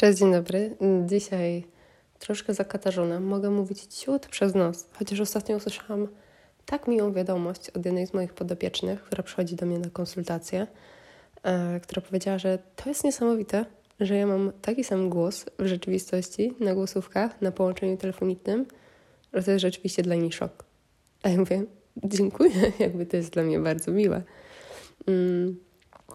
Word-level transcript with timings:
Cześć, 0.00 0.18
dzień 0.18 0.32
dobry. 0.32 0.76
Dzisiaj 1.06 1.64
troszkę 2.18 2.54
zakatarzona. 2.54 3.20
Mogę 3.20 3.50
mówić 3.50 3.82
ciut 3.82 4.26
przez 4.26 4.54
nos, 4.54 4.88
chociaż 4.92 5.20
ostatnio 5.20 5.56
usłyszałam 5.56 6.08
tak 6.66 6.88
miłą 6.88 7.12
wiadomość 7.12 7.70
od 7.70 7.86
jednej 7.86 8.06
z 8.06 8.14
moich 8.14 8.34
podopiecznych, 8.34 9.02
która 9.02 9.22
przychodzi 9.22 9.56
do 9.56 9.66
mnie 9.66 9.78
na 9.78 9.90
konsultację, 9.90 10.66
e, 11.42 11.80
która 11.80 12.02
powiedziała, 12.02 12.38
że 12.38 12.58
to 12.76 12.88
jest 12.88 13.04
niesamowite, 13.04 13.64
że 14.00 14.16
ja 14.16 14.26
mam 14.26 14.52
taki 14.62 14.84
sam 14.84 15.10
głos 15.10 15.44
w 15.58 15.66
rzeczywistości, 15.66 16.54
na 16.60 16.74
głosówkach, 16.74 17.42
na 17.42 17.52
połączeniu 17.52 17.96
telefonicznym, 17.96 18.66
że 19.32 19.42
to 19.42 19.50
jest 19.50 19.62
rzeczywiście 19.62 20.02
dla 20.02 20.14
niej 20.14 20.32
szok. 20.32 20.64
A 21.22 21.28
ja 21.28 21.38
mówię, 21.38 21.64
dziękuję, 22.04 22.72
jakby 22.78 23.06
to 23.06 23.16
jest 23.16 23.32
dla 23.32 23.42
mnie 23.42 23.58
bardzo 23.58 23.92
miłe. 23.92 24.22
Mm. 25.06 25.69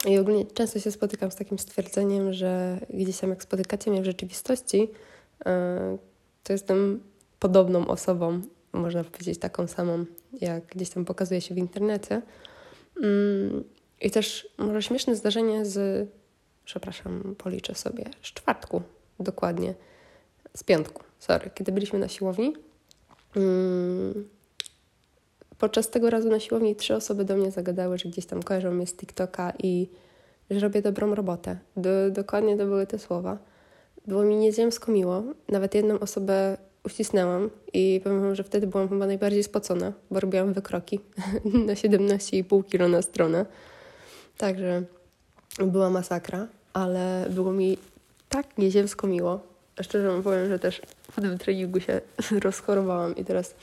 I 0.08 0.18
ogólnie 0.18 0.46
często 0.46 0.80
się 0.80 0.92
spotykam 0.92 1.32
z 1.32 1.36
takim 1.36 1.60
stwierdzeniem, 1.60 2.34
że 2.34 2.80
gdzieś 2.90 3.20
tam 3.20 3.30
jak 3.30 3.44
spotykacie 3.44 3.92
mnie 3.92 4.02
w 4.02 4.06
rzeczywistości, 4.06 4.92
e, 5.46 5.98
to 6.44 6.54
jestem 6.54 7.04
podobną 7.40 7.88
osobą, 7.88 8.42
można 8.74 9.04
powiedzieć 9.04 9.40
taką 9.40 9.68
samą, 9.68 10.06
jak 10.42 10.66
gdzieś 10.66 10.90
tam 10.90 11.06
pokazuje 11.06 11.42
się 11.42 11.56
w 11.56 11.58
internecie. 11.58 12.22
Mm, 13.04 13.64
I 14.02 14.12
też 14.12 14.48
może 14.58 14.82
śmieszne 14.82 15.16
zdarzenie 15.16 15.66
z, 15.66 16.08
przepraszam, 16.66 17.36
policzę 17.38 17.76
sobie, 17.76 18.06
z 18.22 18.28
czwartku 18.34 18.82
dokładnie, 19.20 19.74
z 20.54 20.64
piątku, 20.64 21.04
sorry, 21.20 21.52
kiedy 21.56 21.72
byliśmy 21.72 22.00
na 22.00 22.08
siłowni. 22.08 22.54
Podczas 25.66 25.90
tego 25.90 26.10
razu 26.10 26.30
na 26.30 26.40
siłowni 26.40 26.76
trzy 26.76 26.96
osoby 26.96 27.26
do 27.26 27.38
mnie 27.38 27.52
zagadały, 27.52 27.98
że 27.98 28.10
gdzieś 28.10 28.26
tam 28.26 28.44
kojarzą 28.44 28.72
mnie 28.72 28.88
z 28.88 28.94
TikToka 28.94 29.54
i 29.64 29.90
że 30.52 30.60
robię 30.60 30.82
dobrą 30.82 31.16
robotę. 31.16 31.58
Do, 31.78 31.90
dokładnie 32.12 32.58
to 32.58 32.66
były 32.66 32.88
te 32.88 33.00
słowa. 33.00 33.38
Było 34.08 34.24
mi 34.24 34.36
nieziemsko 34.36 34.92
miło. 34.92 35.24
Nawet 35.50 35.76
jedną 35.76 36.00
osobę 36.00 36.58
uścisnęłam 36.84 37.50
i 37.74 38.02
powiem 38.04 38.36
że 38.36 38.44
wtedy 38.44 38.68
byłam 38.68 38.90
chyba 38.90 39.08
najbardziej 39.08 39.44
spocona, 39.44 39.94
bo 40.12 40.20
robiłam 40.20 40.54
wykroki 40.54 41.00
na 41.68 41.74
17,5 41.74 42.64
kg 42.70 42.90
na 42.92 43.02
stronę. 43.02 43.46
Także 44.38 44.84
była 45.58 45.90
masakra, 45.90 46.48
ale 46.74 47.26
było 47.30 47.52
mi 47.52 47.78
tak 48.30 48.58
nieziemsko 48.58 49.08
miło. 49.08 49.40
Szczerze 49.82 50.22
powiem, 50.24 50.48
że 50.48 50.60
też 50.60 50.82
po 51.16 51.22
tym 51.22 51.38
treningu 51.38 51.80
się 51.80 52.02
rozchorowałam 52.46 53.16
i 53.16 53.26
teraz 53.26 53.56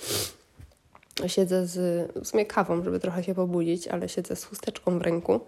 siedzę 1.27 1.66
z, 1.66 1.78
w 2.24 2.27
sumie 2.27 2.46
kawą, 2.46 2.84
żeby 2.84 3.00
trochę 3.00 3.24
się 3.24 3.34
pobudzić, 3.34 3.88
ale 3.88 4.08
siedzę 4.08 4.36
z 4.36 4.44
chusteczką 4.44 4.98
w 4.98 5.02
ręku. 5.02 5.41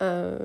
E, 0.00 0.38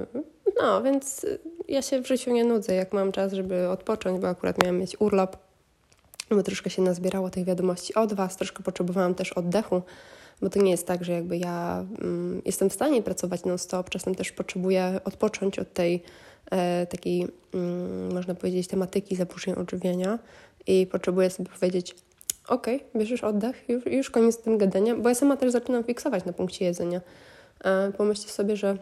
no, 0.61 0.83
więc 0.83 1.25
ja 1.67 1.81
się 1.81 2.01
w 2.01 2.07
życiu 2.07 2.31
nie 2.31 2.45
nudzę, 2.45 2.75
jak 2.75 2.93
mam 2.93 3.11
czas, 3.11 3.33
żeby 3.33 3.69
odpocząć, 3.69 4.21
bo 4.21 4.27
akurat 4.27 4.63
miałam 4.63 4.77
mieć 4.77 5.01
urlop, 5.01 5.37
bo 6.29 6.43
troszkę 6.43 6.69
się 6.69 6.81
nazbierało 6.81 7.29
tych 7.29 7.45
wiadomości 7.45 7.93
od 7.93 8.13
Was, 8.13 8.37
troszkę 8.37 8.63
potrzebowałam 8.63 9.15
też 9.15 9.33
oddechu, 9.33 9.81
bo 10.41 10.49
to 10.49 10.61
nie 10.61 10.71
jest 10.71 10.87
tak, 10.87 11.03
że 11.03 11.11
jakby 11.11 11.37
ja 11.37 11.85
mm, 12.01 12.41
jestem 12.45 12.69
w 12.69 12.73
stanie 12.73 13.01
pracować 13.01 13.45
non-stop, 13.45 13.89
czasem 13.89 14.15
też 14.15 14.31
potrzebuję 14.31 14.99
odpocząć 15.05 15.59
od 15.59 15.73
tej 15.73 16.03
e, 16.51 16.87
takiej, 16.87 17.27
mm, 17.53 18.13
można 18.13 18.35
powiedzieć, 18.35 18.67
tematyki 18.67 19.15
zaburzeń 19.15 19.53
odżywiania 19.53 20.19
i 20.67 20.87
potrzebuję 20.87 21.29
sobie 21.29 21.49
powiedzieć, 21.49 21.95
okej, 22.49 22.75
okay, 22.75 22.99
bierzesz 22.99 23.23
oddech, 23.23 23.69
już, 23.69 23.85
już 23.85 24.09
koniec 24.09 24.35
z 24.35 24.41
tym 24.41 24.57
gadania, 24.57 24.95
bo 24.95 25.09
ja 25.09 25.15
sama 25.15 25.37
też 25.37 25.51
zaczynam 25.51 25.83
fiksować 25.83 26.25
na 26.25 26.33
punkcie 26.33 26.65
jedzenia. 26.65 27.01
E, 27.63 27.91
pomyślcie 27.91 28.29
sobie, 28.29 28.55
że 28.55 28.77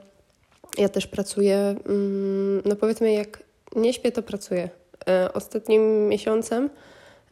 ja 0.77 0.89
też 0.89 1.07
pracuję, 1.07 1.75
mm, 1.85 2.61
no 2.65 2.75
powiedzmy, 2.75 3.13
jak 3.13 3.43
nie 3.75 3.93
śpię, 3.93 4.11
to 4.11 4.23
pracuję. 4.23 4.69
E, 5.09 5.33
ostatnim 5.33 6.07
miesiącem 6.07 6.69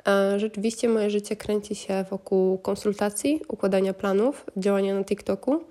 e, 0.07 0.39
rzeczywiście 0.39 0.89
moje 0.89 1.09
życie 1.09 1.35
kręci 1.35 1.75
się 1.75 2.05
wokół 2.09 2.57
konsultacji, 2.57 3.41
układania 3.47 3.93
planów, 3.93 4.45
działania 4.57 4.95
na 4.95 5.03
TikToku 5.03 5.63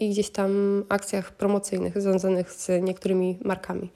i 0.00 0.10
gdzieś 0.10 0.30
tam 0.30 0.84
akcach 0.88 1.32
promocyjnych 1.32 2.00
związanych 2.00 2.52
z 2.52 2.82
niektórymi 2.82 3.38
markami. 3.44 3.90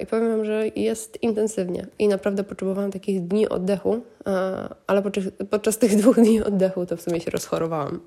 I 0.00 0.06
powiem 0.06 0.28
Wam, 0.28 0.44
że 0.44 0.68
jest 0.76 1.22
intensywnie 1.22 1.86
i 1.98 2.08
naprawdę 2.08 2.44
potrzebowałam 2.44 2.90
takich 2.90 3.26
dni 3.26 3.48
oddechu, 3.48 4.00
ale 4.86 5.02
podczas, 5.50 5.78
tych 5.78 5.96
dwóch 6.00 6.16
dni 6.16 6.42
oddechu 6.42 6.86
to 6.86 6.96
w 6.96 7.02
sumie 7.02 7.20
się 7.20 7.30
rozchorowałam. 7.30 8.00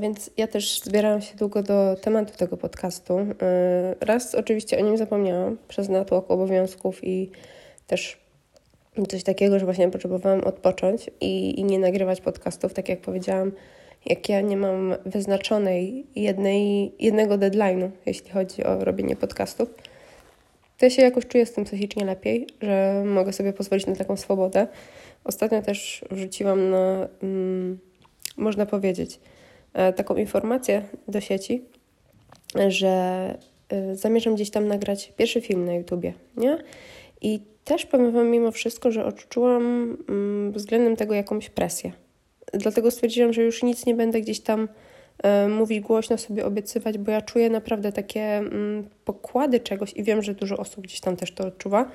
Więc 0.00 0.30
ja 0.36 0.46
też 0.46 0.80
zbierałam 0.80 1.20
się 1.20 1.36
długo 1.36 1.62
do 1.62 1.96
tematu 2.00 2.38
tego 2.38 2.56
podcastu. 2.56 3.18
Raz 4.00 4.34
oczywiście 4.34 4.78
o 4.78 4.80
nim 4.80 4.96
zapomniałam 4.96 5.56
przez 5.68 5.88
natłok 5.88 6.30
obowiązków 6.30 7.04
i 7.04 7.30
też 7.86 8.18
coś 9.08 9.22
takiego, 9.22 9.58
że 9.58 9.64
właśnie 9.64 9.90
potrzebowałam 9.90 10.40
odpocząć 10.40 11.10
i, 11.20 11.60
i 11.60 11.64
nie 11.64 11.78
nagrywać 11.78 12.20
podcastów, 12.20 12.74
tak 12.74 12.88
jak 12.88 13.00
powiedziałam, 13.00 13.52
jak 14.06 14.28
ja 14.28 14.40
nie 14.40 14.56
mam 14.56 14.94
wyznaczonej 15.06 16.06
jednej, 16.16 16.92
jednego 16.98 17.34
deadline'u, 17.34 17.90
jeśli 18.06 18.30
chodzi 18.30 18.64
o 18.64 18.84
robienie 18.84 19.16
podcastów 19.16 19.74
ja 20.82 20.90
się 20.90 21.02
jakoś 21.02 21.26
czuję 21.26 21.46
z 21.46 21.52
tym 21.52 21.64
psychicznie 21.64 22.04
lepiej, 22.04 22.46
że 22.60 23.02
mogę 23.06 23.32
sobie 23.32 23.52
pozwolić 23.52 23.86
na 23.86 23.96
taką 23.96 24.16
swobodę. 24.16 24.66
Ostatnio 25.24 25.62
też 25.62 26.04
wrzuciłam 26.10 26.70
na, 26.70 27.08
mm, 27.22 27.78
można 28.36 28.66
powiedzieć, 28.66 29.20
e, 29.72 29.92
taką 29.92 30.16
informację 30.16 30.82
do 31.08 31.20
sieci, 31.20 31.64
że 32.68 32.88
e, 33.68 33.96
zamierzam 33.96 34.34
gdzieś 34.34 34.50
tam 34.50 34.68
nagrać 34.68 35.12
pierwszy 35.16 35.40
film 35.40 35.64
na 35.64 35.74
YouTubie, 35.74 36.12
nie? 36.36 36.58
I 37.20 37.40
też 37.64 37.86
powiem 37.86 38.12
Wam 38.12 38.28
mimo 38.28 38.50
wszystko, 38.50 38.90
że 38.90 39.04
odczułam 39.04 39.96
mm, 40.08 40.52
względem 40.52 40.96
tego 40.96 41.14
jakąś 41.14 41.50
presję. 41.50 41.92
Dlatego 42.52 42.90
stwierdziłam, 42.90 43.32
że 43.32 43.42
już 43.42 43.62
nic 43.62 43.86
nie 43.86 43.94
będę 43.94 44.20
gdzieś 44.20 44.40
tam 44.40 44.68
mówić 45.48 45.80
głośno, 45.80 46.18
sobie 46.18 46.46
obiecywać, 46.46 46.98
bo 46.98 47.10
ja 47.10 47.22
czuję 47.22 47.50
naprawdę 47.50 47.92
takie 47.92 48.22
mm, 48.22 48.88
pokłady 49.04 49.60
czegoś 49.60 49.92
i 49.92 50.02
wiem, 50.02 50.22
że 50.22 50.34
dużo 50.34 50.56
osób 50.56 50.84
gdzieś 50.84 51.00
tam 51.00 51.16
też 51.16 51.32
to 51.32 51.46
odczuwa, 51.46 51.90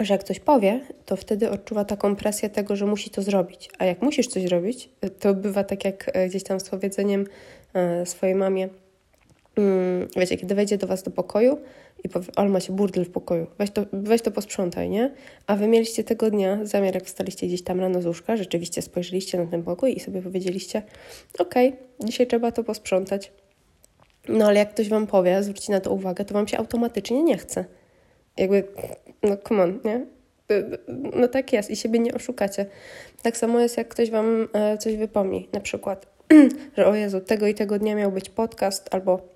że 0.00 0.14
jak 0.14 0.24
coś 0.24 0.40
powie, 0.40 0.80
to 1.06 1.16
wtedy 1.16 1.50
odczuwa 1.50 1.84
taką 1.84 2.16
presję 2.16 2.50
tego, 2.50 2.76
że 2.76 2.86
musi 2.86 3.10
to 3.10 3.22
zrobić. 3.22 3.70
A 3.78 3.84
jak 3.84 4.02
musisz 4.02 4.26
coś 4.26 4.42
zrobić, 4.42 4.88
to 5.20 5.34
bywa 5.34 5.64
tak 5.64 5.84
jak 5.84 6.10
e, 6.16 6.28
gdzieś 6.28 6.42
tam 6.42 6.60
z 6.60 6.70
powiedzeniem 6.70 7.26
swojej 8.04 8.34
mamie, 8.34 8.68
mm, 9.56 10.08
wiecie, 10.16 10.36
kiedy 10.36 10.54
wejdzie 10.54 10.78
do 10.78 10.86
Was 10.86 11.02
do 11.02 11.10
pokoju 11.10 11.58
i 12.04 12.08
powie, 12.08 12.26
ale 12.36 12.48
ma 12.48 12.60
się 12.60 12.72
burdel 12.72 13.04
w 13.04 13.10
pokoju, 13.10 13.46
weź 13.58 13.70
to, 13.70 13.86
weź 13.92 14.22
to 14.22 14.30
posprzątaj, 14.30 14.90
nie? 14.90 15.14
A 15.46 15.56
Wy 15.56 15.68
mieliście 15.68 16.04
tego 16.04 16.30
dnia 16.30 16.58
zamiar, 16.62 16.94
jak 16.94 17.04
wstaliście 17.04 17.46
gdzieś 17.46 17.62
tam 17.62 17.80
rano 17.80 18.02
z 18.02 18.06
łóżka, 18.06 18.36
rzeczywiście 18.36 18.82
spojrzeliście 18.82 19.38
na 19.38 19.46
ten 19.46 19.62
pokój 19.62 19.96
i 19.96 20.00
sobie 20.00 20.22
powiedzieliście, 20.22 20.82
okej, 21.38 21.68
okay, 21.68 22.06
dzisiaj 22.06 22.26
trzeba 22.26 22.52
to 22.52 22.64
posprzątać. 22.64 23.32
No 24.28 24.46
ale 24.46 24.58
jak 24.58 24.70
ktoś 24.70 24.88
Wam 24.88 25.06
powie, 25.06 25.42
zwróci 25.42 25.70
na 25.70 25.80
to 25.80 25.90
uwagę, 25.90 26.24
to 26.24 26.34
Wam 26.34 26.48
się 26.48 26.58
automatycznie 26.58 27.22
nie 27.22 27.38
chce. 27.38 27.64
Jakby, 28.36 28.64
no 29.22 29.36
come 29.48 29.62
on, 29.62 29.80
nie? 29.84 30.06
No 31.14 31.28
tak 31.28 31.52
jest 31.52 31.70
i 31.70 31.76
siebie 31.76 31.98
nie 31.98 32.14
oszukacie. 32.14 32.66
Tak 33.22 33.36
samo 33.36 33.60
jest, 33.60 33.76
jak 33.76 33.88
ktoś 33.88 34.10
Wam 34.10 34.48
e, 34.52 34.78
coś 34.78 34.96
wypomni, 34.96 35.48
na 35.52 35.60
przykład, 35.60 36.06
że 36.76 36.86
o 36.86 36.94
Jezu, 36.94 37.20
tego 37.20 37.46
i 37.46 37.54
tego 37.54 37.78
dnia 37.78 37.94
miał 37.94 38.12
być 38.12 38.30
podcast, 38.30 38.94
albo 38.94 39.31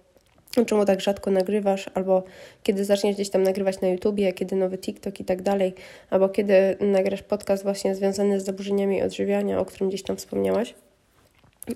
czemu 0.65 0.85
tak 0.85 1.01
rzadko 1.01 1.31
nagrywasz, 1.31 1.91
albo 1.95 2.23
kiedy 2.63 2.85
zaczniesz 2.85 3.15
gdzieś 3.15 3.31
tam 3.31 3.43
nagrywać 3.43 3.81
na 3.81 3.89
YouTubie, 3.89 4.33
kiedy 4.33 4.57
nowy 4.57 4.79
TikTok 4.79 5.21
i 5.21 5.25
tak 5.25 5.43
dalej, 5.43 5.75
albo 6.11 6.29
kiedy 6.29 6.77
nagrasz 6.81 7.23
podcast 7.23 7.63
właśnie 7.63 7.95
związany 7.95 8.41
z 8.41 8.45
zaburzeniami 8.45 9.03
odżywiania, 9.03 9.61
o 9.61 9.65
którym 9.65 9.89
gdzieś 9.89 10.03
tam 10.03 10.17
wspomniałaś. 10.17 10.75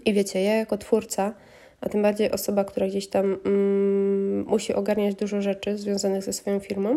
I 0.04 0.12
wiecie, 0.12 0.42
ja 0.42 0.54
jako 0.54 0.78
twórca, 0.78 1.34
a 1.80 1.88
tym 1.88 2.02
bardziej 2.02 2.30
osoba, 2.30 2.64
która 2.64 2.86
gdzieś 2.86 3.08
tam 3.08 3.38
mm, 3.44 4.44
musi 4.46 4.74
ogarniać 4.74 5.14
dużo 5.14 5.42
rzeczy 5.42 5.78
związanych 5.78 6.22
ze 6.22 6.32
swoją 6.32 6.60
firmą, 6.60 6.90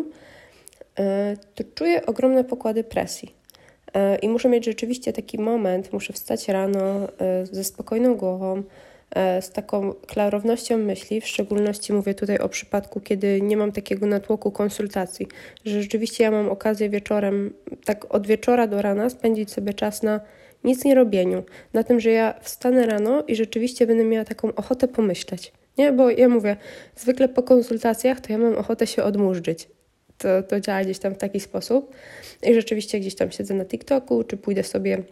yy, 0.98 1.04
to 1.54 1.64
czuję 1.74 2.06
ogromne 2.06 2.44
pokłady 2.44 2.84
presji. 2.84 3.34
Yy, 3.94 4.16
I 4.16 4.28
muszę 4.28 4.48
mieć 4.48 4.64
rzeczywiście 4.64 5.12
taki 5.12 5.38
moment, 5.38 5.92
muszę 5.92 6.12
wstać 6.12 6.48
rano 6.48 7.00
yy, 7.00 7.46
ze 7.46 7.64
spokojną 7.64 8.16
głową, 8.16 8.62
z 9.40 9.50
taką 9.50 9.92
klarownością 9.92 10.78
myśli, 10.78 11.20
w 11.20 11.28
szczególności 11.28 11.92
mówię 11.92 12.14
tutaj 12.14 12.38
o 12.38 12.48
przypadku, 12.48 13.00
kiedy 13.00 13.40
nie 13.42 13.56
mam 13.56 13.72
takiego 13.72 14.06
natłoku 14.06 14.50
konsultacji, 14.50 15.26
że 15.64 15.82
rzeczywiście 15.82 16.24
ja 16.24 16.30
mam 16.30 16.48
okazję 16.48 16.90
wieczorem, 16.90 17.54
tak 17.84 18.14
od 18.14 18.26
wieczora 18.26 18.66
do 18.66 18.82
rana 18.82 19.10
spędzić 19.10 19.52
sobie 19.52 19.74
czas 19.74 20.02
na 20.02 20.20
nic 20.64 20.84
nie 20.84 20.94
robieniu, 20.94 21.42
na 21.72 21.84
tym, 21.84 22.00
że 22.00 22.10
ja 22.10 22.34
wstanę 22.40 22.86
rano 22.86 23.24
i 23.28 23.36
rzeczywiście 23.36 23.86
będę 23.86 24.04
miała 24.04 24.24
taką 24.24 24.54
ochotę 24.54 24.88
pomyśleć. 24.88 25.52
Nie, 25.78 25.92
bo 25.92 26.10
ja 26.10 26.28
mówię, 26.28 26.56
zwykle 26.96 27.28
po 27.28 27.42
konsultacjach 27.42 28.20
to 28.20 28.32
ja 28.32 28.38
mam 28.38 28.54
ochotę 28.54 28.86
się 28.86 29.02
odmurzyć. 29.02 29.68
To, 30.18 30.42
to 30.42 30.60
działa 30.60 30.84
gdzieś 30.84 30.98
tam 30.98 31.14
w 31.14 31.18
taki 31.18 31.40
sposób. 31.40 31.94
I 32.42 32.54
rzeczywiście 32.54 33.00
gdzieś 33.00 33.14
tam 33.14 33.30
siedzę 33.30 33.54
na 33.54 33.64
TikToku, 33.64 34.24
czy 34.24 34.36
pójdę 34.36 34.62
sobie 34.62 35.02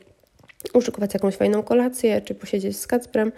uszykować 0.74 1.14
jakąś 1.14 1.36
fajną 1.36 1.62
kolację, 1.62 2.20
czy 2.20 2.34
posiedzieć 2.34 2.76
z 2.78 2.86
Kacprem 2.86 3.32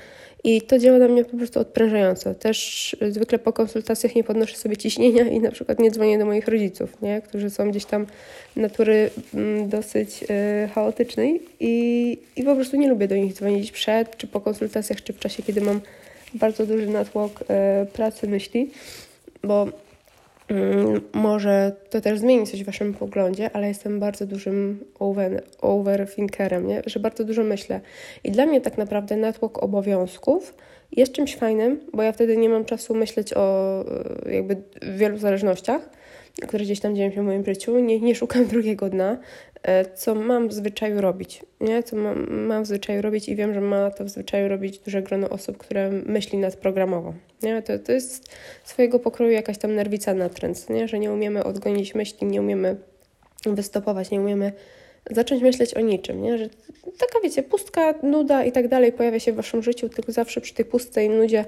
i 0.44 0.62
to 0.62 0.78
działa 0.78 0.98
na 0.98 1.08
mnie 1.08 1.24
po 1.24 1.36
prostu 1.36 1.60
odprężająco. 1.60 2.34
Też 2.34 2.96
zwykle 3.10 3.38
po 3.38 3.52
konsultacjach 3.52 4.14
nie 4.14 4.24
podnoszę 4.24 4.56
sobie 4.56 4.76
ciśnienia 4.76 5.24
i 5.24 5.40
na 5.40 5.50
przykład 5.50 5.78
nie 5.78 5.90
dzwonię 5.90 6.18
do 6.18 6.26
moich 6.26 6.48
rodziców, 6.48 7.02
nie? 7.02 7.22
którzy 7.22 7.50
są 7.50 7.70
gdzieś 7.70 7.84
tam 7.84 8.06
natury 8.56 9.10
mm, 9.34 9.68
dosyć 9.68 10.22
y, 10.22 10.68
chaotycznej 10.68 11.42
i, 11.60 12.18
i 12.36 12.42
po 12.42 12.54
prostu 12.54 12.76
nie 12.76 12.88
lubię 12.88 13.08
do 13.08 13.16
nich 13.16 13.34
dzwonić 13.34 13.72
przed, 13.72 14.16
czy 14.16 14.26
po 14.26 14.40
konsultacjach, 14.40 15.02
czy 15.02 15.12
w 15.12 15.18
czasie, 15.18 15.42
kiedy 15.42 15.60
mam 15.60 15.80
bardzo 16.34 16.66
duży 16.66 16.86
natłok 16.86 17.40
y, 17.42 17.86
pracy 17.86 18.28
myśli, 18.28 18.70
bo 19.42 19.68
może 21.12 21.72
to 21.90 22.00
też 22.00 22.18
zmieni 22.18 22.46
coś 22.46 22.62
w 22.62 22.66
waszym 22.66 22.94
poglądzie, 22.94 23.50
ale 23.52 23.68
jestem 23.68 24.00
bardzo 24.00 24.26
dużym 24.26 24.84
over, 24.98 25.42
overthinkerem, 25.60 26.66
nie? 26.66 26.82
że 26.86 27.00
bardzo 27.00 27.24
dużo 27.24 27.44
myślę. 27.44 27.80
I 28.24 28.30
dla 28.30 28.46
mnie 28.46 28.60
tak 28.60 28.78
naprawdę 28.78 29.16
natłok 29.16 29.62
obowiązków 29.62 30.54
jest 30.92 31.12
czymś 31.12 31.36
fajnym, 31.36 31.80
bo 31.92 32.02
ja 32.02 32.12
wtedy 32.12 32.36
nie 32.36 32.48
mam 32.48 32.64
czasu 32.64 32.94
myśleć 32.94 33.34
o 33.36 33.84
e, 34.26 34.34
jakby 34.34 34.62
wielu 34.96 35.18
zależnościach, 35.18 35.90
które 36.42 36.64
gdzieś 36.64 36.80
tam 36.80 36.96
dzieją 36.96 37.10
się 37.10 37.22
w 37.22 37.24
moim 37.24 37.44
życiu. 37.44 37.78
Nie, 37.78 38.00
nie 38.00 38.14
szukam 38.14 38.46
drugiego 38.54 38.90
dna, 38.90 39.18
e, 39.62 39.84
co 39.84 40.14
mam 40.14 40.48
w 40.48 40.52
zwyczaju 40.52 41.00
robić, 41.00 41.42
nie? 41.60 41.82
Co 41.82 41.96
mam, 41.96 42.46
mam 42.46 42.62
w 42.62 42.66
zwyczaju 42.66 43.02
robić 43.02 43.28
i 43.28 43.36
wiem, 43.36 43.54
że 43.54 43.60
ma 43.60 43.90
to 43.90 44.04
w 44.04 44.08
zwyczaju 44.08 44.48
robić 44.48 44.78
duże 44.78 45.02
grono 45.02 45.28
osób, 45.28 45.58
które 45.58 45.90
myśli 45.90 46.38
nadprogramowo, 46.38 47.14
nie? 47.42 47.62
To, 47.62 47.78
to 47.78 47.92
jest 47.92 48.28
swojego 48.64 48.98
pokroju 48.98 49.32
jakaś 49.32 49.58
tam 49.58 49.74
nerwica 49.74 50.14
natręt, 50.14 50.70
nie? 50.70 50.88
Że 50.88 50.98
nie 50.98 51.12
umiemy 51.12 51.44
odgonić 51.44 51.94
myśli, 51.94 52.26
nie 52.26 52.40
umiemy 52.40 52.76
wystopować, 53.46 54.10
nie 54.10 54.20
umiemy 54.20 54.52
zacząć 55.10 55.42
myśleć 55.42 55.74
o 55.74 55.80
niczym, 55.80 56.22
nie? 56.22 56.38
Że 56.38 56.48
taka, 56.98 57.20
wiecie, 57.24 57.42
pustka, 57.42 57.94
nuda 58.02 58.44
i 58.44 58.52
tak 58.52 58.68
dalej 58.68 58.92
pojawia 58.92 59.20
się 59.20 59.32
w 59.32 59.36
waszym 59.36 59.62
życiu, 59.62 59.88
tylko 59.88 60.12
zawsze 60.12 60.40
przy 60.40 60.54
tej 60.54 60.64
pustej 60.64 61.08
nudzie 61.08 61.44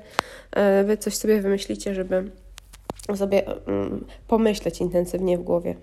e, 0.57 0.85
wy 0.85 0.97
coś 0.97 1.17
sobie 1.17 1.41
wymyślicie, 1.41 1.95
żeby 1.95 2.31
sobie 3.15 3.43
um, 3.67 4.07
pomyśleć 4.29 4.81
intensywnie 4.81 5.39
w 5.39 5.43
głowie. 5.43 5.77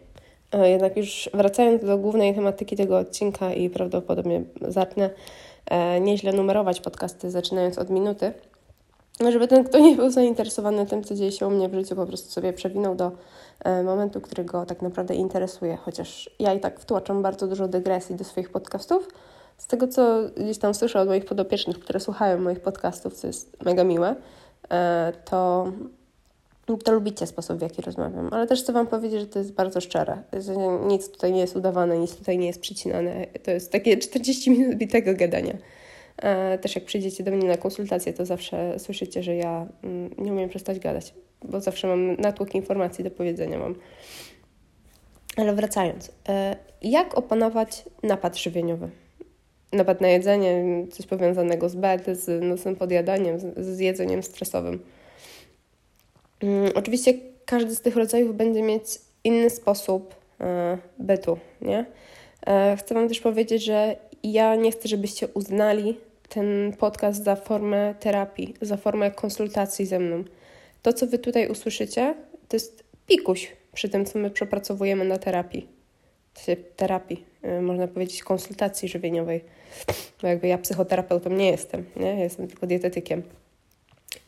E, 0.53 0.69
jednak 0.69 0.97
już 0.97 1.29
wracając 1.33 1.85
do 1.85 1.97
głównej 1.97 2.35
tematyki 2.35 2.75
tego 2.75 2.97
odcinka 2.97 3.53
i 3.53 3.69
prawdopodobnie 3.69 4.43
zacznę 4.61 5.09
e, 5.65 5.99
nieźle 5.99 6.33
numerować 6.33 6.81
podcasty, 6.81 7.31
zaczynając 7.31 7.77
od 7.77 7.89
minuty, 7.89 8.33
żeby 9.31 9.47
ten, 9.47 9.63
kto 9.63 9.79
nie 9.79 9.95
był 9.95 10.09
zainteresowany 10.09 10.85
tym, 10.85 11.03
co 11.03 11.15
dzieje 11.15 11.31
się 11.31 11.47
u 11.47 11.49
mnie 11.49 11.69
w 11.69 11.73
życiu, 11.73 11.95
po 11.95 12.05
prostu 12.05 12.31
sobie 12.31 12.53
przewinął 12.53 12.95
do 12.95 13.11
e, 13.63 13.83
momentu, 13.83 14.21
który 14.21 14.43
go 14.43 14.65
tak 14.65 14.81
naprawdę 14.81 15.15
interesuje. 15.15 15.77
Chociaż 15.77 16.29
ja 16.39 16.53
i 16.53 16.59
tak 16.59 16.79
wtłaczam 16.79 17.21
bardzo 17.21 17.47
dużo 17.47 17.67
dygresji 17.67 18.15
do 18.15 18.23
swoich 18.23 18.51
podcastów. 18.51 19.07
Z 19.57 19.67
tego, 19.67 19.87
co 19.87 20.19
gdzieś 20.37 20.57
tam 20.57 20.73
słyszę 20.73 20.99
od 20.99 21.07
moich 21.07 21.25
podopiecznych, 21.25 21.79
które 21.79 21.99
słuchają 21.99 22.39
moich 22.39 22.59
podcastów, 22.59 23.13
co 23.13 23.27
jest 23.27 23.63
mega 23.63 23.83
miłe, 23.83 24.15
to 25.25 25.67
to 26.65 26.91
lubicie 26.91 27.27
sposób, 27.27 27.57
w 27.57 27.61
jaki 27.61 27.81
rozmawiam, 27.81 28.29
ale 28.31 28.47
też 28.47 28.63
chcę 28.63 28.73
Wam 28.73 28.87
powiedzieć, 28.87 29.19
że 29.19 29.27
to 29.27 29.39
jest 29.39 29.53
bardzo 29.53 29.81
szczere. 29.81 30.23
Nic 30.87 31.09
tutaj 31.09 31.33
nie 31.33 31.39
jest 31.39 31.55
udawane, 31.55 31.97
nic 31.97 32.15
tutaj 32.15 32.37
nie 32.37 32.47
jest 32.47 32.61
przycinane. 32.61 33.27
To 33.43 33.51
jest 33.51 33.71
takie 33.71 33.97
40 33.97 34.51
minut 34.51 34.75
bitego 34.75 35.13
gadania. 35.13 35.53
E, 36.17 36.57
też 36.57 36.75
jak 36.75 36.85
przyjdziecie 36.85 37.23
do 37.23 37.31
mnie 37.31 37.47
na 37.47 37.57
konsultację, 37.57 38.13
to 38.13 38.25
zawsze 38.25 38.79
słyszycie, 38.79 39.23
że 39.23 39.35
ja 39.35 39.67
mm, 39.83 40.15
nie 40.17 40.31
umiem 40.31 40.49
przestać 40.49 40.79
gadać, 40.79 41.13
bo 41.43 41.61
zawsze 41.61 41.87
mam 41.87 42.15
natłok 42.15 42.55
informacji 42.55 43.03
do 43.03 43.11
powiedzenia 43.11 43.57
mam. 43.57 43.75
Ale 45.37 45.53
wracając, 45.53 46.11
e, 46.29 46.55
jak 46.81 47.17
opanować 47.17 47.83
napad 48.03 48.37
żywieniowy? 48.37 48.89
Napad 49.73 50.01
na 50.01 50.07
jedzenie, 50.07 50.63
coś 50.91 51.05
powiązanego 51.05 51.69
z 51.69 51.75
BED, 51.75 52.05
z 52.17 52.43
nocnym 52.43 52.75
podjadaniem, 52.75 53.39
z 53.57 53.79
jedzeniem 53.79 54.23
stresowym. 54.23 54.79
Mm, 56.43 56.71
oczywiście 56.75 57.13
każdy 57.45 57.75
z 57.75 57.81
tych 57.81 57.95
rodzajów 57.95 58.37
będzie 58.37 58.61
mieć 58.61 58.83
inny 59.23 59.49
sposób 59.49 60.15
e, 60.41 60.77
bytu, 60.99 61.37
nie? 61.61 61.85
E, 62.47 62.77
chcę 62.79 62.95
Wam 62.95 63.07
też 63.07 63.19
powiedzieć, 63.19 63.63
że 63.63 63.95
ja 64.23 64.55
nie 64.55 64.71
chcę, 64.71 64.87
żebyście 64.87 65.27
uznali 65.27 65.97
ten 66.29 66.73
podcast 66.79 67.23
za 67.23 67.35
formę 67.35 67.95
terapii, 67.99 68.53
za 68.61 68.77
formę 68.77 69.11
konsultacji 69.11 69.85
ze 69.85 69.99
mną. 69.99 70.23
To, 70.81 70.93
co 70.93 71.07
Wy 71.07 71.19
tutaj 71.19 71.47
usłyszycie, 71.47 72.15
to 72.47 72.55
jest 72.55 72.83
pikuś 73.07 73.51
przy 73.73 73.89
tym, 73.89 74.05
co 74.05 74.19
my 74.19 74.29
przepracowujemy 74.29 75.05
na 75.05 75.17
terapii. 75.17 75.67
Terapii, 76.75 77.25
e, 77.41 77.61
można 77.61 77.87
powiedzieć, 77.87 78.23
konsultacji 78.23 78.89
żywieniowej. 78.89 79.41
Bo 80.21 80.27
jakby 80.27 80.47
ja 80.47 80.57
psychoterapeutą 80.57 81.29
nie 81.29 81.51
jestem, 81.51 81.85
nie? 81.95 82.19
Jestem 82.19 82.47
tylko 82.47 82.67
dietetykiem 82.67 83.23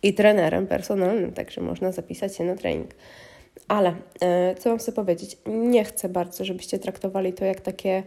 i 0.03 0.13
trenerem 0.13 0.67
personalnym, 0.67 1.31
także 1.31 1.61
można 1.61 1.91
zapisać 1.91 2.35
się 2.35 2.43
na 2.43 2.55
trening. 2.55 2.91
Ale 3.67 3.95
e, 4.21 4.55
co 4.55 4.69
mam 4.69 4.77
chcę 4.77 4.91
powiedzieć? 4.91 5.37
Nie 5.45 5.83
chcę 5.83 6.09
bardzo, 6.09 6.45
żebyście 6.45 6.79
traktowali 6.79 7.33
to 7.33 7.45
jak 7.45 7.61
takie 7.61 8.03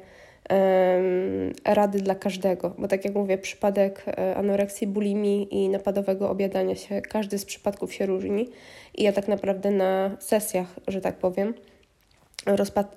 rady 1.65 1.99
dla 1.99 2.15
każdego, 2.15 2.75
bo 2.79 2.89
tak 2.89 3.05
jak 3.05 3.15
mówię, 3.15 3.39
przypadek 3.39 4.05
e, 4.07 4.37
anoreksji, 4.37 4.87
bulimii 4.87 5.55
i 5.55 5.69
napadowego 5.69 6.31
obiadania 6.31 6.75
się, 6.75 7.01
każdy 7.01 7.39
z 7.39 7.45
przypadków 7.45 7.95
się 7.95 8.07
różni 8.07 8.49
i 8.95 9.03
ja 9.03 9.13
tak 9.13 9.29
naprawdę 9.29 9.71
na 9.71 10.17
sesjach, 10.21 10.67
że 10.89 11.01
tak 11.01 11.17
powiem, 11.17 11.55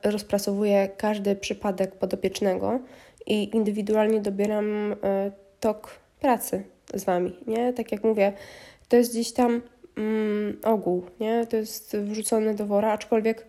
rozpracowuję 0.03 0.89
każdy 0.97 1.35
przypadek 1.35 1.95
podopiecznego 1.95 2.79
i 3.27 3.55
indywidualnie 3.55 4.21
dobieram 4.21 4.95
e, 5.03 5.31
tok 5.59 5.99
pracy 6.19 6.63
z 6.93 7.03
Wami, 7.03 7.35
nie? 7.47 7.73
Tak 7.73 7.91
jak 7.91 8.03
mówię, 8.03 8.33
to 8.91 8.97
jest 8.97 9.11
gdzieś 9.11 9.31
tam 9.31 9.61
mm, 9.97 10.57
ogół, 10.63 11.03
nie? 11.19 11.47
To 11.47 11.57
jest 11.57 11.97
wrzucone 11.97 12.53
do 12.53 12.65
wora, 12.65 12.91
aczkolwiek 12.91 13.45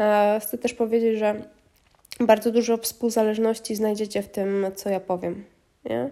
e, 0.00 0.40
chcę 0.42 0.58
też 0.58 0.74
powiedzieć, 0.74 1.18
że 1.18 1.42
bardzo 2.20 2.50
dużo 2.50 2.76
współzależności 2.76 3.74
znajdziecie 3.74 4.22
w 4.22 4.28
tym, 4.28 4.66
co 4.74 4.90
ja 4.90 5.00
powiem, 5.00 5.44
nie? 5.84 6.10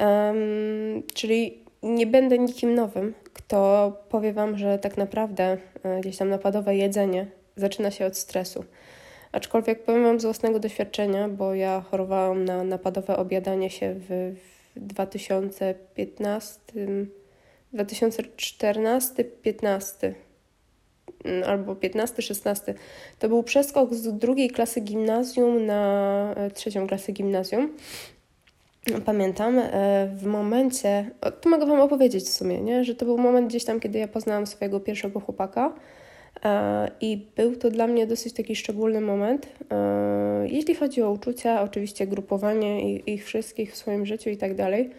Um, 0.00 1.02
czyli 1.14 1.64
nie 1.82 2.06
będę 2.06 2.38
nikim 2.38 2.74
nowym, 2.74 3.14
kto 3.34 3.92
powie 4.08 4.32
Wam, 4.32 4.58
że 4.58 4.78
tak 4.78 4.96
naprawdę 4.96 5.56
e, 5.82 6.00
gdzieś 6.00 6.16
tam 6.16 6.28
napadowe 6.28 6.76
jedzenie 6.76 7.26
zaczyna 7.56 7.90
się 7.90 8.06
od 8.06 8.16
stresu. 8.16 8.64
Aczkolwiek 9.32 9.82
powiem 9.82 10.04
Wam 10.04 10.20
z 10.20 10.24
własnego 10.24 10.58
doświadczenia, 10.58 11.28
bo 11.28 11.54
ja 11.54 11.80
chorowałam 11.90 12.44
na 12.44 12.64
napadowe 12.64 13.16
obiadanie 13.16 13.70
się 13.70 13.94
w, 13.94 14.34
w 14.76 14.80
2015 14.80 16.60
2014-15 17.74 20.12
mm, 21.24 21.44
albo 21.44 21.74
15-16. 21.74 22.74
To 23.18 23.28
był 23.28 23.42
przeskok 23.42 23.94
z 23.94 24.18
drugiej 24.18 24.50
klasy 24.50 24.80
gimnazjum 24.80 25.66
na 25.66 26.34
e, 26.36 26.50
trzecią 26.50 26.86
klasę 26.86 27.12
gimnazjum. 27.12 27.76
Pamiętam 29.04 29.58
e, 29.58 30.10
w 30.16 30.26
momencie, 30.26 31.10
to 31.40 31.50
mogę 31.50 31.66
Wam 31.66 31.80
opowiedzieć 31.80 32.24
w 32.24 32.28
sumie, 32.28 32.60
nie? 32.60 32.84
że 32.84 32.94
to 32.94 33.04
był 33.04 33.18
moment 33.18 33.48
gdzieś 33.48 33.64
tam, 33.64 33.80
kiedy 33.80 33.98
ja 33.98 34.08
poznałam 34.08 34.46
swojego 34.46 34.80
pierwszego 34.80 35.20
chłopaka 35.20 35.74
e, 36.44 36.90
i 37.00 37.26
był 37.36 37.56
to 37.56 37.70
dla 37.70 37.86
mnie 37.86 38.06
dosyć 38.06 38.32
taki 38.32 38.56
szczególny 38.56 39.00
moment. 39.00 39.46
Jeśli 40.44 40.74
chodzi 40.74 41.02
o 41.02 41.10
uczucia, 41.10 41.62
oczywiście 41.62 42.06
grupowanie 42.06 42.96
ich 42.96 43.24
wszystkich 43.24 43.72
w 43.72 43.76
swoim 43.76 44.06
życiu 44.06 44.30
i 44.30 44.36
tak 44.36 44.54
dalej 44.54 44.90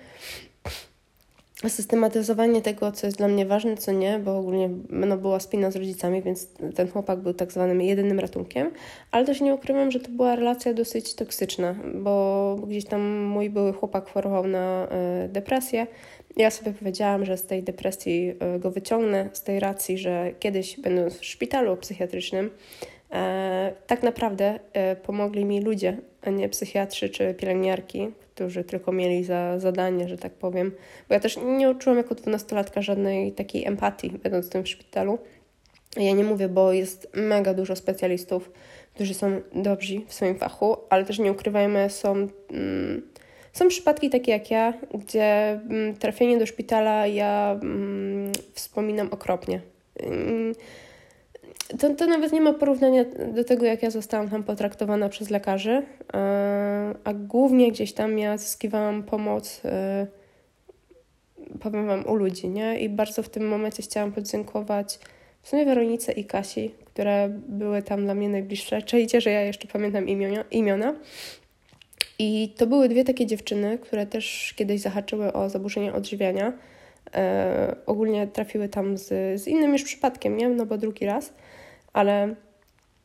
systematyzowanie 1.68 2.62
tego, 2.62 2.92
co 2.92 3.08
jest 3.08 3.18
dla 3.18 3.28
mnie 3.28 3.46
ważne, 3.46 3.78
co 3.78 3.92
nie, 3.92 4.20
bo 4.20 4.38
ogólnie 4.38 4.70
no, 4.90 5.18
była 5.18 5.40
spina 5.40 5.72
z 5.72 5.76
rodzicami, 5.76 6.22
więc 6.22 6.48
ten 6.76 6.88
chłopak 6.88 7.20
był 7.20 7.34
tak 7.34 7.52
zwanym 7.52 7.82
jedynym 7.82 8.20
ratunkiem, 8.20 8.72
ale 9.12 9.26
też 9.26 9.42
nie 9.42 9.54
ukrywam, 9.54 9.92
że 9.92 10.00
to 10.00 10.10
była 10.10 10.36
relacja 10.36 10.74
dosyć 10.74 11.16
toksyczna, 11.16 11.76
bo 11.96 12.56
gdzieś 12.68 12.86
tam 12.86 13.24
mój 13.24 13.50
były 13.50 13.74
chłopak 13.74 14.10
chorował 14.10 14.48
na 14.48 14.88
y, 15.26 15.30
depresję. 15.30 15.88
Ja 16.38 16.52
sobie 16.52 16.74
powiedziałam, 16.74 17.26
że 17.26 17.38
z 17.38 17.46
tej 17.46 17.64
depresji 17.64 18.34
y, 18.56 18.60
go 18.60 18.72
wyciągnę, 18.72 19.30
z 19.34 19.44
tej 19.44 19.60
racji, 19.60 19.98
że 19.98 20.32
kiedyś 20.40 20.80
będąc 20.80 21.18
w 21.18 21.26
szpitalu 21.26 21.78
psychiatrycznym, 21.78 22.50
e, 23.12 23.74
tak 23.88 24.04
naprawdę 24.04 24.60
pomogli 25.04 25.46
mi 25.46 25.62
ludzie, 25.62 25.98
a 26.22 26.30
nie 26.30 26.50
psychiatrzy 26.50 27.10
czy 27.10 27.34
pielęgniarki, 27.34 28.08
którzy 28.40 28.64
tylko 28.64 28.92
mieli 28.92 29.24
za 29.24 29.60
zadanie, 29.60 30.08
że 30.08 30.18
tak 30.18 30.34
powiem. 30.34 30.72
Bo 31.08 31.14
ja 31.14 31.20
też 31.20 31.40
nie 31.58 31.70
uczyłam 31.70 31.98
jako 31.98 32.16
dwunastolatka 32.16 32.82
żadnej 32.82 33.32
takiej 33.32 33.66
empatii, 33.66 34.10
będąc 34.10 34.46
w 34.46 34.50
tym 34.50 34.66
szpitalu. 34.66 35.20
Ja 35.98 36.12
nie 36.12 36.24
mówię, 36.24 36.50
bo 36.50 36.74
jest 36.74 37.10
mega 37.14 37.54
dużo 37.54 37.76
specjalistów, 37.76 38.52
którzy 38.96 39.14
są 39.14 39.42
dobrzy 39.56 40.02
w 40.08 40.14
swoim 40.14 40.38
fachu, 40.38 40.78
ale 40.90 41.06
też 41.06 41.20
nie 41.20 41.32
ukrywajmy, 41.32 41.90
są, 41.90 42.28
mm, 42.52 43.02
są 43.54 43.68
przypadki 43.68 44.10
takie 44.10 44.32
jak 44.32 44.52
ja, 44.52 44.74
gdzie 44.94 45.52
mm, 45.70 45.96
trafienie 45.98 46.38
do 46.38 46.46
szpitala 46.46 47.08
ja 47.08 47.60
mm, 47.62 48.32
wspominam 48.54 49.08
okropnie. 49.12 49.62
To, 51.78 51.94
to 51.96 52.08
nawet 52.08 52.32
nie 52.32 52.42
ma 52.42 52.54
porównania 52.54 53.06
do 53.34 53.44
tego, 53.44 53.66
jak 53.66 53.84
ja 53.84 53.90
zostałam 53.90 54.30
tam 54.30 54.44
potraktowana 54.44 55.10
przez 55.10 55.30
lekarzy, 55.30 55.84
a 57.04 57.14
głównie 57.14 57.72
gdzieś 57.72 57.94
tam 57.94 58.20
ja 58.20 58.38
zyskiwałam 58.38 59.04
pomoc, 59.04 59.62
powiem 61.60 61.88
Wam, 61.88 62.06
u 62.06 62.16
ludzi, 62.16 62.50
nie? 62.50 62.80
I 62.80 62.90
bardzo 62.90 63.24
w 63.24 63.30
tym 63.30 63.48
momencie 63.48 63.84
chciałam 63.84 64.12
podziękować 64.12 65.00
w 65.42 65.50
sumie 65.50 65.66
Weronice 65.66 66.12
i 66.12 66.26
Kasi, 66.26 66.72
które 66.86 67.30
były 67.48 67.82
tam 67.82 68.04
dla 68.04 68.16
mnie 68.16 68.30
najbliższe. 68.30 68.82
Czajcie, 68.82 69.22
że 69.22 69.30
ja 69.32 69.42
jeszcze 69.42 69.68
pamiętam 69.68 70.08
imiona, 70.08 70.44
imiona. 70.52 70.96
I 72.20 72.54
to 72.58 72.68
były 72.68 72.90
dwie 72.90 73.04
takie 73.04 73.26
dziewczyny, 73.26 73.78
które 73.78 74.06
też 74.06 74.54
kiedyś 74.58 74.82
zahaczyły 74.82 75.34
o 75.34 75.50
zaburzenia 75.50 75.94
odżywiania. 75.94 76.54
E, 77.16 77.76
ogólnie 77.86 78.28
trafiły 78.28 78.70
tam 78.70 78.98
z, 78.98 79.08
z 79.42 79.48
innym 79.48 79.74
już 79.74 79.84
przypadkiem, 79.84 80.38
nie? 80.38 80.50
No 80.50 80.66
bo 80.66 80.78
drugi 80.78 81.06
raz, 81.06 81.34
ale 81.94 82.36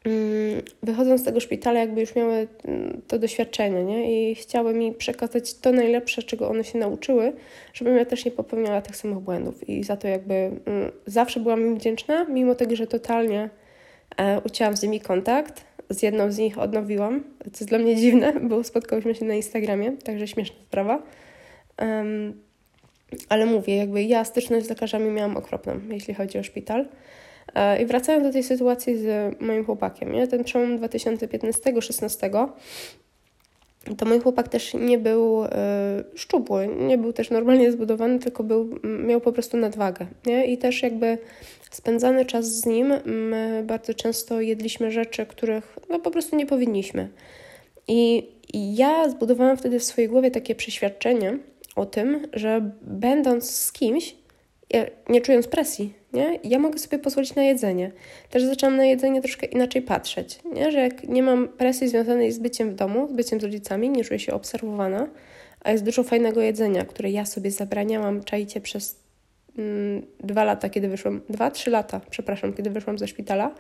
Mm, 0.05 0.63
wychodząc 0.83 1.21
z 1.21 1.25
tego 1.25 1.41
szpitala, 1.41 1.81
jakby 1.81 2.01
już 2.01 2.15
miały 2.15 2.49
mm, 2.65 3.03
to 3.09 3.19
doświadczenie, 3.19 3.85
nie? 3.85 4.31
I 4.31 4.35
chciały 4.35 4.75
mi 4.75 4.93
przekazać 4.93 5.55
to 5.55 5.73
najlepsze, 5.73 6.23
czego 6.23 6.49
one 6.49 6.65
się 6.65 6.79
nauczyły, 6.79 7.33
żebym 7.73 7.97
ja 7.97 8.05
też 8.05 8.25
nie 8.25 8.31
popełniała 8.31 8.83
tych 8.83 8.97
samych 8.97 9.19
błędów. 9.19 9.69
I 9.69 9.85
za 9.85 9.97
to 9.97 10.09
jakby 10.09 10.35
mm, 10.35 10.61
zawsze 11.07 11.41
byłam 11.41 11.61
im 11.61 11.77
wdzięczna, 11.79 12.25
mimo 12.25 12.55
tego, 12.55 12.77
że 12.77 12.87
totalnie 12.87 13.51
e, 14.17 14.41
ucięłam 14.41 14.77
z 14.77 14.83
nimi 14.83 15.01
kontakt. 15.01 15.65
Z 15.91 16.03
jedną 16.03 16.33
z 16.33 16.39
nich 16.39 16.59
odnowiłam, 16.59 17.25
co 17.45 17.51
jest 17.51 17.69
dla 17.69 17.79
mnie 17.79 17.97
dziwne, 17.97 18.33
bo 18.49 18.65
spotkałyśmy 18.65 19.15
się 19.15 19.25
na 19.25 19.35
Instagramie, 19.35 19.93
także 19.93 20.29
śmieszna 20.29 20.57
sprawa. 20.67 21.03
Um, 21.83 22.41
ale 23.29 23.47
mówię, 23.47 23.77
jakby 23.77 24.03
ja 24.03 24.25
styczność 24.25 24.67
z 24.67 24.69
lekarzami 24.69 25.11
miałam 25.11 25.37
okropną, 25.37 25.81
jeśli 25.91 26.15
chodzi 26.15 26.39
o 26.39 26.43
szpital. 26.43 26.87
E, 27.55 27.83
I 27.83 27.87
wracając 27.87 28.25
do 28.25 28.33
tej 28.33 28.43
sytuacji 28.43 28.99
z 28.99 29.35
moim 29.41 29.65
chłopakiem, 29.65 30.13
nie? 30.13 30.29
ten 30.29 30.45
przełom 30.45 30.79
2015-16, 30.79 32.49
to 33.99 34.07
mój 34.07 34.21
chłopak 34.21 34.49
też 34.49 34.75
nie 34.75 34.99
był 34.99 35.45
y, 35.45 35.49
szczupły, 36.15 36.69
nie 36.69 36.99
był 36.99 37.13
też 37.13 37.31
normalnie 37.31 37.73
zbudowany, 37.73 38.19
tylko 38.19 38.43
był, 38.45 38.81
miał 38.83 39.21
po 39.21 39.33
prostu 39.33 39.57
nadwagę. 39.57 40.07
Nie? 40.27 40.47
I 40.47 40.59
też 40.59 40.83
jakby 40.83 41.19
spędzany 41.71 42.25
czas 42.25 42.47
z 42.47 42.67
nim, 42.67 42.93
my 43.05 43.65
bardzo 43.67 43.95
często 43.95 44.41
jedliśmy 44.41 44.91
rzeczy, 44.91 45.27
których 45.27 45.79
no, 45.91 45.99
po 45.99 46.11
prostu 46.11 46.37
nie 46.37 46.47
powinniśmy. 46.47 47.09
I, 47.89 48.29
I 48.53 48.77
ja 48.77 49.09
zbudowałam 49.09 49.57
wtedy 49.57 49.79
w 49.79 49.85
swojej 49.85 50.11
głowie 50.11 50.31
takie 50.31 50.55
przeświadczenie 50.55 51.39
o 51.77 51.87
tym, 51.87 52.27
że 52.33 52.71
będąc 52.83 53.51
z 53.51 53.73
kimś, 53.73 54.17
nie 55.09 55.21
czując 55.21 55.49
presji, 55.49 55.93
nie? 56.15 56.39
ja 56.45 56.59
mogę 56.59 56.79
sobie 56.79 56.99
pozwolić 56.99 57.35
na 57.35 57.43
jedzenie. 57.43 57.91
Też 58.31 58.43
zaczęłam 58.45 58.77
na 58.77 58.85
jedzenie 58.85 59.23
troszkę 59.23 59.47
inaczej 59.47 59.83
patrzeć, 59.83 60.39
nie? 60.55 60.73
że 60.73 60.81
jak 60.81 61.09
nie 61.09 61.23
mam 61.23 61.49
presji 61.49 61.89
związanej 61.89 62.33
z 62.33 62.39
byciem 62.39 62.71
w 62.71 62.75
domu, 62.75 63.09
z 63.09 63.13
byciem 63.13 63.41
z 63.41 63.45
rodzicami, 63.45 63.91
nie 63.91 64.05
czuję 64.05 64.21
się 64.21 64.35
obserwowana, 64.35 65.09
a 65.61 65.73
jest 65.73 65.85
dużo 65.85 66.03
fajnego 66.03 66.41
jedzenia, 66.41 66.85
które 66.85 67.11
ja 67.11 67.27
sobie 67.27 67.51
zabraniałam, 67.51 68.25
czajcie 68.25 68.61
przez 68.61 69.01
mm, 69.59 70.07
dwa 70.21 70.45
lata, 70.45 70.69
kiedy 70.69 70.89
wyszłam, 70.89 71.21
dwa, 71.29 71.51
trzy 71.51 71.71
lata, 71.71 72.01
przepraszam, 72.11 72.53
kiedy 72.53 72.71
wyszłam 72.71 72.99
ze 72.99 73.09
szpitala. 73.09 73.55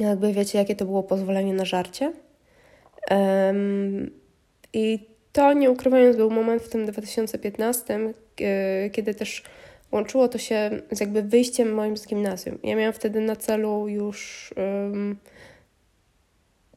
Jakby 0.00 0.32
wiecie, 0.32 0.58
jakie 0.58 0.76
to 0.76 0.84
było 0.84 1.02
pozwolenie 1.02 1.54
na 1.54 1.64
żarcie. 1.64 2.12
Um, 3.10 4.10
I 4.72 4.98
to, 5.32 5.52
nie 5.52 5.70
ukrywając, 5.70 6.16
był 6.16 6.30
moment 6.30 6.62
w 6.62 6.68
tym 6.68 6.86
2015, 6.86 8.00
kiedy 8.92 9.14
też 9.14 9.42
łączyło 9.92 10.28
to 10.28 10.38
się 10.38 10.70
z 10.90 11.00
jakby 11.00 11.22
wyjściem 11.22 11.74
moim 11.74 11.96
z 11.96 12.06
gimnazjum. 12.06 12.58
Ja 12.62 12.76
miałam 12.76 12.92
wtedy 12.92 13.20
na 13.20 13.36
celu 13.36 13.88
już 13.88 14.50
um, 14.56 15.16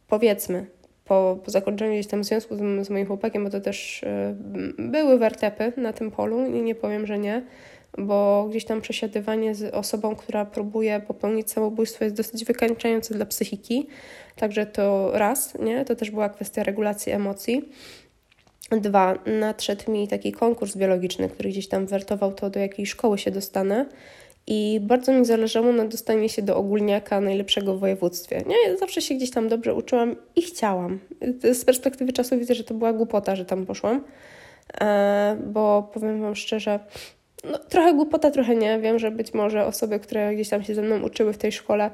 powiedzmy 0.07 0.65
po, 1.05 1.39
po 1.45 1.51
zakończeniu 1.51 1.93
gdzieś 1.93 2.07
tam 2.07 2.23
związku 2.23 2.55
z, 2.55 2.87
z 2.87 2.89
moim 2.89 3.05
chłopakiem, 3.05 3.43
bo 3.43 3.49
to 3.49 3.61
też 3.61 4.05
um, 4.05 4.91
były 4.91 5.19
wartepy 5.19 5.73
na 5.77 5.93
tym 5.93 6.11
polu 6.11 6.45
i 6.45 6.61
nie 6.61 6.75
powiem, 6.75 7.05
że 7.05 7.19
nie, 7.19 7.43
bo 7.97 8.47
gdzieś 8.49 8.65
tam 8.65 8.81
przesiadywanie 8.81 9.55
z 9.55 9.73
osobą, 9.73 10.15
która 10.15 10.45
próbuje 10.45 10.99
popełnić 10.99 11.51
samobójstwo 11.51 12.03
jest 12.03 12.15
dosyć 12.15 12.45
wykańczające 12.45 13.13
dla 13.13 13.25
psychiki, 13.25 13.87
także 14.35 14.65
to 14.65 15.11
raz, 15.13 15.57
nie, 15.59 15.85
to 15.85 15.95
też 15.95 16.11
była 16.11 16.29
kwestia 16.29 16.63
regulacji 16.63 17.11
emocji. 17.11 17.69
Dwa, 18.71 19.17
nadszedł 19.25 19.91
mi 19.91 20.07
taki 20.07 20.31
konkurs 20.31 20.75
biologiczny, 20.77 21.29
który 21.29 21.49
gdzieś 21.49 21.67
tam 21.67 21.85
wertował 21.85 22.33
to, 22.33 22.49
do 22.49 22.59
jakiej 22.59 22.85
szkoły 22.85 23.17
się 23.17 23.31
dostanę. 23.31 23.85
I 24.47 24.79
bardzo 24.81 25.13
mi 25.13 25.25
zależało 25.25 25.71
na 25.71 25.85
dostanie 25.85 26.29
się 26.29 26.41
do 26.41 26.57
ogólniaka 26.57 27.21
najlepszego 27.21 27.75
w 27.75 27.79
województwie. 27.79 28.43
Nie, 28.47 28.77
zawsze 28.77 29.01
się 29.01 29.15
gdzieś 29.15 29.31
tam 29.31 29.49
dobrze 29.49 29.73
uczyłam 29.73 30.15
i 30.35 30.41
chciałam. 30.41 30.99
Z 31.53 31.65
perspektywy 31.65 32.13
czasu 32.13 32.39
widzę, 32.39 32.55
że 32.55 32.63
to 32.63 32.73
była 32.73 32.93
głupota, 32.93 33.35
że 33.35 33.45
tam 33.45 33.65
poszłam, 33.65 34.03
e, 34.81 35.37
bo 35.45 35.89
powiem 35.93 36.21
Wam 36.21 36.35
szczerze, 36.35 36.79
no, 37.43 37.57
trochę 37.57 37.93
głupota, 37.93 38.31
trochę 38.31 38.55
nie. 38.55 38.79
Wiem, 38.79 38.99
że 38.99 39.11
być 39.11 39.33
może 39.33 39.65
osoby, 39.65 39.99
które 39.99 40.35
gdzieś 40.35 40.49
tam 40.49 40.63
się 40.63 40.75
ze 40.75 40.81
mną 40.81 41.01
uczyły 41.01 41.33
w 41.33 41.37
tej 41.37 41.51
szkole, 41.51 41.89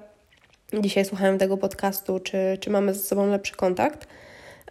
dzisiaj 0.79 1.05
słuchają 1.05 1.37
tego 1.37 1.57
podcastu, 1.57 2.19
czy, 2.19 2.37
czy 2.59 2.69
mamy 2.69 2.93
ze 2.93 2.99
sobą 2.99 3.27
lepszy 3.27 3.55
kontakt. 3.55 4.07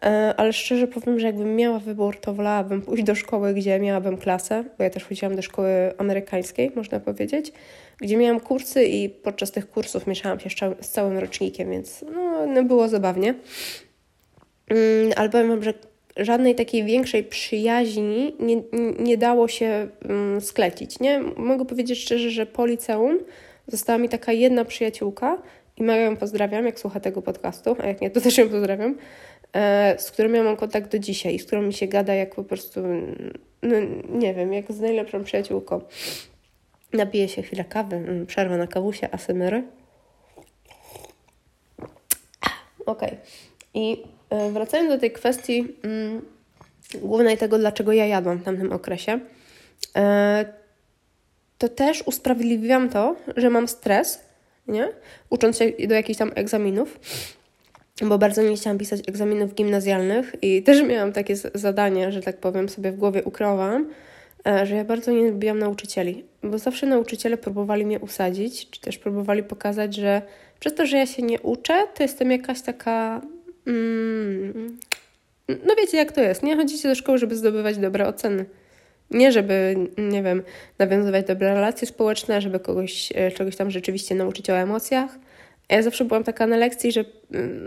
E, 0.04 0.34
ale 0.36 0.52
szczerze 0.52 0.86
powiem, 0.86 1.20
że 1.20 1.26
jakbym 1.26 1.56
miała 1.56 1.78
wybór, 1.78 2.16
to 2.20 2.34
wolałabym 2.34 2.82
pójść 2.82 3.04
do 3.04 3.14
szkoły, 3.14 3.54
gdzie 3.54 3.80
miałabym 3.80 4.16
klasę, 4.16 4.64
bo 4.78 4.84
ja 4.84 4.90
też 4.90 5.04
chodziłam 5.04 5.36
do 5.36 5.42
szkoły 5.42 5.68
amerykańskiej, 5.98 6.72
można 6.76 7.00
powiedzieć, 7.00 7.52
gdzie 7.98 8.16
miałam 8.16 8.40
kursy 8.40 8.84
i 8.84 9.08
podczas 9.08 9.50
tych 9.50 9.70
kursów 9.70 10.06
mieszałam 10.06 10.40
się 10.40 10.50
z 10.80 10.88
całym 10.88 11.18
rocznikiem, 11.18 11.70
więc 11.70 12.04
no, 12.14 12.46
no 12.46 12.64
było 12.64 12.88
zabawnie. 12.88 13.34
Mm, 14.68 15.12
ale 15.16 15.28
powiem 15.28 15.48
Wam, 15.48 15.62
że 15.62 15.74
żadnej 16.16 16.54
takiej 16.54 16.84
większej 16.84 17.24
przyjaźni 17.24 18.36
nie, 18.40 18.62
nie 18.98 19.18
dało 19.18 19.48
się 19.48 19.88
um, 20.08 20.40
sklecić. 20.40 21.00
Nie? 21.00 21.20
Mogę 21.36 21.64
powiedzieć 21.64 21.98
szczerze, 21.98 22.30
że 22.30 22.46
po 22.46 22.66
liceum 22.66 23.18
została 23.66 23.98
mi 23.98 24.08
taka 24.08 24.32
jedna 24.32 24.64
przyjaciółka 24.64 25.42
i 25.76 25.82
mega 25.82 26.00
ją 26.02 26.16
pozdrawiam, 26.16 26.66
jak 26.66 26.80
słucha 26.80 27.00
tego 27.00 27.22
podcastu, 27.22 27.76
a 27.82 27.86
jak 27.86 28.00
nie, 28.00 28.10
to 28.10 28.20
też 28.20 28.38
ją 28.38 28.48
pozdrawiam, 28.48 28.94
z 29.98 30.10
którą 30.10 30.32
ja 30.32 30.42
mam 30.42 30.56
kontakt 30.56 30.92
do 30.92 30.98
dzisiaj 30.98 31.38
z 31.38 31.44
którą 31.44 31.62
mi 31.62 31.72
się 31.72 31.86
gada 31.86 32.14
jak 32.14 32.34
po 32.34 32.44
prostu, 32.44 32.80
no 33.62 33.76
nie 34.08 34.34
wiem, 34.34 34.52
jak 34.52 34.72
z 34.72 34.80
najlepszą 34.80 35.24
przyjaciółką. 35.24 35.80
Napiję 36.92 37.28
się 37.28 37.42
chwilę 37.42 37.64
kawy, 37.64 37.96
mm, 37.96 38.26
przerwa 38.26 38.56
na 38.56 38.66
kawusie, 38.66 39.08
asymery. 39.12 39.62
Okej. 42.86 43.08
Okay. 43.08 43.18
I 43.74 44.02
e, 44.30 44.50
wracając 44.50 44.90
do 44.90 44.98
tej 44.98 45.10
kwestii 45.10 45.76
mm, 45.82 46.22
głównej 46.94 47.38
tego, 47.38 47.58
dlaczego 47.58 47.92
ja 47.92 48.06
jadłam 48.06 48.38
w 48.38 48.44
tamtym 48.44 48.72
okresie, 48.72 49.20
e, 49.96 50.44
to 51.58 51.68
też 51.68 52.02
usprawiedliwiam 52.06 52.88
to, 52.88 53.16
że 53.36 53.50
mam 53.50 53.68
stres, 53.68 54.20
nie? 54.66 54.88
Ucząc 55.30 55.58
się 55.58 55.72
do 55.88 55.94
jakichś 55.94 56.18
tam 56.18 56.32
egzaminów 56.34 57.00
bo 58.02 58.18
bardzo 58.18 58.42
nie 58.42 58.56
chciałam 58.56 58.78
pisać 58.78 59.00
egzaminów 59.08 59.54
gimnazjalnych 59.54 60.36
i 60.42 60.62
też 60.66 60.82
miałam 60.82 61.12
takie 61.12 61.36
zadanie, 61.54 62.12
że 62.12 62.22
tak 62.22 62.36
powiem, 62.36 62.68
sobie 62.68 62.92
w 62.92 62.96
głowie 62.96 63.22
ukryłam, 63.24 63.86
e, 64.46 64.66
że 64.66 64.74
ja 64.74 64.84
bardzo 64.84 65.12
nie 65.12 65.30
lubiłam 65.30 65.58
nauczycieli, 65.58 66.24
bo 66.42 66.58
zawsze 66.58 66.86
nauczyciele 66.86 67.36
próbowali 67.36 67.86
mnie 67.86 68.00
usadzić, 68.00 68.70
czy 68.70 68.80
też 68.80 68.98
próbowali 68.98 69.42
pokazać, 69.42 69.94
że 69.94 70.22
przez 70.60 70.74
to, 70.74 70.86
że 70.86 70.96
ja 70.96 71.06
się 71.06 71.22
nie 71.22 71.40
uczę, 71.40 71.74
to 71.94 72.02
jestem 72.02 72.30
jakaś 72.30 72.62
taka. 72.62 73.20
Mm, 73.66 74.78
no 75.48 75.74
wiecie, 75.78 75.96
jak 75.96 76.12
to 76.12 76.20
jest. 76.20 76.42
Nie 76.42 76.56
chodzicie 76.56 76.88
do 76.88 76.94
szkoły, 76.94 77.18
żeby 77.18 77.36
zdobywać 77.36 77.78
dobre 77.78 78.08
oceny. 78.08 78.44
Nie, 79.10 79.32
żeby, 79.32 79.76
nie 79.98 80.22
wiem, 80.22 80.42
nawiązywać 80.78 81.26
dobre 81.26 81.54
relacje 81.54 81.88
społeczne, 81.88 82.40
żeby 82.40 82.60
kogoś 82.60 83.12
e, 83.14 83.30
czegoś 83.30 83.56
tam 83.56 83.70
rzeczywiście 83.70 84.14
nauczyć 84.14 84.50
o 84.50 84.52
emocjach 84.52 85.18
ja 85.76 85.82
zawsze 85.82 86.04
byłam 86.04 86.24
taka 86.24 86.46
na 86.46 86.56
lekcji, 86.56 86.92
że 86.92 87.04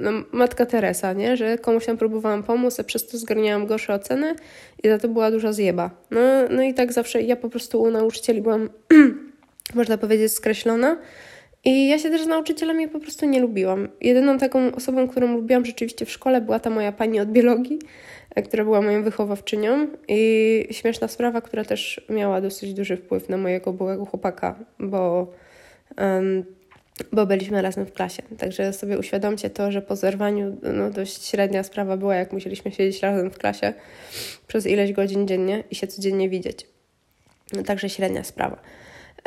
no, 0.01 0.11
matka 0.31 0.65
Teresa, 0.65 1.13
nie? 1.13 1.37
że 1.37 1.57
komuś 1.57 1.85
tam 1.85 1.97
próbowałam 1.97 2.43
pomóc, 2.43 2.79
a 2.79 2.83
przez 2.83 3.07
to 3.07 3.17
zgarniałam 3.17 3.65
gorsze 3.65 3.93
oceny 3.93 4.35
i 4.83 4.87
za 4.89 4.97
to 4.97 5.07
była 5.07 5.31
duża 5.31 5.53
zjeba. 5.53 5.89
No, 6.11 6.21
no 6.49 6.63
i 6.63 6.73
tak 6.73 6.93
zawsze 6.93 7.21
ja 7.21 7.35
po 7.35 7.49
prostu 7.49 7.81
u 7.81 7.91
nauczycieli 7.91 8.41
byłam, 8.41 8.69
można 9.75 9.97
powiedzieć, 9.97 10.31
skreślona. 10.31 10.97
I 11.65 11.87
ja 11.87 11.99
się 11.99 12.09
też 12.09 12.23
z 12.23 12.27
nauczycielami 12.27 12.87
po 12.87 12.99
prostu 12.99 13.25
nie 13.25 13.39
lubiłam. 13.39 13.87
Jedyną 14.01 14.37
taką 14.37 14.75
osobą, 14.75 15.07
którą 15.07 15.33
lubiłam 15.35 15.65
rzeczywiście 15.65 16.05
w 16.05 16.11
szkole, 16.11 16.41
była 16.41 16.59
ta 16.59 16.69
moja 16.69 16.91
pani 16.91 17.19
od 17.19 17.31
biologii, 17.31 17.79
e, 18.35 18.41
która 18.41 18.63
była 18.63 18.81
moją 18.81 19.03
wychowawczynią. 19.03 19.87
I 20.07 20.67
śmieszna 20.71 21.07
sprawa, 21.07 21.41
która 21.41 21.65
też 21.65 22.05
miała 22.09 22.41
dosyć 22.41 22.73
duży 22.73 22.97
wpływ 22.97 23.29
na 23.29 23.37
mojego 23.37 23.73
byłego 23.73 24.05
chłopaka, 24.05 24.55
bo 24.79 25.31
um, 25.97 26.45
bo 27.11 27.25
byliśmy 27.25 27.61
razem 27.61 27.85
w 27.85 27.93
klasie. 27.93 28.23
Także 28.37 28.73
sobie 28.73 28.99
uświadomcie 28.99 29.49
to, 29.49 29.71
że 29.71 29.81
po 29.81 29.95
zerwaniu 29.95 30.57
no, 30.73 30.89
dość 30.89 31.25
średnia 31.25 31.63
sprawa 31.63 31.97
była, 31.97 32.15
jak 32.15 32.33
musieliśmy 32.33 32.71
siedzieć 32.71 33.01
razem 33.01 33.31
w 33.31 33.37
klasie 33.37 33.73
przez 34.47 34.65
ileś 34.65 34.93
godzin 34.93 35.27
dziennie 35.27 35.63
i 35.71 35.75
się 35.75 35.87
codziennie 35.87 36.29
widzieć. 36.29 36.67
No, 37.53 37.63
także 37.63 37.89
średnia 37.89 38.23
sprawa. 38.23 38.57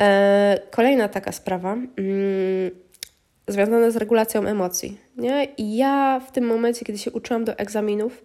E, 0.00 0.58
kolejna 0.70 1.08
taka 1.08 1.32
sprawa. 1.32 1.72
Mm, 1.72 2.70
związane 3.48 3.90
z 3.90 3.96
regulacją 3.96 4.46
emocji. 4.46 4.98
Nie? 5.16 5.48
I 5.58 5.76
ja 5.76 6.20
w 6.28 6.32
tym 6.32 6.44
momencie, 6.44 6.84
kiedy 6.84 6.98
się 6.98 7.10
uczyłam 7.10 7.44
do 7.44 7.58
egzaminów, 7.58 8.24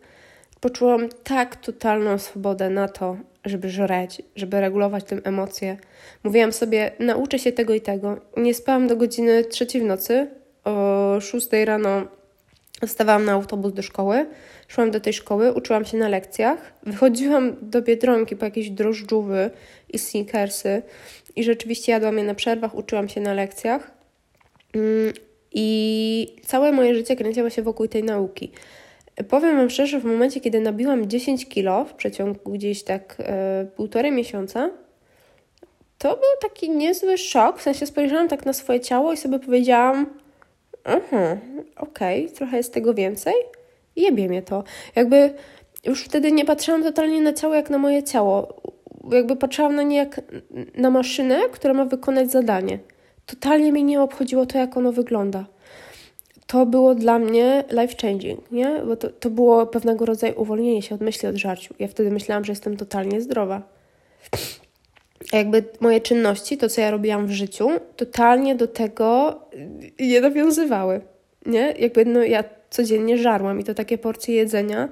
poczułam 0.62 1.10
tak 1.24 1.56
totalną 1.56 2.18
swobodę 2.18 2.70
na 2.70 2.88
to, 2.88 3.18
żeby 3.46 3.70
żreć, 3.70 4.22
żeby 4.36 4.62
regulować 4.62 5.04
tę 5.04 5.18
emocje. 5.24 5.78
Mówiłam 6.24 6.54
sobie, 6.54 6.92
nauczę 7.00 7.40
się 7.40 7.52
tego 7.52 7.74
i 7.74 7.82
tego. 7.82 8.18
Nie 8.38 8.54
spałam 8.54 8.88
do 8.88 8.96
godziny 8.96 9.44
trzeciej 9.44 9.82
w 9.82 9.86
nocy. 9.86 10.28
O 10.64 11.18
6 11.22 11.48
rano 11.66 12.08
wstawałam 12.88 13.26
na 13.26 13.32
autobus 13.32 13.74
do 13.74 13.82
szkoły, 13.82 14.26
szłam 14.68 14.92
do 14.92 15.00
tej 15.00 15.14
szkoły, 15.14 15.54
uczyłam 15.54 15.86
się 15.86 15.98
na 15.98 16.10
lekcjach, 16.10 16.74
wychodziłam 16.84 17.56
do 17.62 17.82
Biedronki 17.82 18.36
po 18.36 18.46
jakieś 18.46 18.70
drożdżówy 18.70 19.50
i 19.90 20.00
sneakersy 20.00 20.82
i 21.36 21.44
rzeczywiście 21.44 21.92
jadłam 21.92 22.18
je 22.18 22.24
na 22.24 22.36
przerwach, 22.36 22.76
uczyłam 22.76 23.10
się 23.10 23.22
na 23.22 23.34
lekcjach. 23.34 23.92
Mm, 24.76 25.14
I 25.52 26.36
całe 26.46 26.72
moje 26.72 26.96
życie 26.96 27.16
kręciło 27.16 27.50
się 27.50 27.62
wokół 27.62 27.88
tej 27.88 28.04
nauki. 28.04 28.52
Powiem 29.30 29.58
Wam 29.58 29.70
szczerze, 29.70 30.00
w 30.00 30.06
momencie, 30.06 30.40
kiedy 30.40 30.60
nabiłam 30.60 31.10
10 31.10 31.48
kilo 31.48 31.86
w 31.86 31.94
przeciągu 31.94 32.52
gdzieś 32.52 32.84
tak 32.84 33.18
e, 33.20 33.66
półtorej 33.76 34.12
miesiąca, 34.12 34.70
to 35.98 36.10
był 36.10 36.50
taki 36.50 36.70
niezły 36.70 37.18
szok. 37.18 37.60
W 37.60 37.62
sensie 37.62 37.86
spojrzałam 37.86 38.28
tak 38.28 38.46
na 38.46 38.54
swoje 38.54 38.80
ciało 38.80 39.14
i 39.14 39.18
sobie 39.18 39.40
powiedziałam, 39.40 40.06
aha, 40.84 41.38
okej, 41.78 42.26
okay, 42.26 42.36
trochę 42.36 42.58
jest 42.58 42.74
tego 42.74 42.94
więcej. 42.94 43.34
Jebie 43.96 44.28
mnie 44.28 44.42
to. 44.42 44.64
Jakby 44.96 45.34
już 45.86 46.04
wtedy 46.04 46.32
nie 46.32 46.46
patrzyłam 46.46 46.84
totalnie 46.84 47.22
na 47.22 47.34
ciało 47.34 47.56
jak 47.56 47.70
na 47.70 47.78
moje 47.78 48.04
ciało. 48.04 48.62
Jakby 49.12 49.36
patrzyłam 49.36 49.76
na 49.76 49.84
nie 49.84 49.98
jak 49.98 50.22
na 50.76 50.90
maszynę, 50.90 51.40
która 51.52 51.74
ma 51.74 51.86
wykonać 51.86 52.32
zadanie. 52.32 52.80
Totalnie 53.26 53.72
mnie 53.72 53.84
nie 53.84 54.02
obchodziło 54.02 54.46
to, 54.46 54.58
jak 54.58 54.78
ono 54.78 54.92
wygląda. 54.92 55.46
To 56.52 56.66
było 56.66 56.96
dla 56.96 57.20
mnie 57.20 57.64
life 57.72 57.96
changing, 58.02 58.52
nie? 58.52 58.82
Bo 58.88 58.96
to, 58.96 59.10
to 59.10 59.30
było 59.30 59.66
pewnego 59.66 60.06
rodzaju 60.06 60.42
uwolnienie 60.42 60.82
się 60.82 60.96
od 60.96 61.02
myśli 61.02 61.30
o 61.30 61.38
żarciu. 61.38 61.74
Ja 61.80 61.88
wtedy 61.88 62.12
myślałam, 62.12 62.46
że 62.46 62.52
jestem 62.52 62.78
totalnie 62.78 63.22
zdrowa. 63.22 63.62
A 65.34 65.38
jakby 65.38 65.64
moje 65.80 66.02
czynności, 66.02 66.58
to 66.58 66.70
co 66.70 66.82
ja 66.82 66.92
robiłam 66.92 67.28
w 67.28 67.32
życiu, 67.32 67.70
totalnie 67.96 68.56
do 68.56 68.68
tego 68.68 69.40
nie 70.00 70.22
nawiązywały. 70.22 71.02
Nie? 71.46 71.74
Jakby 71.80 72.06
no, 72.06 72.24
ja 72.24 72.44
codziennie 72.70 73.18
żarłam 73.18 73.60
i 73.60 73.64
to 73.64 73.74
takie 73.74 73.98
porcje 73.98 74.36
jedzenia 74.36 74.90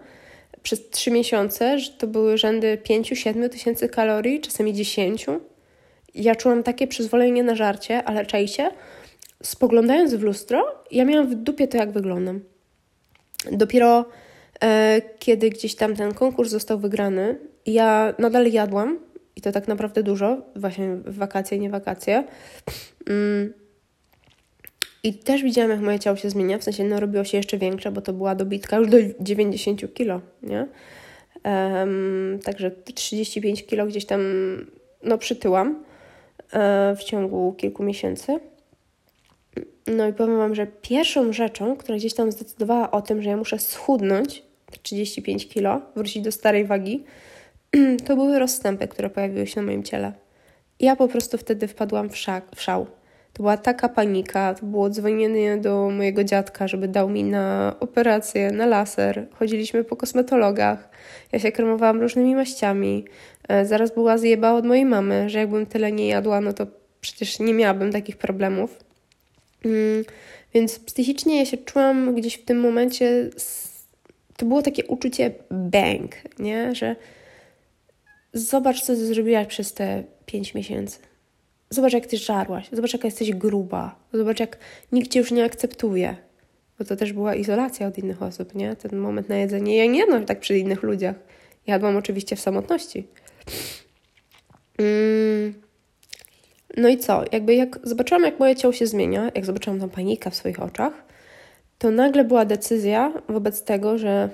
przez 0.63 0.89
trzy 0.89 1.11
miesiące, 1.11 1.79
że 1.79 1.91
to 1.91 2.07
były 2.07 2.37
rzędy 2.37 2.77
5-7 2.89 3.49
tysięcy 3.49 3.89
kalorii, 3.89 4.41
czasami 4.41 4.73
10. 4.73 5.25
Ja 6.15 6.35
czułam 6.35 6.63
takie 6.63 6.87
przyzwolenie 6.87 7.43
na 7.43 7.55
żarcie, 7.55 8.03
ale 8.03 8.25
czajcie, 8.25 8.71
spoglądając 9.43 10.13
w 10.13 10.23
lustro, 10.23 10.83
ja 10.91 11.05
miałam 11.05 11.27
w 11.27 11.35
dupie 11.35 11.67
to, 11.67 11.77
jak 11.77 11.91
wyglądam. 11.91 12.41
Dopiero 13.51 14.05
e, 14.63 15.01
kiedy 15.19 15.49
gdzieś 15.49 15.75
tam 15.75 15.95
ten 15.95 16.13
konkurs 16.13 16.51
został 16.51 16.79
wygrany, 16.79 17.39
ja 17.65 18.13
nadal 18.19 18.51
jadłam 18.51 18.99
i 19.35 19.41
to 19.41 19.51
tak 19.51 19.67
naprawdę 19.67 20.03
dużo, 20.03 20.41
właśnie 20.55 20.97
wakacje, 21.05 21.59
nie 21.59 21.69
wakacje. 21.69 22.23
Mm. 23.09 23.53
I 25.03 25.13
też 25.13 25.43
widziałam, 25.43 25.71
jak 25.71 25.79
moje 25.79 25.99
ciało 25.99 26.17
się 26.17 26.29
zmienia, 26.29 26.57
w 26.57 26.63
sensie 26.63 26.83
no, 26.83 26.99
robiło 26.99 27.23
się 27.23 27.37
jeszcze 27.37 27.57
większe, 27.57 27.91
bo 27.91 28.01
to 28.01 28.13
była 28.13 28.35
dobitka 28.35 28.77
już 28.77 28.87
do 28.87 28.97
90 29.19 29.93
kilo, 29.93 30.21
nie? 30.43 30.67
Um, 31.43 32.39
także 32.43 32.71
35 32.71 33.65
kilo 33.65 33.85
gdzieś 33.85 34.05
tam 34.05 34.21
no, 35.03 35.17
przytyłam 35.17 35.83
e, 36.53 36.95
w 36.95 37.03
ciągu 37.03 37.53
kilku 37.53 37.83
miesięcy. 37.83 38.39
No 39.97 40.07
i 40.07 40.13
powiem 40.13 40.37
Wam, 40.37 40.55
że 40.55 40.67
pierwszą 40.67 41.33
rzeczą, 41.33 41.75
która 41.75 41.97
gdzieś 41.97 42.13
tam 42.13 42.31
zdecydowała 42.31 42.91
o 42.91 43.01
tym, 43.01 43.21
że 43.21 43.29
ja 43.29 43.37
muszę 43.37 43.59
schudnąć 43.59 44.43
35 44.81 45.47
kilo, 45.47 45.81
wrócić 45.95 46.23
do 46.23 46.31
starej 46.31 46.65
wagi, 46.65 47.03
to 48.05 48.15
były 48.15 48.39
rozstępy, 48.39 48.87
które 48.87 49.09
pojawiły 49.09 49.47
się 49.47 49.61
na 49.61 49.65
moim 49.65 49.83
ciele. 49.83 50.13
Ja 50.79 50.95
po 50.95 51.07
prostu 51.07 51.37
wtedy 51.37 51.67
wpadłam 51.67 52.09
w, 52.09 52.17
szak, 52.17 52.45
w 52.55 52.61
szał. 52.61 52.85
To 53.33 53.43
była 53.43 53.57
taka 53.57 53.89
panika, 53.89 54.53
to 54.53 54.65
było 54.65 54.89
dzwonienie 54.89 55.57
do 55.57 55.89
mojego 55.89 56.23
dziadka, 56.23 56.67
żeby 56.67 56.87
dał 56.87 57.09
mi 57.09 57.23
na 57.23 57.75
operację, 57.79 58.51
na 58.51 58.65
laser. 58.65 59.27
Chodziliśmy 59.33 59.83
po 59.83 59.95
kosmetologach. 59.95 60.89
Ja 61.31 61.39
się 61.39 61.51
kremowałam 61.51 62.01
różnymi 62.01 62.35
maściami. 62.35 63.05
E, 63.47 63.65
zaraz 63.65 63.93
była 63.93 64.17
zjeba 64.17 64.51
od 64.51 64.65
mojej 64.65 64.85
mamy, 64.85 65.29
że 65.29 65.39
jakbym 65.39 65.65
tyle 65.65 65.91
nie 65.91 66.07
jadła, 66.07 66.41
no 66.41 66.53
to 66.53 66.67
przecież 67.01 67.39
nie 67.39 67.53
miałabym 67.53 67.91
takich 67.91 68.17
problemów. 68.17 68.88
Mm, 69.65 70.05
więc 70.53 70.79
psychicznie 70.79 71.37
ja 71.37 71.45
się 71.45 71.57
czułam 71.57 72.15
gdzieś 72.15 72.35
w 72.35 72.45
tym 72.45 72.59
momencie, 72.59 73.29
to 74.37 74.45
było 74.45 74.61
takie 74.61 74.85
uczucie 74.85 75.31
bang, 75.51 76.15
nie? 76.39 76.75
Że 76.75 76.95
zobacz, 78.33 78.81
co 78.81 78.93
ty 78.93 79.05
zrobiłaś 79.05 79.47
przez 79.47 79.73
te 79.73 80.03
pięć 80.25 80.53
miesięcy. 80.53 80.99
Zobacz, 81.69 81.93
jak 81.93 82.07
ty 82.07 82.17
żarłaś. 82.17 82.69
Zobacz, 82.71 82.93
jaka 82.93 83.07
jesteś 83.07 83.33
gruba. 83.33 83.95
Zobacz, 84.13 84.39
jak 84.39 84.57
nikt 84.91 85.11
cię 85.11 85.19
już 85.19 85.31
nie 85.31 85.43
akceptuje. 85.43 86.15
Bo 86.79 86.85
to 86.85 86.95
też 86.95 87.13
była 87.13 87.35
izolacja 87.35 87.87
od 87.87 87.97
innych 87.97 88.23
osób, 88.23 88.55
nie? 88.55 88.75
Ten 88.75 88.97
moment 88.97 89.29
na 89.29 89.37
jedzenie. 89.37 89.77
Ja 89.77 89.85
nie 89.85 89.99
jadłam 89.99 90.25
tak 90.25 90.39
przy 90.39 90.57
innych 90.57 90.83
ludziach. 90.83 91.15
Jadłam 91.67 91.97
oczywiście 91.97 92.35
w 92.35 92.39
samotności. 92.39 93.07
Mm. 94.77 95.68
No 96.77 96.89
i 96.89 96.97
co? 96.97 97.23
Jakby 97.31 97.55
jak 97.55 97.79
zobaczyłam, 97.83 98.23
jak 98.23 98.39
moje 98.39 98.55
ciało 98.55 98.73
się 98.73 98.87
zmienia, 98.87 99.31
jak 99.35 99.45
zobaczyłam 99.45 99.79
tą 99.79 99.89
panikę 99.89 100.31
w 100.31 100.35
swoich 100.35 100.61
oczach, 100.61 100.93
to 101.77 101.91
nagle 101.91 102.23
była 102.23 102.45
decyzja 102.45 103.13
wobec 103.29 103.63
tego, 103.63 103.97
że 103.97 104.29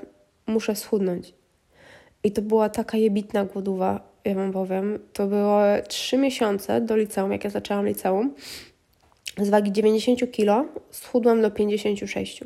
muszę 0.48 0.76
schudnąć. 0.76 1.34
I 2.24 2.32
to 2.32 2.42
była 2.42 2.70
taka 2.70 2.98
jebitna 2.98 3.46
głodowa, 3.46 4.00
ja 4.26 4.36
wam 4.36 4.52
powiem. 4.52 5.00
To 5.14 5.28
było 5.28 5.60
trzy 5.88 6.18
miesiące 6.18 6.82
do 6.82 6.96
liceum, 6.96 7.32
jak 7.32 7.44
ja 7.44 7.50
zaczęłam 7.50 7.88
liceum. 7.88 8.34
Z 9.38 9.50
wagi 9.50 9.72
90 9.72 10.32
kg 10.32 10.74
schudłam 10.92 11.42
do 11.42 11.52
56. 11.52 12.44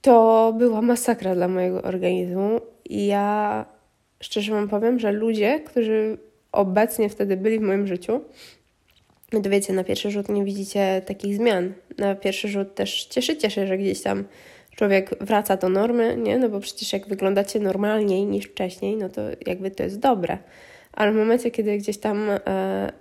To 0.00 0.54
była 0.58 0.82
masakra 0.82 1.34
dla 1.34 1.48
mojego 1.48 1.82
organizmu. 1.82 2.60
I 2.84 3.06
ja 3.06 3.64
szczerze 4.20 4.52
wam 4.52 4.68
powiem, 4.68 4.98
że 4.98 5.12
ludzie, 5.12 5.60
którzy 5.60 6.18
obecnie 6.52 7.08
wtedy 7.08 7.36
byli 7.36 7.58
w 7.58 7.62
moim 7.62 7.86
życiu, 7.86 8.20
to 9.30 9.50
wiecie, 9.50 9.72
na 9.72 9.84
pierwszy 9.84 10.10
rzut 10.10 10.28
nie 10.28 10.44
widzicie 10.44 11.02
takich 11.06 11.36
zmian. 11.36 11.72
Na 11.98 12.14
pierwszy 12.14 12.48
rzut 12.48 12.74
też 12.74 13.04
cieszycie 13.04 13.50
się, 13.50 13.66
że 13.66 13.78
gdzieś 13.78 14.02
tam 14.02 14.24
człowiek 14.76 15.10
wraca 15.20 15.56
do 15.56 15.68
normy, 15.68 16.16
nie? 16.16 16.38
No 16.38 16.48
bo 16.48 16.60
przecież 16.60 16.92
jak 16.92 17.08
wyglądacie 17.08 17.60
normalniej 17.60 18.26
niż 18.26 18.44
wcześniej, 18.46 18.96
no 18.96 19.08
to 19.08 19.20
jakby 19.46 19.70
to 19.70 19.82
jest 19.82 19.98
dobre. 19.98 20.38
Ale 20.92 21.12
w 21.12 21.16
momencie, 21.16 21.50
kiedy 21.50 21.78
gdzieś 21.78 21.98
tam 21.98 22.30
e, 22.30 22.92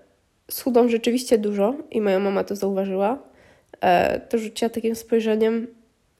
schudłam 0.51 0.89
rzeczywiście 0.89 1.37
dużo 1.37 1.75
i 1.91 2.01
moja 2.01 2.19
mama 2.19 2.43
to 2.43 2.55
zauważyła, 2.55 3.23
e, 3.81 4.19
to 4.19 4.37
rzuciła 4.37 4.69
takim 4.69 4.95
spojrzeniem, 4.95 5.67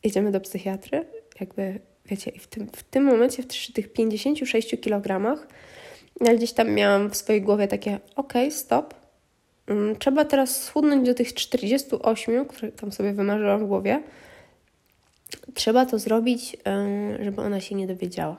idziemy 0.04 0.32
do 0.32 0.40
psychiatry, 0.40 1.06
jakby, 1.40 1.80
wiecie, 2.06 2.32
w 2.40 2.48
tym, 2.48 2.68
w 2.76 2.84
tym 2.84 3.04
momencie, 3.04 3.44
w 3.44 3.74
tych 3.74 3.94
56 3.94 4.76
kilogramach, 4.82 5.48
ja 6.22 6.36
gdzieś 6.36 6.54
tam 6.54 6.72
miałam 6.72 7.10
w 7.10 7.18
swojej 7.18 7.42
głowie 7.42 7.68
takie, 7.68 8.00
ok, 8.16 8.34
stop, 8.50 8.94
mm, 9.68 9.96
trzeba 9.96 10.26
teraz 10.26 10.64
schudnąć 10.64 11.08
do 11.08 11.14
tych 11.14 11.34
48, 11.34 12.46
które 12.46 12.72
tam 12.72 12.92
sobie 12.92 13.14
wymarzyłam 13.14 13.60
w 13.60 13.68
głowie, 13.68 14.04
trzeba 15.54 15.86
to 15.86 16.00
zrobić, 16.00 16.58
żeby 17.20 17.42
ona 17.42 17.60
się 17.62 17.76
nie 17.76 17.88
dowiedziała. 17.88 18.38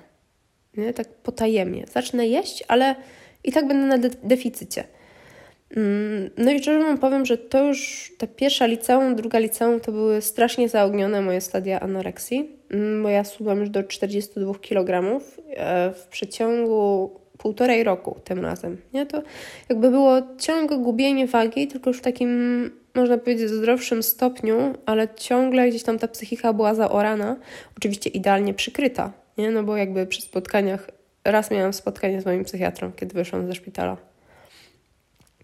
Nie? 0.76 0.92
Tak 0.92 1.08
potajemnie. 1.08 1.84
Zacznę 1.92 2.28
jeść, 2.28 2.64
ale 2.68 2.96
i 3.44 3.52
tak 3.52 3.68
będę 3.68 3.86
na 3.86 3.98
de 3.98 4.10
deficycie. 4.22 4.84
Mm, 5.76 6.30
no 6.36 6.52
i 6.52 6.58
szczerze 6.58 6.78
wam 6.78 6.98
powiem, 6.98 7.26
że 7.26 7.38
to 7.38 7.64
już 7.64 8.12
ta 8.18 8.26
pierwsza 8.26 8.66
liceum, 8.66 9.16
druga 9.16 9.38
liceum 9.38 9.80
to 9.80 9.92
były 9.92 10.20
strasznie 10.20 10.68
zaognione 10.68 11.22
moje 11.22 11.40
stadia 11.40 11.80
anoreksji, 11.80 12.56
mm, 12.70 13.02
bo 13.02 13.08
ja 13.08 13.24
schudłam 13.24 13.60
już 13.60 13.70
do 13.70 13.84
42 13.84 14.54
kg 14.54 15.20
e, 15.50 15.92
w 15.92 16.06
przeciągu 16.06 17.10
półtorej 17.38 17.84
roku 17.84 18.20
tym 18.24 18.38
razem. 18.38 18.76
Nie? 18.94 19.06
To 19.06 19.22
jakby 19.68 19.90
było 19.90 20.22
ciągłe 20.38 20.78
gubienie 20.78 21.26
wagi, 21.26 21.66
tylko 21.66 21.90
już 21.90 21.98
w 21.98 22.02
takim 22.02 22.70
można 22.94 23.18
powiedzieć, 23.18 23.48
zdrowszym 23.48 24.02
stopniu, 24.02 24.74
ale 24.86 25.08
ciągle 25.14 25.68
gdzieś 25.68 25.82
tam 25.82 25.98
ta 25.98 26.08
psychika 26.08 26.52
była 26.52 26.74
zaorana, 26.74 27.36
oczywiście 27.76 28.10
idealnie 28.10 28.54
przykryta, 28.54 29.12
nie? 29.38 29.50
No 29.50 29.62
bo 29.62 29.76
jakby 29.76 30.06
przy 30.06 30.22
spotkaniach, 30.22 30.90
raz 31.24 31.50
miałam 31.50 31.72
spotkanie 31.72 32.20
z 32.20 32.26
moim 32.26 32.44
psychiatrą, 32.44 32.92
kiedy 32.92 33.14
wyszłam 33.14 33.46
ze 33.46 33.54
szpitala. 33.54 33.96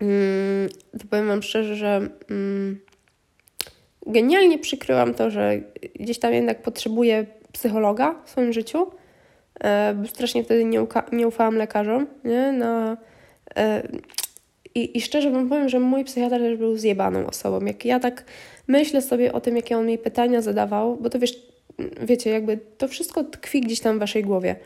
Mm, 0.00 0.68
to 1.00 1.07
powiem 1.11 1.28
Wam 1.28 1.42
szczerze, 1.42 1.76
że 1.76 2.09
mm, 2.30 2.80
genialnie 4.07 4.59
przykryłam 4.59 5.14
to, 5.14 5.30
że 5.30 5.61
gdzieś 6.00 6.18
tam 6.18 6.35
jednak 6.35 6.62
potrzebuję 6.62 7.26
psychologa 7.52 8.14
w 8.24 8.30
swoim 8.30 8.52
życiu. 8.52 8.87
E, 9.64 9.95
strasznie 10.09 10.45
wtedy 10.45 10.64
nie, 10.64 10.87
nie 11.12 11.29
ufałam 11.29 11.57
lekarzom, 11.57 12.07
nie? 12.25 12.53
Na, 12.53 12.97
e, 13.57 13.88
I, 14.75 14.99
I 14.99 15.01
szczerze 15.01 15.31
wam 15.31 15.49
powiem, 15.49 15.69
że 15.69 15.81
mój 15.81 16.05
psychiatra 16.05 16.38
też 16.38 16.59
był 16.59 16.77
zjebaną 16.77 17.27
osobą. 17.27 17.67
Jak 17.67 17.85
ja 17.85 18.01
tak 18.01 18.25
myślę 18.69 19.03
sobie 19.03 19.33
o 19.33 19.40
tym, 19.40 19.57
jakie 19.57 19.79
on 19.79 19.87
mi 19.87 19.99
pytania 19.99 20.43
zadawał, 20.43 20.97
bo 20.97 21.11
to 21.11 21.19
wiesz, 21.19 21.47
wiecie, 22.01 22.31
jakby 22.31 22.59
to 22.79 22.88
wszystko 22.88 23.25
tkwi 23.25 23.61
gdzieś 23.61 23.81
tam 23.81 23.97
w 23.97 24.01
waszej 24.01 24.23
głowie. 24.23 24.57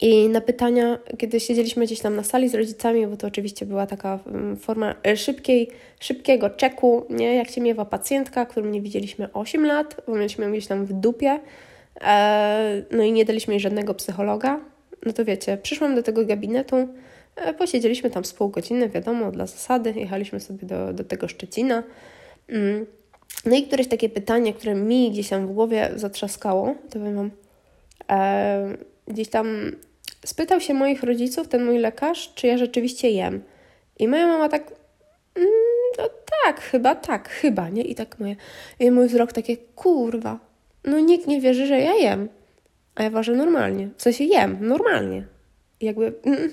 I 0.00 0.28
na 0.28 0.40
pytania, 0.40 0.98
kiedy 1.18 1.40
siedzieliśmy 1.40 1.84
gdzieś 1.84 2.00
tam 2.00 2.16
na 2.16 2.22
sali 2.22 2.48
z 2.48 2.54
rodzicami, 2.54 3.06
bo 3.06 3.16
to 3.16 3.26
oczywiście 3.26 3.66
była 3.66 3.86
taka 3.86 4.18
mm, 4.26 4.56
forma 4.56 4.94
e, 5.06 5.16
szybkiej, 5.16 5.68
szybkiego 6.00 6.50
czeku, 6.50 7.06
nie? 7.10 7.34
Jak 7.34 7.50
się 7.50 7.60
miewa 7.60 7.84
pacjentka, 7.84 8.46
którą 8.46 8.66
nie 8.66 8.80
widzieliśmy 8.80 9.32
8 9.32 9.66
lat, 9.66 9.96
bo 10.06 10.14
mieliśmy 10.14 10.44
ją 10.44 10.52
gdzieś 10.52 10.66
tam 10.66 10.86
w 10.86 10.92
dupie, 10.92 11.40
no 12.90 13.02
i 13.02 13.12
nie 13.12 13.24
daliśmy 13.24 13.54
jej 13.54 13.60
żadnego 13.60 13.94
psychologa. 13.94 14.60
No 15.06 15.12
to 15.12 15.24
wiecie, 15.24 15.58
przyszłam 15.62 15.94
do 15.94 16.02
tego 16.02 16.24
gabinetu, 16.24 16.88
e, 17.36 17.54
posiedzieliśmy 17.54 18.10
tam 18.10 18.24
z 18.24 18.32
pół 18.32 18.48
godziny, 18.48 18.88
wiadomo, 18.88 19.32
dla 19.32 19.46
zasady, 19.46 19.92
jechaliśmy 19.96 20.40
sobie 20.40 20.66
do, 20.66 20.92
do 20.92 21.04
tego 21.04 21.28
Szczecina. 21.28 21.82
Mm. 22.48 22.86
No 23.44 23.56
i 23.56 23.62
któreś 23.62 23.88
takie 23.88 24.08
pytanie, 24.08 24.54
które 24.54 24.74
mi 24.74 25.10
gdzieś 25.10 25.28
tam 25.28 25.46
w 25.46 25.52
głowie 25.52 25.90
zatrzaskało, 25.96 26.74
to 26.90 26.98
powiem 26.98 27.16
Wam, 27.16 27.30
e, 28.10 28.76
gdzieś 29.08 29.28
tam 29.28 29.72
spytał 30.24 30.60
się 30.60 30.74
moich 30.74 31.02
rodziców, 31.02 31.48
ten 31.48 31.64
mój 31.64 31.78
lekarz, 31.78 32.32
czy 32.34 32.46
ja 32.46 32.58
rzeczywiście 32.58 33.10
jem. 33.10 33.42
I 33.98 34.08
moja 34.08 34.26
mama 34.26 34.48
tak, 34.48 34.72
mm, 35.34 35.48
no 35.98 36.04
tak, 36.44 36.60
chyba, 36.60 36.94
tak, 36.94 37.28
chyba, 37.28 37.68
nie? 37.68 37.82
I 37.82 37.94
tak 37.94 38.18
moje, 38.18 38.36
i 38.80 38.90
mój 38.90 39.08
wzrok 39.08 39.32
takie, 39.32 39.56
kurwa, 39.56 40.47
no 40.84 41.00
nikt 41.00 41.26
nie 41.26 41.40
wierzy, 41.40 41.66
że 41.66 41.80
ja 41.80 41.94
jem. 41.94 42.28
A 42.94 43.02
ja 43.02 43.10
ważę 43.10 43.32
normalnie, 43.32 43.88
w 43.96 44.02
sensie 44.02 44.24
jem, 44.24 44.58
normalnie. 44.60 45.26
Jakby, 45.80 46.12
mm, 46.24 46.50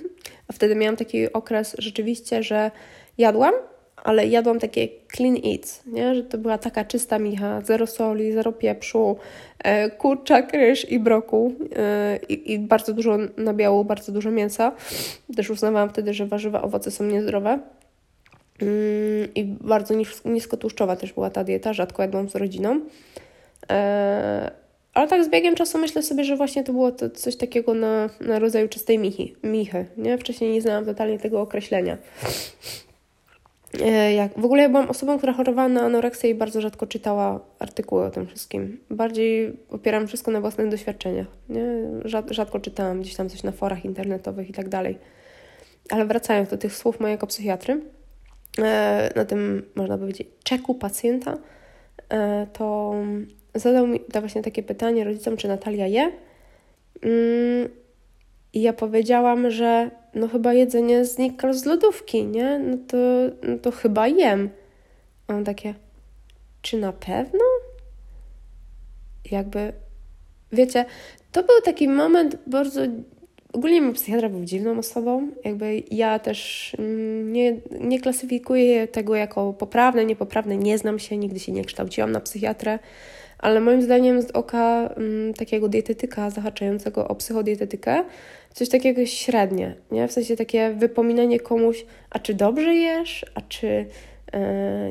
a 0.48 0.54
wtedy 0.54 0.76
miałam 0.76 0.96
taki 0.96 1.34
okres 1.34 1.76
rzeczywiście, 1.80 2.44
że 2.44 2.72
jadłam, 3.18 3.54
ale 4.06 4.28
jadłam 4.28 4.60
takie 4.60 4.88
clean 5.16 5.38
eats, 5.46 5.84
nie? 5.86 6.16
że 6.16 6.24
to 6.24 6.38
była 6.38 6.58
taka 6.58 6.86
czysta 6.86 7.20
micha, 7.20 7.62
zero 7.62 7.88
soli, 7.88 8.34
zero 8.34 8.52
pieprzu, 8.52 9.18
e, 9.64 9.90
kurczak, 9.90 10.54
ryż 10.54 10.92
i 10.92 11.00
brokuł 11.00 11.56
e, 11.76 12.20
i, 12.30 12.54
i, 12.54 12.60
bardzo 12.60 12.94
dużo 12.94 13.18
nabiału, 13.38 13.86
bardzo 13.86 14.12
dużo 14.12 14.32
mięsa. 14.32 14.72
Też 15.36 15.50
uznawałam 15.50 15.90
wtedy, 15.90 16.14
że 16.14 16.26
warzywa, 16.26 16.62
owoce 16.62 16.92
są 16.92 17.04
niezdrowe. 17.04 17.60
Mm, 18.62 19.34
I 19.36 19.44
bardzo 19.44 19.94
niskotłuszczowa 20.26 20.96
też 20.96 21.14
była 21.14 21.30
ta 21.30 21.44
dieta, 21.44 21.74
rzadko 21.74 22.02
jadłam 22.02 22.30
z 22.30 22.36
rodziną. 22.36 22.82
E, 23.71 24.51
ale 24.93 25.08
tak 25.08 25.23
z 25.23 25.30
biegiem 25.30 25.56
czasu 25.56 25.78
myślę 25.78 26.04
sobie, 26.04 26.23
że 26.23 26.36
właśnie 26.36 26.63
to 26.63 26.73
było 26.73 26.91
to 26.91 27.10
coś 27.10 27.36
takiego 27.36 27.73
na, 27.73 28.10
na 28.21 28.39
rodzaju 28.39 28.69
czystej 28.69 28.99
michy, 28.99 29.28
michy. 29.43 29.86
Nie? 29.97 30.17
Wcześniej 30.17 30.51
nie 30.51 30.62
znałam 30.62 30.86
totalnie 30.86 31.19
tego 31.19 31.41
określenia. 31.41 31.97
E, 33.82 34.13
jak, 34.13 34.39
w 34.39 34.45
ogóle 34.45 34.62
ja 34.62 34.69
byłam 34.69 34.89
osobą, 34.89 35.17
która 35.17 35.34
chorowała 35.34 35.67
na 35.67 35.82
anoreksję 35.82 36.30
i 36.30 36.36
bardzo 36.36 36.62
rzadko 36.62 36.88
czytała 36.88 37.39
artykuły 37.60 38.06
o 38.06 38.12
tym 38.12 38.28
wszystkim. 38.28 38.80
Bardziej 38.89 39.54
opieram 39.69 40.08
wszystko 40.08 40.32
na 40.32 40.41
własnych 40.41 40.69
doświadczeniach. 40.69 41.28
Nie? 41.49 41.65
Rzadko 42.32 42.60
czytałam 42.60 43.01
gdzieś 43.01 43.15
tam 43.15 43.30
coś 43.30 43.43
na 43.43 43.51
forach 43.51 43.86
internetowych 43.86 44.49
i 44.49 44.54
tak 44.54 44.69
dalej. 44.69 44.97
Ale 45.89 46.06
wracając 46.06 46.49
do 46.49 46.58
tych 46.58 46.75
słów 46.75 46.99
mojego 46.99 47.28
psychiatry, 47.28 47.82
e, 48.58 49.10
na 49.15 49.25
tym, 49.25 49.65
można 49.75 49.97
powiedzieć, 49.97 50.28
czeku 50.43 50.75
pacjenta, 50.75 51.38
to 52.54 52.95
zadał 53.56 53.88
mi 53.88 54.00
to 54.00 54.20
właśnie 54.20 54.41
takie 54.41 54.63
pytanie 54.63 55.04
rodzicom, 55.04 55.38
czy 55.38 55.48
Natalia 55.48 55.88
je. 55.88 56.12
Mm, 57.02 57.70
I 58.54 58.62
ja 58.62 58.74
powiedziałam, 58.74 59.52
że 59.52 59.91
no 60.13 60.28
chyba 60.28 60.54
jedzenie 60.54 61.06
znika 61.06 61.54
z 61.54 61.65
lodówki, 61.65 62.26
nie? 62.26 62.60
No 62.60 62.78
to, 62.88 62.98
no 63.44 63.58
to 63.58 63.72
chyba 63.72 64.08
jem. 64.08 64.50
A 65.28 65.34
on 65.34 65.44
takie, 65.44 65.74
czy 66.62 66.78
na 66.78 66.94
pewno? 66.94 67.44
Jakby, 69.32 69.74
wiecie, 70.52 70.86
to 71.32 71.44
był 71.44 71.62
taki 71.63 71.88
moment 71.88 72.38
bardzo. 72.48 72.82
Ogólnie 73.54 73.82
mój 73.82 73.94
psychiatra 73.94 74.30
był 74.30 74.46
dziwną 74.46 74.78
osobą. 74.78 75.30
Jakby 75.46 75.84
ja 75.91 76.20
też 76.20 76.72
nie, 77.24 77.58
nie 77.82 78.00
klasyfikuję 78.00 78.88
tego 78.88 79.15
jako 79.15 79.54
poprawne, 79.54 80.06
niepoprawne. 80.06 80.58
Nie 80.58 80.78
znam 80.78 81.00
się, 81.00 81.18
nigdy 81.18 81.39
się 81.39 81.52
nie 81.52 81.65
kształciłam 81.65 82.12
na 82.12 82.20
psychiatrę 82.20 82.80
ale 83.39 83.60
moim 83.60 83.82
zdaniem 83.82 84.21
z 84.21 84.32
oka 84.32 84.89
mm, 84.98 85.34
takiego 85.34 85.69
dietetyka 85.69 86.30
zahaczającego 86.30 87.08
o 87.08 87.15
psychodietetykę, 87.15 88.04
coś 88.54 88.69
takiego 88.69 89.06
średnie, 89.06 89.76
nie? 89.91 90.08
W 90.08 90.12
sensie 90.12 90.36
takie 90.36 90.74
wypominanie 90.74 91.39
komuś, 91.39 91.86
a 92.10 92.19
czy 92.19 92.34
dobrze 92.34 92.76
jesz, 92.76 93.26
a 93.36 93.41
czy 93.41 93.67
yy, 93.67 94.39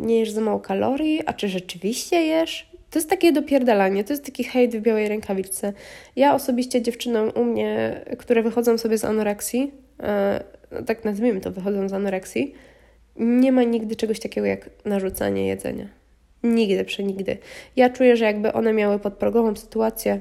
nie 0.01 0.19
jesz 0.19 0.31
za 0.31 0.41
mało 0.41 0.61
kalorii, 0.61 1.23
a 1.27 1.33
czy 1.33 1.49
rzeczywiście 1.49 2.27
jesz. 2.27 2.71
To 2.91 2.99
jest 2.99 3.11
takie 3.11 3.33
dopierdalanie, 3.33 4.05
to 4.05 4.13
jest 4.13 4.25
taki 4.25 4.45
hejt 4.45 4.77
w 4.77 4.81
białej 4.81 5.09
rękawiczce. 5.09 5.73
Ja 6.17 6.35
osobiście 6.35 6.83
dziewczynom 6.83 7.33
u 7.35 7.45
mnie, 7.45 8.01
które 8.19 8.43
wychodzą 8.43 8.79
sobie 8.79 8.99
z 8.99 9.05
anoreksji, 9.05 9.73
yy, 10.71 10.85
tak 10.85 11.05
nazwijmy 11.05 11.41
to, 11.41 11.51
wychodzą 11.51 11.89
z 11.89 11.93
anoreksji, 11.93 12.55
nie 13.17 13.53
ma 13.53 13.63
nigdy 13.63 13.97
czegoś 13.97 14.21
takiego 14.21 14.47
jak 14.47 14.71
narzucanie 14.85 15.47
jedzenia. 15.47 16.04
Nigdy, 16.45 16.85
przenigdy. 16.85 17.39
Ja 17.77 17.91
czuję, 17.91 18.17
że 18.17 18.25
jakby 18.25 18.53
one 18.53 18.73
miały 18.73 18.99
podprogową 18.99 19.57
sytuację, 19.57 20.21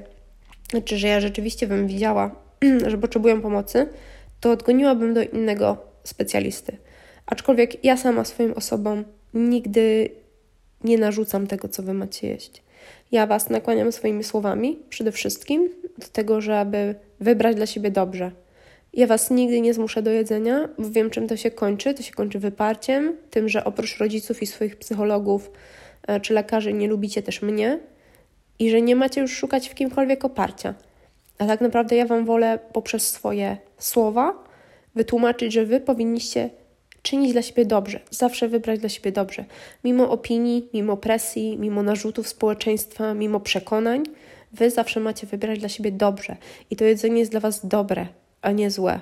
znaczy, 0.70 0.98
że 0.98 1.08
ja 1.08 1.20
rzeczywiście 1.20 1.66
bym 1.66 1.86
widziała, 1.86 2.34
że 2.90 2.98
potrzebują 2.98 3.40
pomocy, 3.40 3.88
to 4.40 4.50
odgoniłabym 4.50 5.14
do 5.14 5.22
innego 5.22 5.76
specjalisty. 6.04 6.76
Aczkolwiek 7.26 7.84
ja 7.84 7.96
sama 7.96 8.24
swoim 8.24 8.52
osobom 8.52 9.04
nigdy 9.34 10.10
nie 10.84 10.98
narzucam 10.98 11.46
tego, 11.46 11.68
co 11.68 11.82
wy 11.82 11.94
macie 11.94 12.28
jeść. 12.28 12.62
Ja 13.12 13.26
was 13.26 13.50
nakłaniam 13.50 13.92
swoimi 13.92 14.24
słowami 14.24 14.78
przede 14.88 15.12
wszystkim 15.12 15.68
do 15.98 16.06
tego, 16.06 16.40
żeby 16.40 16.94
wybrać 17.20 17.56
dla 17.56 17.66
siebie 17.66 17.90
dobrze. 17.90 18.30
Ja 18.92 19.06
was 19.06 19.30
nigdy 19.30 19.60
nie 19.60 19.74
zmuszę 19.74 20.02
do 20.02 20.10
jedzenia, 20.10 20.68
bo 20.78 20.90
wiem, 20.90 21.10
czym 21.10 21.28
to 21.28 21.36
się 21.36 21.50
kończy. 21.50 21.94
To 21.94 22.02
się 22.02 22.12
kończy 22.12 22.38
wyparciem, 22.38 23.16
tym, 23.30 23.48
że 23.48 23.64
oprócz 23.64 23.98
rodziców 23.98 24.42
i 24.42 24.46
swoich 24.46 24.76
psychologów 24.76 25.50
czy 26.22 26.34
lekarzy 26.34 26.72
nie 26.72 26.88
lubicie 26.88 27.22
też 27.22 27.42
mnie 27.42 27.78
i 28.58 28.70
że 28.70 28.82
nie 28.82 28.96
macie 28.96 29.20
już 29.20 29.32
szukać 29.32 29.68
w 29.68 29.74
kimkolwiek 29.74 30.24
oparcia. 30.24 30.74
A 31.38 31.46
tak 31.46 31.60
naprawdę 31.60 31.96
ja 31.96 32.06
Wam 32.06 32.24
wolę 32.24 32.58
poprzez 32.72 33.10
swoje 33.10 33.56
słowa 33.78 34.44
wytłumaczyć, 34.94 35.52
że 35.52 35.64
Wy 35.64 35.80
powinniście 35.80 36.50
czynić 37.02 37.32
dla 37.32 37.42
siebie 37.42 37.64
dobrze, 37.64 38.00
zawsze 38.10 38.48
wybrać 38.48 38.80
dla 38.80 38.88
siebie 38.88 39.12
dobrze. 39.12 39.44
Mimo 39.84 40.10
opinii, 40.10 40.68
mimo 40.74 40.96
presji, 40.96 41.58
mimo 41.58 41.82
narzutów 41.82 42.28
społeczeństwa, 42.28 43.14
mimo 43.14 43.40
przekonań, 43.40 44.02
Wy 44.52 44.70
zawsze 44.70 45.00
macie 45.00 45.26
wybrać 45.26 45.58
dla 45.58 45.68
siebie 45.68 45.92
dobrze. 45.92 46.36
I 46.70 46.76
to 46.76 46.84
jedzenie 46.84 47.18
jest 47.18 47.30
dla 47.30 47.40
Was 47.40 47.66
dobre, 47.66 48.06
a 48.42 48.52
nie 48.52 48.70
złe. 48.70 49.00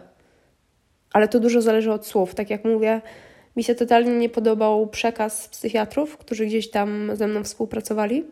Ale 1.12 1.28
to 1.28 1.40
dużo 1.40 1.62
zależy 1.62 1.92
od 1.92 2.06
słów. 2.06 2.34
Tak 2.34 2.50
jak 2.50 2.64
mówię, 2.64 3.00
mi 3.56 3.64
się 3.64 3.74
totalnie 3.74 4.18
nie 4.18 4.28
podobał 4.28 4.86
przekaz 4.86 5.48
psychiatrów, 5.48 6.16
którzy 6.16 6.46
gdzieś 6.46 6.70
tam 6.70 7.10
ze 7.14 7.26
mną 7.26 7.44
współpracowali, 7.44 8.24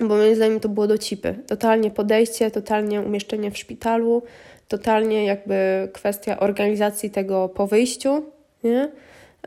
bo 0.00 0.16
moim 0.16 0.34
zdaniem 0.34 0.60
to 0.60 0.68
było 0.68 0.86
do 0.86 0.98
cipy. 0.98 1.34
Totalnie 1.46 1.90
podejście, 1.90 2.50
totalnie 2.50 3.00
umieszczenie 3.00 3.50
w 3.50 3.58
szpitalu, 3.58 4.22
totalnie 4.68 5.24
jakby 5.24 5.88
kwestia 5.92 6.40
organizacji 6.40 7.10
tego 7.10 7.48
po 7.48 7.66
wyjściu, 7.66 8.24
nie? 8.64 8.88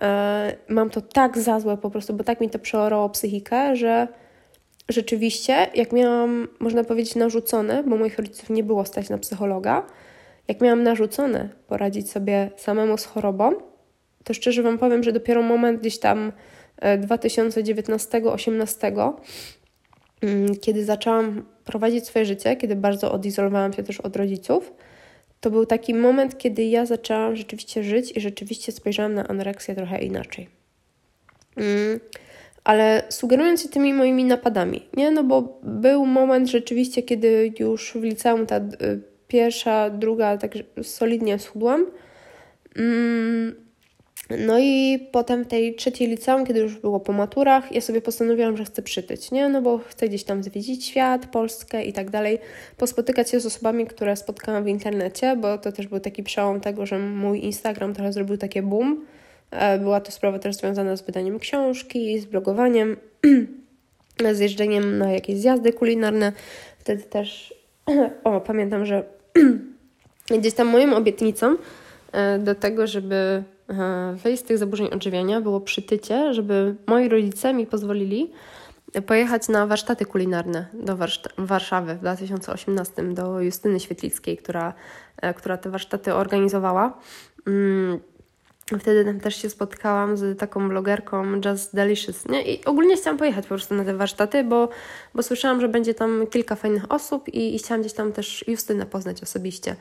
E, 0.01 0.55
mam 0.67 0.89
to 0.89 1.01
tak 1.01 1.37
za 1.37 1.59
złe 1.59 1.77
po 1.77 1.89
prostu, 1.89 2.13
bo 2.13 2.23
tak 2.23 2.41
mi 2.41 2.49
to 2.49 2.59
przeorało 2.59 3.09
psychikę, 3.09 3.75
że 3.75 4.07
rzeczywiście, 4.89 5.67
jak 5.75 5.91
miałam, 5.91 6.47
można 6.59 6.83
powiedzieć, 6.83 7.15
narzucone, 7.15 7.83
bo 7.83 7.97
moich 7.97 8.17
rodziców 8.17 8.49
nie 8.49 8.63
było 8.63 8.85
stać 8.85 9.09
na 9.09 9.17
psychologa, 9.17 9.85
jak 10.47 10.61
miałam 10.61 10.83
narzucone 10.83 11.49
poradzić 11.67 12.11
sobie 12.11 12.49
samemu 12.57 12.97
z 12.97 13.05
chorobą, 13.05 13.51
to 14.27 14.33
szczerze 14.33 14.63
Wam 14.63 14.77
powiem, 14.77 15.03
że 15.03 15.11
dopiero 15.11 15.41
moment 15.41 15.81
gdzieś 15.81 15.99
tam 15.99 16.31
2019-18, 16.81 18.87
e, 18.87 19.13
mm, 20.27 20.55
kiedy 20.55 20.85
zaczęłam 20.85 21.45
prowadzić 21.65 22.05
swoje 22.05 22.25
życie, 22.25 22.55
kiedy 22.55 22.75
bardzo 22.75 23.11
odizolowałam 23.11 23.73
się 23.73 23.83
też 23.83 23.99
od 23.99 24.15
rodziców, 24.15 24.73
to 25.39 25.51
był 25.51 25.65
taki 25.65 25.93
moment, 25.93 26.37
kiedy 26.37 26.63
ja 26.63 26.85
zaczęłam 26.85 27.35
rzeczywiście 27.35 27.83
żyć 27.83 28.17
i 28.17 28.21
rzeczywiście 28.21 28.71
spojrzałam 28.71 29.13
na 29.13 29.27
anoreksję 29.27 29.75
trochę 29.75 29.99
inaczej. 29.99 30.47
Mm, 31.55 31.99
ale 32.63 33.03
sugerując 33.09 33.63
się 33.63 33.69
tymi 33.69 33.93
moimi 33.93 34.25
napadami, 34.25 34.87
nie? 34.97 35.11
No 35.11 35.23
bo 35.23 35.59
był 35.63 36.05
moment 36.05 36.49
rzeczywiście, 36.49 37.03
kiedy 37.03 37.53
już 37.59 37.93
w 37.95 38.03
liceum 38.03 38.45
ta 38.45 38.59
pierwsza, 39.27 39.89
druga 39.89 40.37
tak 40.37 40.51
solidnie 40.83 41.39
schudłam. 41.39 41.85
Mm, 42.75 43.66
no 44.39 44.59
i 44.59 44.99
potem 45.11 45.43
w 45.43 45.47
tej 45.47 45.75
trzeciej 45.75 46.07
liceum, 46.07 46.45
kiedy 46.45 46.59
już 46.59 46.75
było 46.79 46.99
po 46.99 47.13
maturach, 47.13 47.71
ja 47.71 47.81
sobie 47.81 48.01
postanowiłam, 48.01 48.57
że 48.57 48.65
chcę 48.65 48.81
przytyć, 48.81 49.31
nie? 49.31 49.49
No 49.49 49.61
bo 49.61 49.77
chcę 49.77 50.07
gdzieś 50.07 50.23
tam 50.23 50.43
zwiedzić 50.43 50.85
świat, 50.85 51.25
Polskę 51.25 51.83
i 51.83 51.93
tak 51.93 52.09
dalej, 52.09 52.39
pospotykać 52.77 53.29
się 53.29 53.39
z 53.39 53.45
osobami, 53.45 53.85
które 53.85 54.15
spotkałam 54.15 54.63
w 54.63 54.67
internecie, 54.67 55.35
bo 55.35 55.57
to 55.57 55.71
też 55.71 55.87
był 55.87 55.99
taki 55.99 56.23
przełom 56.23 56.61
tego, 56.61 56.85
że 56.85 56.99
mój 56.99 57.45
Instagram 57.45 57.93
trochę 57.93 58.13
zrobił 58.13 58.37
takie 58.37 58.63
boom, 58.63 59.05
E, 59.51 59.79
była 59.79 59.99
to 59.99 60.11
sprawa 60.11 60.39
też 60.39 60.55
związana 60.55 60.95
z 60.95 61.01
wydaniem 61.01 61.39
książki, 61.39 62.19
z 62.19 62.25
blogowaniem, 62.25 62.97
z 64.33 64.39
jeżdżeniem 64.39 64.97
na 64.97 65.11
jakieś 65.11 65.37
zjazdy 65.37 65.73
kulinarne. 65.73 66.31
Wtedy 66.79 67.03
też, 67.03 67.53
o, 68.23 68.41
pamiętam, 68.41 68.85
że 68.85 69.03
gdzieś 70.39 70.53
tam 70.53 70.67
moją 70.67 70.95
obietnicą 70.95 71.55
e, 72.11 72.39
do 72.39 72.55
tego, 72.55 72.87
żeby 72.87 73.43
wyjść 74.15 74.43
z 74.43 74.45
tych 74.45 74.57
zaburzeń 74.57 74.87
odżywiania 74.87 75.41
było 75.41 75.61
przytycie, 75.61 76.33
żeby 76.33 76.75
moi 76.87 77.09
rodzice 77.09 77.53
mi 77.53 77.67
pozwolili 77.67 78.31
pojechać 79.05 79.47
na 79.47 79.67
warsztaty 79.67 80.05
kulinarne 80.05 80.67
do 80.73 80.97
Warszawy 81.37 81.95
w 81.95 81.99
2018 81.99 83.03
do 83.03 83.41
Justyny 83.41 83.79
Świetlickiej, 83.79 84.37
która, 84.37 84.73
która 85.35 85.57
te 85.57 85.69
warsztaty 85.69 86.13
organizowała. 86.13 86.99
Mm, 87.47 87.99
Wtedy 88.79 89.05
tam 89.05 89.19
też 89.19 89.41
się 89.41 89.49
spotkałam 89.49 90.17
z 90.17 90.39
taką 90.39 90.69
blogerką 90.69 91.41
Just 91.45 91.75
Delicious. 91.75 92.25
Nie? 92.29 92.41
I 92.41 92.65
ogólnie 92.65 92.97
chciałam 92.97 93.17
pojechać 93.17 93.45
po 93.45 93.49
prostu 93.49 93.75
na 93.75 93.85
te 93.85 93.93
warsztaty, 93.93 94.43
bo, 94.43 94.69
bo 95.13 95.23
słyszałam, 95.23 95.61
że 95.61 95.69
będzie 95.69 95.93
tam 95.93 96.27
kilka 96.27 96.55
fajnych 96.55 96.91
osób 96.91 97.29
i, 97.29 97.55
i 97.55 97.59
chciałam 97.59 97.81
gdzieś 97.81 97.93
tam 97.93 98.11
też 98.13 98.47
Justynę 98.47 98.85
poznać 98.85 99.23
osobiście. 99.23 99.75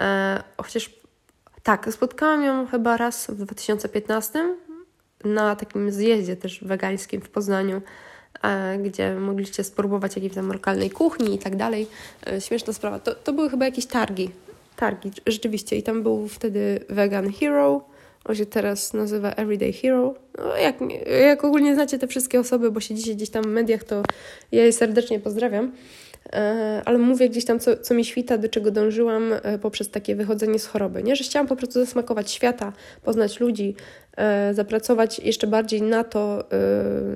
E, 0.00 0.42
chociaż 0.62 0.97
tak, 1.68 1.92
spotkałam 1.92 2.44
ją 2.44 2.66
chyba 2.66 2.96
raz 2.96 3.26
w 3.26 3.34
2015 3.34 4.54
na 5.24 5.56
takim 5.56 5.90
zjeździe 5.92 6.36
też 6.36 6.64
wegańskim 6.64 7.20
w 7.20 7.28
Poznaniu, 7.28 7.82
e, 8.42 8.78
gdzie 8.78 9.14
mogliście 9.14 9.64
spróbować 9.64 10.16
jakiejś 10.16 10.34
tam 10.34 10.52
lokalnej 10.52 10.90
kuchni 10.90 11.34
i 11.34 11.38
tak 11.38 11.56
dalej. 11.56 11.86
E, 12.26 12.40
śmieszna 12.40 12.72
sprawa. 12.72 12.98
To, 12.98 13.14
to 13.14 13.32
były 13.32 13.50
chyba 13.50 13.64
jakieś 13.64 13.86
targi. 13.86 14.30
Targi, 14.76 15.10
rzeczywiście. 15.26 15.76
I 15.76 15.82
tam 15.82 16.02
był 16.02 16.28
wtedy 16.28 16.84
Vegan 16.88 17.32
Hero 17.32 17.84
on 18.24 18.34
się 18.34 18.46
teraz 18.46 18.94
nazywa 18.94 19.30
Everyday 19.30 19.72
Hero. 19.72 20.14
No, 20.38 20.56
jak, 20.56 20.76
jak 21.28 21.44
ogólnie 21.44 21.74
znacie 21.74 21.98
te 21.98 22.06
wszystkie 22.06 22.40
osoby, 22.40 22.70
bo 22.70 22.80
siedzicie 22.80 23.14
gdzieś 23.14 23.30
tam 23.30 23.44
w 23.44 23.46
mediach, 23.46 23.84
to 23.84 24.02
ja 24.52 24.64
je 24.64 24.72
serdecznie 24.72 25.20
pozdrawiam. 25.20 25.72
E, 26.32 26.82
ale 26.84 26.98
mówię 26.98 27.28
gdzieś 27.28 27.44
tam, 27.44 27.58
co, 27.58 27.76
co 27.76 27.94
mi 27.94 28.04
świta, 28.04 28.38
do 28.38 28.48
czego 28.48 28.70
dążyłam 28.70 29.32
e, 29.32 29.58
poprzez 29.58 29.90
takie 29.90 30.16
wychodzenie 30.16 30.58
z 30.58 30.66
choroby. 30.66 31.02
Nie, 31.02 31.16
że 31.16 31.24
chciałam 31.24 31.46
po 31.46 31.56
prostu 31.56 31.80
zasmakować 31.80 32.30
świata, 32.30 32.72
poznać 33.02 33.40
ludzi, 33.40 33.76
e, 34.16 34.54
zapracować 34.54 35.18
jeszcze 35.18 35.46
bardziej 35.46 35.82
na 35.82 36.04
to, 36.04 36.44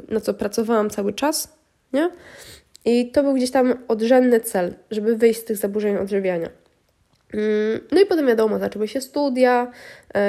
na 0.08 0.20
co 0.20 0.34
pracowałam 0.34 0.90
cały 0.90 1.12
czas. 1.12 1.56
Nie? 1.92 2.10
I 2.84 3.10
to 3.10 3.22
był 3.22 3.34
gdzieś 3.34 3.50
tam 3.50 3.74
odrzędny 3.88 4.40
cel, 4.40 4.74
żeby 4.90 5.16
wyjść 5.16 5.40
z 5.40 5.44
tych 5.44 5.56
zaburzeń 5.56 5.96
odżywiania. 5.96 6.48
Mm, 7.34 7.80
no 7.92 8.00
i 8.00 8.06
potem 8.06 8.26
wiadomo, 8.26 8.58
zaczęły 8.58 8.88
się 8.88 9.00
studia, 9.00 9.72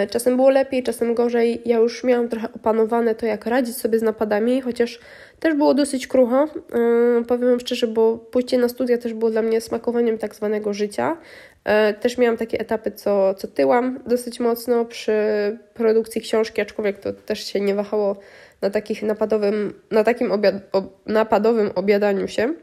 czasem 0.09 0.35
było 0.35 0.49
lepiej, 0.49 0.83
czasem 0.83 1.13
gorzej. 1.13 1.61
Ja 1.65 1.77
już 1.77 2.03
miałam 2.03 2.29
trochę 2.29 2.53
opanowane 2.53 3.15
to, 3.15 3.25
jak 3.25 3.45
radzić 3.45 3.77
sobie 3.77 3.99
z 3.99 4.01
napadami, 4.01 4.61
chociaż 4.61 4.99
też 5.43 5.53
było 5.53 5.73
dosyć 5.73 6.07
krucho, 6.07 6.43
e, 6.43 7.23
powiem 7.27 7.49
Wam 7.49 7.59
szczerze, 7.59 7.87
bo 7.87 8.17
pójście 8.17 8.57
na 8.57 8.69
studia 8.69 8.97
też 8.97 9.13
było 9.13 9.31
dla 9.31 9.41
mnie 9.41 9.61
smakowaniem 9.61 10.17
tak 10.17 10.35
zwanego 10.35 10.73
życia. 10.73 11.17
E, 11.63 11.93
też 11.93 12.17
miałam 12.17 12.37
takie 12.37 12.59
etapy, 12.59 12.91
co, 12.91 13.33
co 13.33 13.47
tyłam 13.47 13.99
dosyć 14.07 14.39
mocno 14.39 14.85
przy 14.85 15.13
produkcji 15.73 16.21
książki, 16.21 16.61
aczkolwiek 16.61 16.99
to 16.99 17.13
też 17.13 17.45
się 17.45 17.61
nie 17.61 17.75
wahało 17.75 18.15
na, 18.61 18.69
takich 18.69 19.03
napadowym, 19.03 19.73
na 19.91 20.03
takim 20.03 20.31
obiad, 20.31 20.55
napadowym 21.05 21.71
obiadaniu 21.75 22.27
się, 22.27 22.53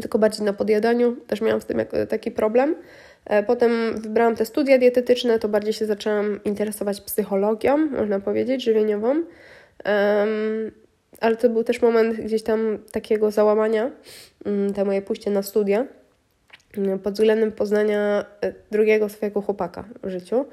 tylko 0.00 0.18
bardziej 0.18 0.46
na 0.46 0.52
podjadaniu. 0.52 1.16
Też 1.16 1.40
miałam 1.40 1.60
z 1.60 1.64
tym 1.64 1.80
taki 2.08 2.30
problem. 2.30 2.76
E, 3.24 3.42
potem 3.42 3.72
wybrałam 4.00 4.36
te 4.36 4.44
studia 4.44 4.78
dietetyczne, 4.78 5.38
to 5.38 5.48
bardziej 5.48 5.72
się 5.72 5.86
zaczęłam 5.86 6.44
interesować 6.44 7.00
psychologią, 7.00 7.76
można 7.76 8.20
powiedzieć, 8.20 8.64
żywieniową. 8.64 9.22
Ale 11.20 11.36
to 11.36 11.48
był 11.48 11.64
też 11.64 11.82
moment 11.82 12.16
gdzieś 12.16 12.42
tam 12.42 12.78
takiego 12.92 13.30
załamania, 13.30 13.90
um, 14.44 14.74
te 14.74 14.84
moje 14.84 15.02
pójście 15.02 15.30
na 15.30 15.42
studia, 15.42 15.86
um, 16.76 16.98
pod 16.98 17.14
względem 17.14 17.52
poznania 17.52 18.24
e, 18.40 18.52
drugiego 18.70 19.08
swojego 19.08 19.42
chłopaka 19.42 19.84
w 20.02 20.10
życiu, 20.10 20.46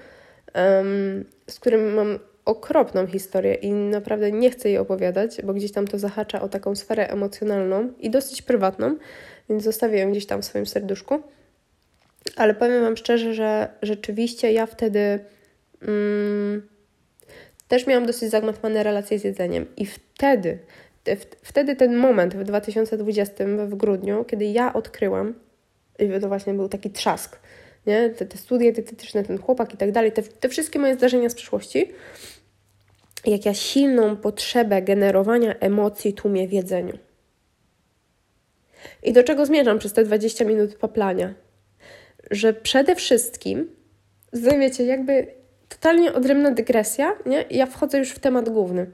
z 1.48 1.60
którym 1.60 1.94
mam 1.94 2.20
okropną 2.48 3.08
historię 3.08 3.54
i 3.54 3.72
naprawdę 3.72 4.32
nie 4.32 4.52
chcę 4.52 4.70
jej 4.70 4.78
opowiadać, 4.78 5.42
bo 5.44 5.54
gdzieś 5.54 5.72
tam 5.72 5.88
to 5.88 6.00
zahacza 6.00 6.42
o 6.42 6.50
taką 6.50 6.76
sferę 6.76 7.08
emocjonalną 7.10 7.94
i 8.00 8.10
dosyć 8.10 8.42
prywatną, 8.42 8.96
więc 9.50 9.64
zostawię 9.64 10.00
ją 10.00 10.12
gdzieś 10.12 10.26
tam 10.26 10.42
w 10.42 10.46
swoim 10.46 10.66
serduszku. 10.66 11.22
Ale 12.36 12.54
powiem 12.54 12.84
Wam 12.84 12.98
szczerze, 12.98 13.34
że 13.34 13.70
rzeczywiście 13.82 14.52
ja 14.52 14.66
wtedy 14.66 15.20
mm, 15.82 16.68
też 17.68 17.88
miałam 17.88 18.06
dosyć 18.06 18.32
zagmatwane 18.32 18.84
relacje 18.84 19.20
z 19.20 19.24
jedzeniem. 19.24 19.66
I 19.78 19.86
wtedy, 19.86 20.60
te, 21.04 21.16
wtedy 21.42 21.76
ten 21.76 21.98
moment 21.98 22.36
w 22.36 22.44
2020, 22.44 23.46
w 23.68 23.76
grudniu, 23.76 24.26
kiedy 24.26 24.46
ja 24.46 24.74
odkryłam, 24.74 25.34
i 26.00 26.22
to 26.22 26.28
właśnie 26.28 26.54
był 26.54 26.70
taki 26.70 26.90
trzask, 26.90 27.40
nie? 27.88 28.10
Te, 28.10 28.26
te 28.26 28.38
studia 28.38 28.72
dietetyczne, 28.72 29.24
ten 29.24 29.38
chłopak 29.38 29.74
i 29.74 29.78
tak 29.78 29.92
dalej, 29.92 30.12
te, 30.12 30.24
te 30.24 30.50
wszystkie 30.50 30.80
moje 30.80 30.96
zdarzenia 30.96 31.30
z 31.30 31.36
przeszłości, 31.36 31.92
jak 33.26 33.46
ja 33.46 33.54
silną 33.54 34.16
potrzebę 34.16 34.82
generowania 34.82 35.56
emocji 35.60 36.14
tłumię 36.14 36.48
w 36.48 36.54
jedzeniu. 36.54 36.98
I 39.04 39.14
do 39.14 39.24
czego 39.24 39.46
zmierzam 39.46 39.80
przez 39.80 39.94
te 39.94 40.04
20 40.04 40.46
minut 40.46 40.76
poplania? 40.76 41.34
że 42.32 42.54
przede 42.54 42.96
wszystkim, 42.96 43.76
wiecie, 44.34 44.86
jakby 44.86 45.28
totalnie 45.70 46.14
odrębna 46.14 46.52
dygresja, 46.52 47.14
nie? 47.26 47.46
Ja 47.50 47.66
wchodzę 47.66 47.98
już 47.98 48.12
w 48.12 48.20
temat 48.20 48.50
główny. 48.50 48.88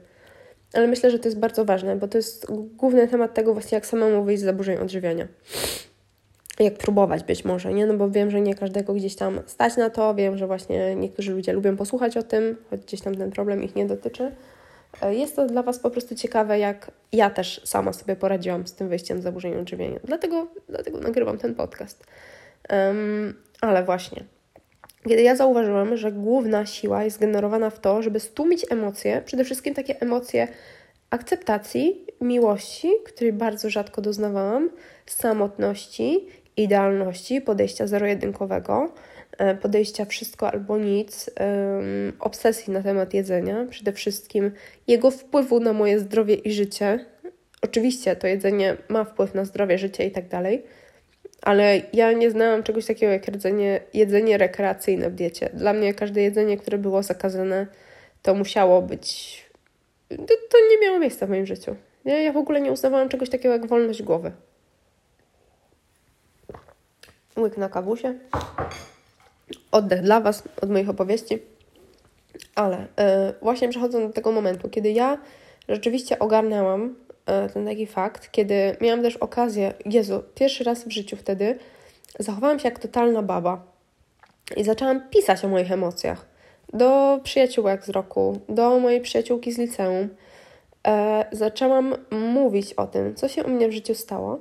Ale 0.72 0.86
myślę, 0.86 1.10
że 1.10 1.18
to 1.18 1.28
jest 1.28 1.38
bardzo 1.38 1.64
ważne, 1.64 1.96
bo 1.96 2.08
to 2.08 2.18
jest 2.18 2.46
główny 2.50 3.08
temat 3.08 3.34
tego 3.34 3.52
właśnie, 3.52 3.76
jak 3.76 3.86
samemu 3.86 4.24
wyjść 4.24 4.42
z 4.42 4.44
zaburzeń 4.44 4.78
odżywiania. 4.78 5.28
Jak 6.60 6.74
próbować 6.74 7.24
być 7.24 7.44
może, 7.44 7.74
nie? 7.74 7.86
No 7.86 7.94
bo 7.94 8.10
wiem, 8.10 8.30
że 8.30 8.40
nie 8.40 8.54
każdego 8.54 8.94
gdzieś 8.94 9.16
tam 9.16 9.40
stać 9.46 9.76
na 9.76 9.90
to, 9.90 10.14
wiem, 10.14 10.38
że 10.38 10.46
właśnie 10.46 10.94
niektórzy 10.96 11.32
ludzie 11.32 11.52
lubią 11.52 11.76
posłuchać 11.76 12.16
o 12.16 12.22
tym, 12.22 12.56
choć 12.70 12.80
gdzieś 12.80 13.00
tam 13.00 13.14
ten 13.14 13.30
problem 13.30 13.62
ich 13.62 13.76
nie 13.76 13.86
dotyczy. 13.86 14.32
E, 15.02 15.14
jest 15.14 15.36
to 15.36 15.46
dla 15.46 15.62
Was 15.62 15.78
po 15.78 15.90
prostu 15.90 16.14
ciekawe, 16.14 16.58
jak 16.58 16.90
ja 17.12 17.30
też 17.30 17.60
sama 17.64 17.92
sobie 17.92 18.16
poradziłam 18.16 18.66
z 18.66 18.74
tym 18.74 18.88
wyjściem 18.88 19.20
z 19.20 19.22
zaburzeń 19.22 19.54
odżywiania. 19.56 20.00
Dlatego, 20.04 20.46
dlatego 20.68 21.00
nagrywam 21.00 21.38
ten 21.38 21.54
podcast. 21.54 22.06
Um, 22.70 23.34
ale 23.60 23.84
właśnie, 23.84 24.24
kiedy 25.08 25.22
ja 25.22 25.36
zauważyłam, 25.36 25.96
że 25.96 26.12
główna 26.12 26.66
siła 26.66 27.04
jest 27.04 27.20
generowana 27.20 27.70
w 27.70 27.80
to, 27.80 28.02
żeby 28.02 28.20
stłumić 28.20 28.66
emocje, 28.70 29.22
przede 29.24 29.44
wszystkim 29.44 29.74
takie 29.74 30.00
emocje 30.00 30.48
akceptacji, 31.10 32.06
miłości, 32.20 32.88
której 33.04 33.32
bardzo 33.32 33.70
rzadko 33.70 34.02
doznawałam, 34.02 34.70
samotności, 35.06 36.28
idealności, 36.56 37.40
podejścia 37.40 37.86
zero-jedynkowego, 37.86 38.92
e, 39.38 39.54
podejścia 39.54 40.04
wszystko 40.04 40.50
albo 40.50 40.78
nic, 40.78 41.30
obsesji 42.20 42.72
na 42.72 42.82
temat 42.82 43.14
jedzenia, 43.14 43.66
przede 43.70 43.92
wszystkim 43.92 44.50
jego 44.86 45.10
wpływu 45.10 45.60
na 45.60 45.72
moje 45.72 46.00
zdrowie 46.00 46.34
i 46.34 46.52
życie. 46.52 47.06
Oczywiście 47.62 48.16
to 48.16 48.26
jedzenie 48.26 48.76
ma 48.88 49.04
wpływ 49.04 49.34
na 49.34 49.44
zdrowie, 49.44 49.78
życie 49.78 50.06
i 50.06 50.10
tak 50.10 50.28
dalej 50.28 50.62
ale 51.44 51.80
ja 51.92 52.12
nie 52.12 52.30
znałam 52.30 52.62
czegoś 52.62 52.86
takiego 52.86 53.12
jak 53.12 53.26
jedzenie, 53.26 53.80
jedzenie 53.94 54.38
rekreacyjne 54.38 55.10
w 55.10 55.14
diecie. 55.14 55.50
Dla 55.54 55.72
mnie 55.72 55.94
każde 55.94 56.22
jedzenie, 56.22 56.56
które 56.56 56.78
było 56.78 57.02
zakazane, 57.02 57.66
to 58.22 58.34
musiało 58.34 58.82
być. 58.82 59.44
To, 60.08 60.34
to 60.50 60.58
nie 60.70 60.86
miało 60.86 60.98
miejsca 60.98 61.26
w 61.26 61.30
moim 61.30 61.46
życiu. 61.46 61.76
Ja, 62.04 62.18
ja 62.18 62.32
w 62.32 62.36
ogóle 62.36 62.60
nie 62.60 62.72
uznawałam 62.72 63.08
czegoś 63.08 63.30
takiego 63.30 63.54
jak 63.54 63.66
wolność 63.66 64.02
głowy. 64.02 64.32
Łyk 67.36 67.56
na 67.56 67.68
kawusie. 67.68 68.14
Oddech 69.72 70.02
dla 70.02 70.20
Was 70.20 70.42
od 70.60 70.70
moich 70.70 70.88
opowieści. 70.88 71.38
Ale 72.54 72.76
yy, 72.76 72.84
właśnie 73.42 73.68
przechodząc 73.68 74.06
do 74.06 74.12
tego 74.12 74.32
momentu, 74.32 74.68
kiedy 74.68 74.92
ja 74.92 75.18
rzeczywiście 75.68 76.18
ogarnęłam 76.18 76.94
ten 77.54 77.66
taki 77.66 77.86
fakt, 77.86 78.30
kiedy 78.30 78.76
miałam 78.80 79.02
też 79.02 79.16
okazję, 79.16 79.74
Jezu, 79.86 80.22
pierwszy 80.34 80.64
raz 80.64 80.84
w 80.84 80.90
życiu 80.90 81.16
wtedy 81.16 81.58
zachowałam 82.18 82.58
się 82.58 82.68
jak 82.68 82.78
totalna 82.78 83.22
baba 83.22 83.64
i 84.56 84.64
zaczęłam 84.64 85.08
pisać 85.10 85.44
o 85.44 85.48
moich 85.48 85.72
emocjach 85.72 86.26
do 86.72 87.20
przyjaciółek 87.22 87.84
z 87.84 87.88
roku, 87.88 88.40
do 88.48 88.78
mojej 88.78 89.00
przyjaciółki 89.00 89.52
z 89.52 89.58
liceum. 89.58 90.08
E, 90.86 91.24
zaczęłam 91.32 91.94
mówić 92.10 92.74
o 92.74 92.86
tym, 92.86 93.14
co 93.14 93.28
się 93.28 93.44
u 93.44 93.50
mnie 93.50 93.68
w 93.68 93.72
życiu 93.72 93.94
stało, 93.94 94.38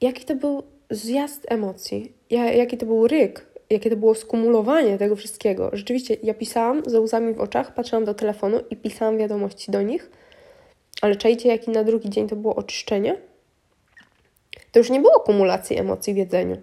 jaki 0.00 0.24
to 0.24 0.34
był 0.34 0.62
zjazd 0.90 1.46
emocji, 1.48 2.12
jaki 2.30 2.76
to 2.76 2.86
był 2.86 3.06
ryk, 3.06 3.46
jakie 3.70 3.90
to 3.90 3.96
było 3.96 4.14
skumulowanie 4.14 4.98
tego 4.98 5.16
wszystkiego. 5.16 5.70
Rzeczywiście, 5.72 6.16
ja 6.22 6.34
pisałam 6.34 6.82
ze 6.86 7.00
łzami 7.00 7.34
w 7.34 7.40
oczach, 7.40 7.74
patrzyłam 7.74 8.04
do 8.04 8.14
telefonu 8.14 8.60
i 8.70 8.76
pisałam 8.76 9.18
wiadomości 9.18 9.70
do 9.70 9.82
nich 9.82 10.10
ale 11.02 11.16
czajcie, 11.16 11.48
jaki 11.48 11.70
na 11.70 11.84
drugi 11.84 12.10
dzień 12.10 12.28
to 12.28 12.36
było 12.36 12.54
oczyszczenie? 12.54 13.16
To 14.72 14.78
już 14.78 14.90
nie 14.90 15.00
było 15.00 15.20
kumulacji 15.20 15.78
emocji 15.78 16.14
w 16.14 16.16
jedzeniu. 16.16 16.56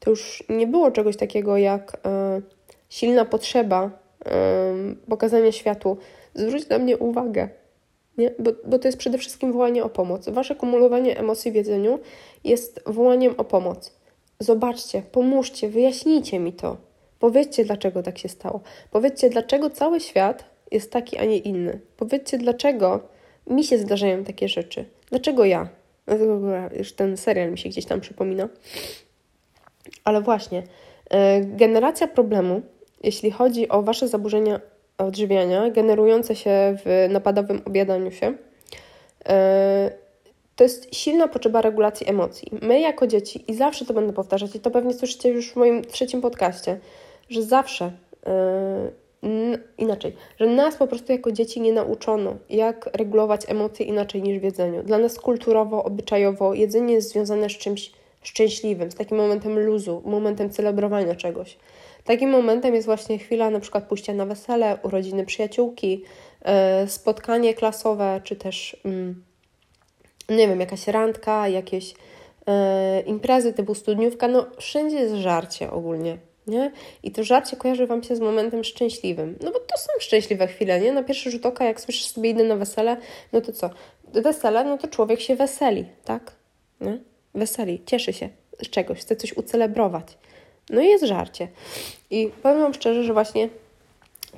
To 0.00 0.10
już 0.10 0.44
nie 0.48 0.66
było 0.66 0.90
czegoś 0.90 1.16
takiego 1.16 1.56
jak 1.56 2.00
e, 2.06 2.40
silna 2.88 3.24
potrzeba 3.24 3.90
um, 4.24 4.96
pokazania 5.08 5.52
światu, 5.52 5.96
zwróć 6.34 6.68
na 6.68 6.78
mnie 6.78 6.98
uwagę, 6.98 7.48
nie? 8.18 8.30
Bo, 8.38 8.50
bo 8.64 8.78
to 8.78 8.88
jest 8.88 8.98
przede 8.98 9.18
wszystkim 9.18 9.52
wołanie 9.52 9.84
o 9.84 9.88
pomoc. 9.88 10.28
Wasze 10.28 10.54
kumulowanie 10.54 11.18
emocji 11.18 11.52
w 11.52 11.54
jedzeniu 11.54 11.98
jest 12.44 12.80
wołaniem 12.86 13.34
o 13.36 13.44
pomoc. 13.44 13.92
Zobaczcie, 14.40 15.02
pomóżcie, 15.12 15.68
wyjaśnijcie 15.68 16.38
mi 16.38 16.52
to. 16.52 16.76
Powiedzcie, 17.18 17.64
dlaczego 17.64 18.02
tak 18.02 18.18
się 18.18 18.28
stało. 18.28 18.60
Powiedzcie, 18.90 19.30
dlaczego 19.30 19.70
cały 19.70 20.00
świat 20.00 20.44
jest 20.70 20.92
taki, 20.92 21.18
a 21.18 21.24
nie 21.24 21.38
inny. 21.38 21.80
Powiedzcie, 21.96 22.38
dlaczego 22.38 23.00
mi 23.46 23.64
się 23.64 23.78
zdarzają 23.78 24.24
takie 24.24 24.48
rzeczy. 24.48 24.84
Dlaczego 25.10 25.44
ja? 25.44 25.68
Już 26.78 26.92
ten 26.92 27.16
serial 27.16 27.50
mi 27.50 27.58
się 27.58 27.68
gdzieś 27.68 27.84
tam 27.84 28.00
przypomina. 28.00 28.48
Ale 30.04 30.20
właśnie, 30.20 30.62
e, 31.10 31.40
generacja 31.40 32.08
problemu, 32.08 32.62
jeśli 33.02 33.30
chodzi 33.30 33.68
o 33.68 33.82
Wasze 33.82 34.08
zaburzenia 34.08 34.60
odżywiania 34.98 35.70
generujące 35.70 36.36
się 36.36 36.76
w 36.84 37.06
napadowym 37.10 37.62
objadaniu 37.64 38.10
się, 38.10 38.34
e, 39.28 39.90
to 40.56 40.64
jest 40.64 40.94
silna 40.94 41.28
potrzeba 41.28 41.60
regulacji 41.60 42.08
emocji. 42.08 42.50
My 42.62 42.80
jako 42.80 43.06
dzieci, 43.06 43.44
i 43.48 43.54
zawsze 43.54 43.84
to 43.84 43.94
będę 43.94 44.12
powtarzać, 44.12 44.54
i 44.54 44.60
to 44.60 44.70
pewnie 44.70 44.94
słyszycie 44.94 45.28
już 45.28 45.52
w 45.52 45.56
moim 45.56 45.84
trzecim 45.84 46.20
podcaście, 46.20 46.78
że 47.30 47.42
zawsze 47.42 47.92
yy, 48.26 48.32
inaczej, 49.78 50.16
że 50.40 50.46
nas 50.46 50.76
po 50.76 50.86
prostu 50.86 51.12
jako 51.12 51.32
dzieci 51.32 51.60
nie 51.60 51.72
nauczono, 51.72 52.36
jak 52.50 52.90
regulować 52.92 53.40
emocje 53.48 53.86
inaczej 53.86 54.22
niż 54.22 54.38
w 54.38 54.42
jedzeniu. 54.42 54.82
Dla 54.82 54.98
nas 54.98 55.18
kulturowo, 55.18 55.84
obyczajowo 55.84 56.54
jedzenie 56.54 56.94
jest 56.94 57.10
związane 57.10 57.48
z 57.48 57.52
czymś 57.52 57.92
szczęśliwym, 58.22 58.90
z 58.90 58.94
takim 58.94 59.16
momentem 59.16 59.58
luzu, 59.58 60.02
momentem 60.04 60.50
celebrowania 60.50 61.14
czegoś. 61.14 61.56
Takim 62.04 62.30
momentem 62.30 62.74
jest 62.74 62.86
właśnie 62.86 63.18
chwila 63.18 63.50
na 63.50 63.60
przykład 63.60 63.84
pójścia 63.84 64.14
na 64.14 64.26
wesele, 64.26 64.78
urodziny 64.82 65.26
przyjaciółki, 65.26 66.02
yy, 66.82 66.88
spotkanie 66.88 67.54
klasowe, 67.54 68.20
czy 68.24 68.36
też 68.36 68.76
yy, 68.84 70.36
nie 70.36 70.48
wiem, 70.48 70.60
jakaś 70.60 70.88
randka, 70.88 71.48
jakieś 71.48 71.90
yy, 71.90 73.00
imprezy 73.06 73.52
typu 73.52 73.74
studniówka, 73.74 74.28
no 74.28 74.46
wszędzie 74.58 74.96
jest 74.96 75.14
żarcie 75.14 75.70
ogólnie 75.70 76.18
nie? 76.46 76.72
I 77.02 77.10
to 77.10 77.24
żarcie 77.24 77.56
kojarzy 77.56 77.86
Wam 77.86 78.02
się 78.02 78.16
z 78.16 78.20
momentem 78.20 78.64
szczęśliwym. 78.64 79.38
No 79.42 79.50
bo 79.50 79.58
to 79.58 79.76
są 79.78 79.88
szczęśliwe 80.00 80.46
chwile, 80.46 80.80
nie? 80.80 80.92
Na 80.92 81.02
pierwszy 81.02 81.30
rzut 81.30 81.46
oka, 81.46 81.64
jak 81.64 81.80
słyszysz 81.80 82.06
sobie 82.06 82.30
idę 82.30 82.44
na 82.44 82.56
wesele, 82.56 82.96
no 83.32 83.40
to 83.40 83.52
co? 83.52 83.70
Wesele, 84.12 84.64
no 84.64 84.78
to 84.78 84.88
człowiek 84.88 85.20
się 85.20 85.36
weseli, 85.36 85.84
tak? 86.04 86.32
Nie? 86.80 86.98
Weseli, 87.34 87.82
cieszy 87.86 88.12
się 88.12 88.28
z 88.62 88.70
czegoś, 88.70 89.00
chce 89.00 89.16
coś 89.16 89.36
ucelebrować. 89.36 90.18
No 90.70 90.80
i 90.80 90.86
jest 90.86 91.04
żarcie. 91.04 91.48
I 92.10 92.30
powiem 92.42 92.60
Wam 92.60 92.74
szczerze, 92.74 93.04
że 93.04 93.12
właśnie 93.12 93.48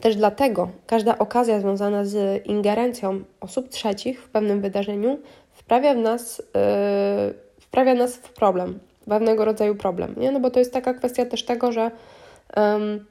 też 0.00 0.16
dlatego 0.16 0.68
każda 0.86 1.18
okazja 1.18 1.60
związana 1.60 2.04
z 2.04 2.46
ingerencją 2.46 3.24
osób 3.40 3.68
trzecich 3.68 4.22
w 4.22 4.28
pewnym 4.28 4.60
wydarzeniu 4.60 5.18
wprawia 5.52 5.94
w 5.94 5.98
nas, 5.98 6.38
yy, 6.38 7.34
wprawia 7.60 7.94
nas 7.94 8.16
w 8.16 8.32
problem, 8.32 8.78
pewnego 9.08 9.44
rodzaju 9.44 9.74
problem, 9.74 10.14
nie? 10.16 10.32
No 10.32 10.40
bo 10.40 10.50
to 10.50 10.58
jest 10.58 10.72
taka 10.72 10.94
kwestia 10.94 11.26
też 11.26 11.42
tego, 11.42 11.72
że 11.72 11.90
um, 12.56 13.06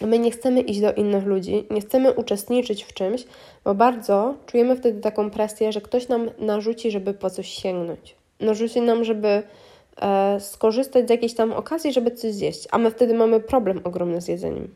my 0.00 0.18
nie 0.18 0.30
chcemy 0.30 0.60
iść 0.60 0.80
do 0.80 0.92
innych 0.92 1.24
ludzi, 1.24 1.66
nie 1.70 1.80
chcemy 1.80 2.12
uczestniczyć 2.12 2.84
w 2.84 2.94
czymś, 2.94 3.24
bo 3.64 3.74
bardzo 3.74 4.34
czujemy 4.46 4.76
wtedy 4.76 5.00
taką 5.00 5.30
presję, 5.30 5.72
że 5.72 5.80
ktoś 5.80 6.08
nam 6.08 6.30
narzuci, 6.38 6.90
żeby 6.90 7.14
po 7.14 7.30
coś 7.30 7.48
sięgnąć. 7.48 8.16
Narzuci 8.40 8.80
nam, 8.80 9.04
żeby 9.04 9.42
e, 10.02 10.40
skorzystać 10.40 11.06
z 11.06 11.10
jakiejś 11.10 11.34
tam 11.34 11.52
okazji, 11.52 11.92
żeby 11.92 12.10
coś 12.10 12.32
zjeść, 12.32 12.68
a 12.70 12.78
my 12.78 12.90
wtedy 12.90 13.14
mamy 13.14 13.40
problem 13.40 13.80
ogromny 13.84 14.20
z 14.20 14.28
jedzeniem. 14.28 14.68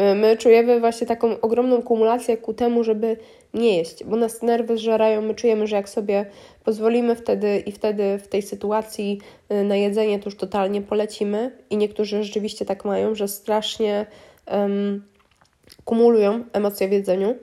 Y, 0.00 0.14
my 0.14 0.36
czujemy 0.36 0.80
właśnie 0.80 1.06
taką 1.06 1.40
ogromną 1.40 1.82
kumulację 1.82 2.36
ku 2.36 2.54
temu, 2.54 2.84
żeby 2.84 3.16
nie 3.54 3.76
jeść, 3.76 4.04
bo 4.04 4.16
nas 4.16 4.42
nerwy 4.42 4.76
zżerają, 4.76 5.22
my 5.22 5.34
czujemy, 5.34 5.66
że 5.66 5.76
jak 5.76 5.88
sobie 5.88 6.26
pozwolimy 6.64 7.16
wtedy 7.16 7.58
i 7.58 7.72
wtedy 7.72 8.18
w 8.18 8.28
tej 8.28 8.42
sytuacji 8.42 9.20
y, 9.52 9.64
na 9.64 9.76
jedzenie, 9.76 10.18
to 10.18 10.24
już 10.24 10.36
totalnie 10.36 10.82
polecimy 10.82 11.58
i 11.70 11.76
niektórzy 11.76 12.24
rzeczywiście 12.24 12.64
tak 12.64 12.84
mają, 12.84 13.14
że 13.14 13.28
strasznie 13.28 14.06
um, 14.46 15.04
kumulują 15.84 16.44
emocje 16.52 16.88
w 16.88 16.92
jedzeniu. 16.92 17.34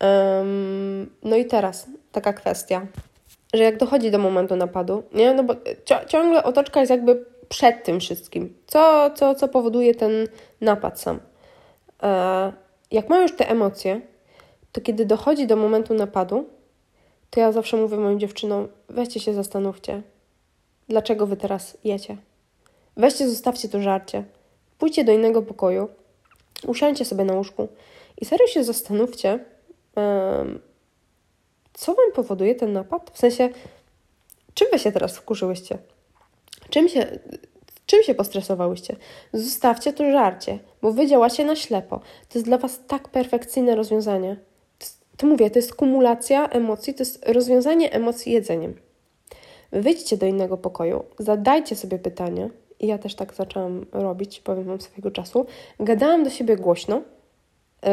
Um, 0.00 1.10
no 1.22 1.36
i 1.36 1.44
teraz 1.44 1.86
taka 2.12 2.32
kwestia, 2.32 2.86
że 3.54 3.62
jak 3.62 3.76
dochodzi 3.76 4.10
do 4.10 4.18
momentu 4.18 4.56
napadu, 4.56 5.02
nie, 5.12 5.34
no 5.34 5.44
bo 5.44 5.54
ciągle 6.06 6.44
otoczka 6.44 6.80
jest 6.80 6.90
jakby 6.90 7.24
przed 7.48 7.84
tym 7.84 8.00
wszystkim. 8.00 8.54
Co, 8.66 9.10
co, 9.14 9.34
co 9.34 9.48
powoduje 9.48 9.94
ten 9.94 10.12
napad 10.60 11.00
sam? 11.00 11.20
E, 12.02 12.52
jak 12.90 13.08
mam 13.08 13.22
już 13.22 13.36
te 13.36 13.48
emocje, 13.50 14.00
to 14.72 14.80
kiedy 14.80 15.06
dochodzi 15.06 15.46
do 15.46 15.56
momentu 15.56 15.94
napadu, 15.94 16.44
to 17.30 17.40
ja 17.40 17.52
zawsze 17.52 17.76
mówię 17.76 17.96
moim 17.96 18.20
dziewczynom: 18.20 18.68
weźcie 18.88 19.20
się, 19.20 19.34
zastanówcie, 19.34 20.02
dlaczego 20.88 21.26
wy 21.26 21.36
teraz 21.36 21.78
jecie. 21.84 22.16
Weźcie, 22.96 23.28
zostawcie 23.28 23.68
to 23.68 23.82
żarcie. 23.82 24.24
Pójdźcie 24.78 25.04
do 25.04 25.12
innego 25.12 25.42
pokoju, 25.42 25.88
usiądźcie 26.66 27.04
sobie 27.04 27.24
na 27.24 27.34
łóżku 27.34 27.68
i 28.16 28.24
serio 28.24 28.46
się 28.46 28.64
zastanówcie, 28.64 29.44
co 31.72 31.94
wam 31.94 32.12
powoduje 32.14 32.54
ten 32.54 32.72
napad? 32.72 33.10
W 33.14 33.18
sensie, 33.18 33.48
czym 34.54 34.68
wy 34.72 34.78
się 34.78 34.92
teraz 34.92 35.16
wkurzyłyście? 35.16 35.78
Czym 36.70 36.88
się, 36.88 37.18
Czym 37.90 38.02
się 38.02 38.14
postresowałyście? 38.14 38.96
Zostawcie 39.32 39.92
to 39.92 40.12
żarcie, 40.12 40.58
bo 40.82 40.92
wy 40.92 41.06
działacie 41.06 41.44
na 41.44 41.56
ślepo. 41.56 42.00
To 42.28 42.38
jest 42.38 42.46
dla 42.46 42.58
was 42.58 42.80
tak 42.86 43.08
perfekcyjne 43.08 43.76
rozwiązanie. 43.76 44.36
To, 45.20 45.26
mówię, 45.26 45.50
to 45.50 45.58
jest 45.58 45.74
kumulacja 45.74 46.48
emocji, 46.48 46.94
to 46.94 47.02
jest 47.02 47.28
rozwiązanie 47.28 47.92
emocji 47.92 48.32
jedzeniem. 48.32 48.74
Wyjdźcie 49.72 50.16
do 50.16 50.26
innego 50.26 50.56
pokoju, 50.56 51.04
zadajcie 51.18 51.76
sobie 51.76 51.98
pytanie, 51.98 52.50
i 52.78 52.86
ja 52.86 52.98
też 52.98 53.14
tak 53.14 53.34
zaczęłam 53.34 53.86
robić, 53.92 54.40
powiem 54.40 54.64
Wam 54.64 54.80
swojego 54.80 55.10
czasu. 55.10 55.46
Gadałam 55.80 56.24
do 56.24 56.30
siebie 56.30 56.56
głośno. 56.56 57.02
Yy, 57.82 57.90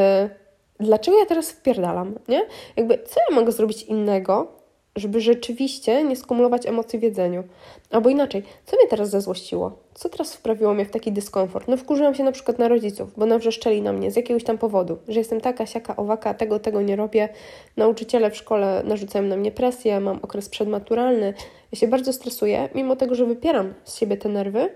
dlaczego 0.80 1.20
ja 1.20 1.26
teraz 1.26 1.52
wpierdalam, 1.52 2.16
nie? 2.28 2.46
Jakby, 2.76 3.00
co 3.08 3.20
ja 3.30 3.36
mogę 3.36 3.52
zrobić 3.52 3.84
innego, 3.84 4.57
żeby 4.97 5.21
rzeczywiście 5.21 6.03
nie 6.03 6.15
skumulować 6.15 6.65
emocji 6.65 6.99
w 6.99 7.03
jedzeniu. 7.03 7.43
Albo 7.91 8.10
inaczej, 8.10 8.43
co 8.65 8.77
mnie 8.77 8.88
teraz 8.88 9.10
zazłościło? 9.10 9.71
Co 9.93 10.10
teraz 10.10 10.33
wprawiło 10.33 10.73
mnie 10.73 10.86
w 10.86 10.91
taki 10.91 11.12
dyskomfort? 11.12 11.67
No 11.67 11.77
wkurzyłam 11.77 12.15
się 12.15 12.23
na 12.23 12.31
przykład 12.31 12.60
na 12.60 12.67
rodziców, 12.67 13.10
bo 13.17 13.25
nawrzeszczeli 13.25 13.81
na 13.81 13.93
mnie 13.93 14.12
z 14.12 14.15
jakiegoś 14.15 14.43
tam 14.43 14.57
powodu, 14.57 14.97
że 15.07 15.19
jestem 15.19 15.41
taka, 15.41 15.65
siaka, 15.65 15.95
owaka, 15.95 16.33
tego, 16.33 16.60
tego 16.60 16.81
nie 16.81 16.95
robię. 16.95 17.29
Nauczyciele 17.77 18.31
w 18.31 18.38
szkole 18.38 18.83
narzucają 18.86 19.25
na 19.25 19.38
mnie 19.38 19.51
presję, 19.51 19.99
mam 19.99 20.19
okres 20.21 20.49
przedmaturalny. 20.49 21.33
Ja 21.71 21.79
się 21.79 21.88
bardzo 21.88 22.13
stresuję, 22.13 22.69
mimo 22.75 22.95
tego, 22.95 23.15
że 23.15 23.25
wypieram 23.25 23.73
z 23.83 23.97
siebie 23.97 24.17
te 24.17 24.29
nerwy, 24.29 24.69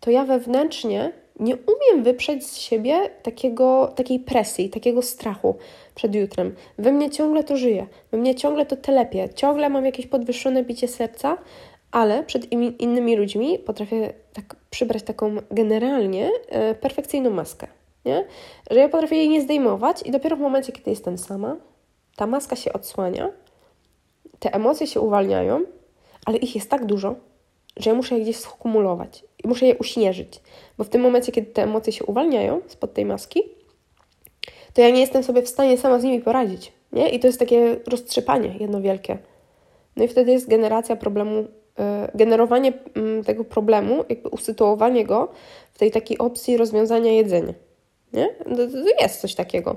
to 0.00 0.10
ja 0.10 0.24
wewnętrznie 0.24 1.12
nie 1.40 1.56
umiem 1.56 2.04
wyprzeć 2.04 2.46
z 2.46 2.56
siebie 2.56 3.10
takiego, 3.22 3.92
takiej 3.96 4.20
presji, 4.20 4.70
takiego 4.70 5.02
strachu 5.02 5.56
przed 5.94 6.14
jutrem. 6.14 6.54
We 6.78 6.92
mnie 6.92 7.10
ciągle 7.10 7.44
to 7.44 7.56
żyje, 7.56 7.86
we 8.12 8.18
mnie 8.18 8.34
ciągle 8.34 8.66
to 8.66 8.76
telepie, 8.76 9.28
ciągle 9.34 9.68
mam 9.68 9.84
jakieś 9.84 10.06
podwyższone 10.06 10.64
bicie 10.64 10.88
serca, 10.88 11.38
ale 11.90 12.22
przed 12.22 12.52
innymi 12.80 13.16
ludźmi 13.16 13.58
potrafię 13.58 14.12
tak 14.32 14.56
przybrać 14.70 15.02
taką 15.02 15.36
generalnie 15.50 16.30
e, 16.48 16.74
perfekcyjną 16.74 17.30
maskę. 17.30 17.66
Nie? 18.04 18.24
Że 18.70 18.78
ja 18.78 18.88
potrafię 18.88 19.16
jej 19.16 19.28
nie 19.28 19.40
zdejmować 19.40 20.02
i 20.02 20.10
dopiero 20.10 20.36
w 20.36 20.40
momencie, 20.40 20.72
kiedy 20.72 20.90
jestem 20.90 21.18
sama, 21.18 21.56
ta 22.16 22.26
maska 22.26 22.56
się 22.56 22.72
odsłania, 22.72 23.30
te 24.38 24.54
emocje 24.54 24.86
się 24.86 25.00
uwalniają, 25.00 25.60
ale 26.26 26.38
ich 26.38 26.54
jest 26.54 26.70
tak 26.70 26.86
dużo, 26.86 27.14
że 27.76 27.90
ja 27.90 27.96
muszę 27.96 28.14
je 28.14 28.20
gdzieś 28.20 28.36
skumulować 28.36 29.24
i 29.44 29.48
muszę 29.48 29.66
je 29.66 29.76
uśnieżyć, 29.78 30.40
bo 30.78 30.84
w 30.84 30.88
tym 30.88 31.02
momencie, 31.02 31.32
kiedy 31.32 31.52
te 31.52 31.62
emocje 31.62 31.92
się 31.92 32.04
uwalniają 32.04 32.60
spod 32.66 32.94
tej 32.94 33.04
maski, 33.04 33.42
to 34.74 34.80
ja 34.80 34.90
nie 34.90 35.00
jestem 35.00 35.22
sobie 35.22 35.42
w 35.42 35.48
stanie 35.48 35.78
sama 35.78 35.98
z 35.98 36.04
nimi 36.04 36.20
poradzić, 36.20 36.72
nie? 36.92 37.08
I 37.08 37.20
to 37.20 37.26
jest 37.26 37.38
takie 37.38 37.76
roztrzepanie 37.86 38.54
jedno 38.60 38.80
wielkie. 38.80 39.18
No 39.96 40.04
i 40.04 40.08
wtedy 40.08 40.32
jest 40.32 40.48
generacja 40.48 40.96
problemu, 40.96 41.44
e, 41.78 42.10
generowanie 42.14 42.72
mm, 42.94 43.24
tego 43.24 43.44
problemu, 43.44 44.04
jakby 44.08 44.28
usytuowanie 44.28 45.04
go 45.04 45.28
w 45.72 45.78
tej 45.78 45.90
takiej 45.90 46.18
opcji 46.18 46.56
rozwiązania 46.56 47.12
jedzenia, 47.12 47.54
nie? 48.12 48.28
To 48.28 49.02
jest 49.02 49.20
coś 49.20 49.34
takiego. 49.34 49.76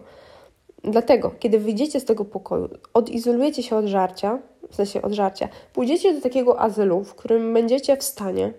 Dlatego, 0.83 1.31
kiedy 1.39 1.59
wyjdziecie 1.59 1.99
z 1.99 2.05
tego 2.05 2.25
pokoju, 2.25 2.69
odizolujecie 2.93 3.63
się 3.63 3.75
od 3.75 3.85
żarcia, 3.85 4.39
w 4.69 4.75
sensie 4.75 5.01
od 5.01 5.13
żarcia, 5.13 5.49
pójdziecie 5.73 6.13
do 6.13 6.21
takiego 6.21 6.59
azylu, 6.59 7.03
w 7.03 7.15
którym 7.15 7.53
będziecie 7.53 7.97
w 7.97 8.03
stanie 8.03 8.53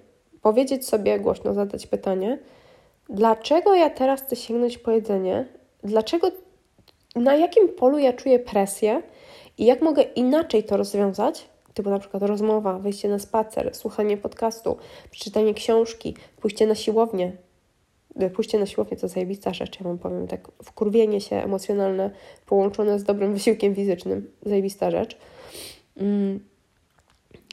powiedzieć 0.46 0.88
sobie 0.88 1.20
głośno, 1.20 1.54
zadać 1.54 1.86
pytanie, 1.86 2.38
dlaczego 3.08 3.74
ja 3.74 3.90
teraz 3.90 4.22
chcę 4.22 4.36
sięgnąć 4.36 4.78
po 4.78 4.90
jedzenie, 4.90 5.46
dlaczego, 5.84 6.30
na 7.16 7.36
jakim 7.36 7.68
polu 7.68 7.98
ja 7.98 8.12
czuję 8.12 8.38
presję? 8.38 9.02
I 9.58 9.64
jak 9.64 9.82
mogę 9.82 10.02
inaczej 10.02 10.64
to 10.64 10.76
rozwiązać, 10.76 11.48
typu 11.74 11.90
na 11.90 11.98
przykład 11.98 12.22
rozmowa, 12.22 12.78
wyjście 12.78 13.08
na 13.08 13.18
spacer, 13.18 13.74
słuchanie 13.74 14.16
podcastu, 14.16 14.76
przeczytanie 15.10 15.54
książki, 15.54 16.16
pójście 16.40 16.66
na 16.66 16.74
siłownię, 16.74 17.32
pójście 18.34 18.58
na 18.58 18.66
siłownię 18.66 18.96
to 18.96 19.08
zajebista 19.08 19.54
rzecz, 19.54 19.80
ja 19.80 19.84
wam 19.84 19.98
powiem 19.98 20.26
tak, 20.26 20.48
wkurwienie 20.64 21.20
się 21.20 21.36
emocjonalne 21.36 22.10
połączone 22.46 22.98
z 22.98 23.04
dobrym 23.04 23.34
wysiłkiem 23.34 23.74
fizycznym, 23.74 24.30
zajebista 24.42 24.90
rzecz. 24.90 25.16
Mm. 25.96 26.55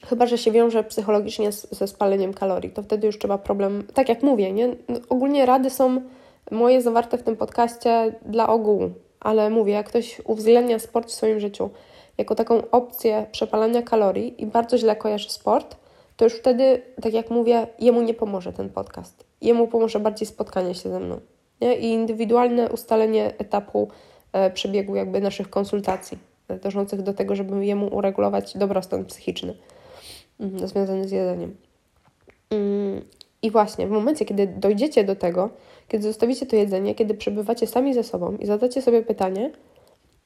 Chyba, 0.08 0.26
że 0.26 0.38
się 0.38 0.52
wiąże 0.52 0.84
psychologicznie 0.84 1.52
z, 1.52 1.70
ze 1.70 1.86
spaleniem 1.86 2.34
kalorii, 2.34 2.70
to 2.70 2.82
wtedy 2.82 3.06
już 3.06 3.18
trzeba 3.18 3.38
problem, 3.38 3.86
tak 3.94 4.08
jak 4.08 4.22
mówię, 4.22 4.52
nie? 4.52 4.68
No, 4.68 4.98
ogólnie 5.08 5.46
rady 5.46 5.70
są 5.70 6.02
moje 6.50 6.82
zawarte 6.82 7.18
w 7.18 7.22
tym 7.22 7.36
podcaście 7.36 8.12
dla 8.26 8.48
ogółu, 8.48 8.90
ale 9.20 9.50
mówię, 9.50 9.72
jak 9.72 9.88
ktoś 9.88 10.20
uwzględnia 10.24 10.78
sport 10.78 11.08
w 11.08 11.12
swoim 11.12 11.40
życiu 11.40 11.70
jako 12.18 12.34
taką 12.34 12.70
opcję 12.70 13.26
przepalania 13.32 13.82
kalorii 13.82 14.42
i 14.42 14.46
bardzo 14.46 14.78
źle 14.78 14.96
kojarzy 14.96 15.30
sport, 15.30 15.76
to 16.16 16.24
już 16.24 16.34
wtedy, 16.34 16.82
tak 17.02 17.12
jak 17.12 17.30
mówię, 17.30 17.66
jemu 17.78 18.02
nie 18.02 18.14
pomoże 18.14 18.52
ten 18.52 18.70
podcast. 18.70 19.24
Jemu 19.40 19.68
pomoże 19.68 20.00
bardziej 20.00 20.26
spotkanie 20.26 20.74
się 20.74 20.90
ze 20.90 21.00
mną 21.00 21.20
nie? 21.60 21.76
i 21.76 21.86
indywidualne 21.86 22.68
ustalenie 22.68 23.38
etapu 23.38 23.88
e, 24.32 24.50
przebiegu 24.50 24.96
jakby 24.96 25.20
naszych 25.20 25.50
konsultacji 25.50 26.18
e, 26.48 26.56
dążących 26.56 27.02
do 27.02 27.14
tego, 27.14 27.36
żeby 27.36 27.66
jemu 27.66 27.96
uregulować 27.96 28.56
dobrostan 28.56 29.04
psychiczny 29.04 29.54
związany 30.64 31.08
z 31.08 31.12
jedzeniem. 31.12 31.56
Mm, 32.50 33.04
I 33.42 33.50
właśnie 33.50 33.86
w 33.86 33.90
momencie, 33.90 34.24
kiedy 34.24 34.46
dojdziecie 34.46 35.04
do 35.04 35.16
tego, 35.16 35.50
kiedy 35.88 36.04
zostawicie 36.04 36.46
to 36.46 36.56
jedzenie, 36.56 36.94
kiedy 36.94 37.14
przebywacie 37.14 37.66
sami 37.66 37.94
ze 37.94 38.02
sobą 38.02 38.36
i 38.36 38.46
zadacie 38.46 38.82
sobie 38.82 39.02
pytanie, 39.02 39.50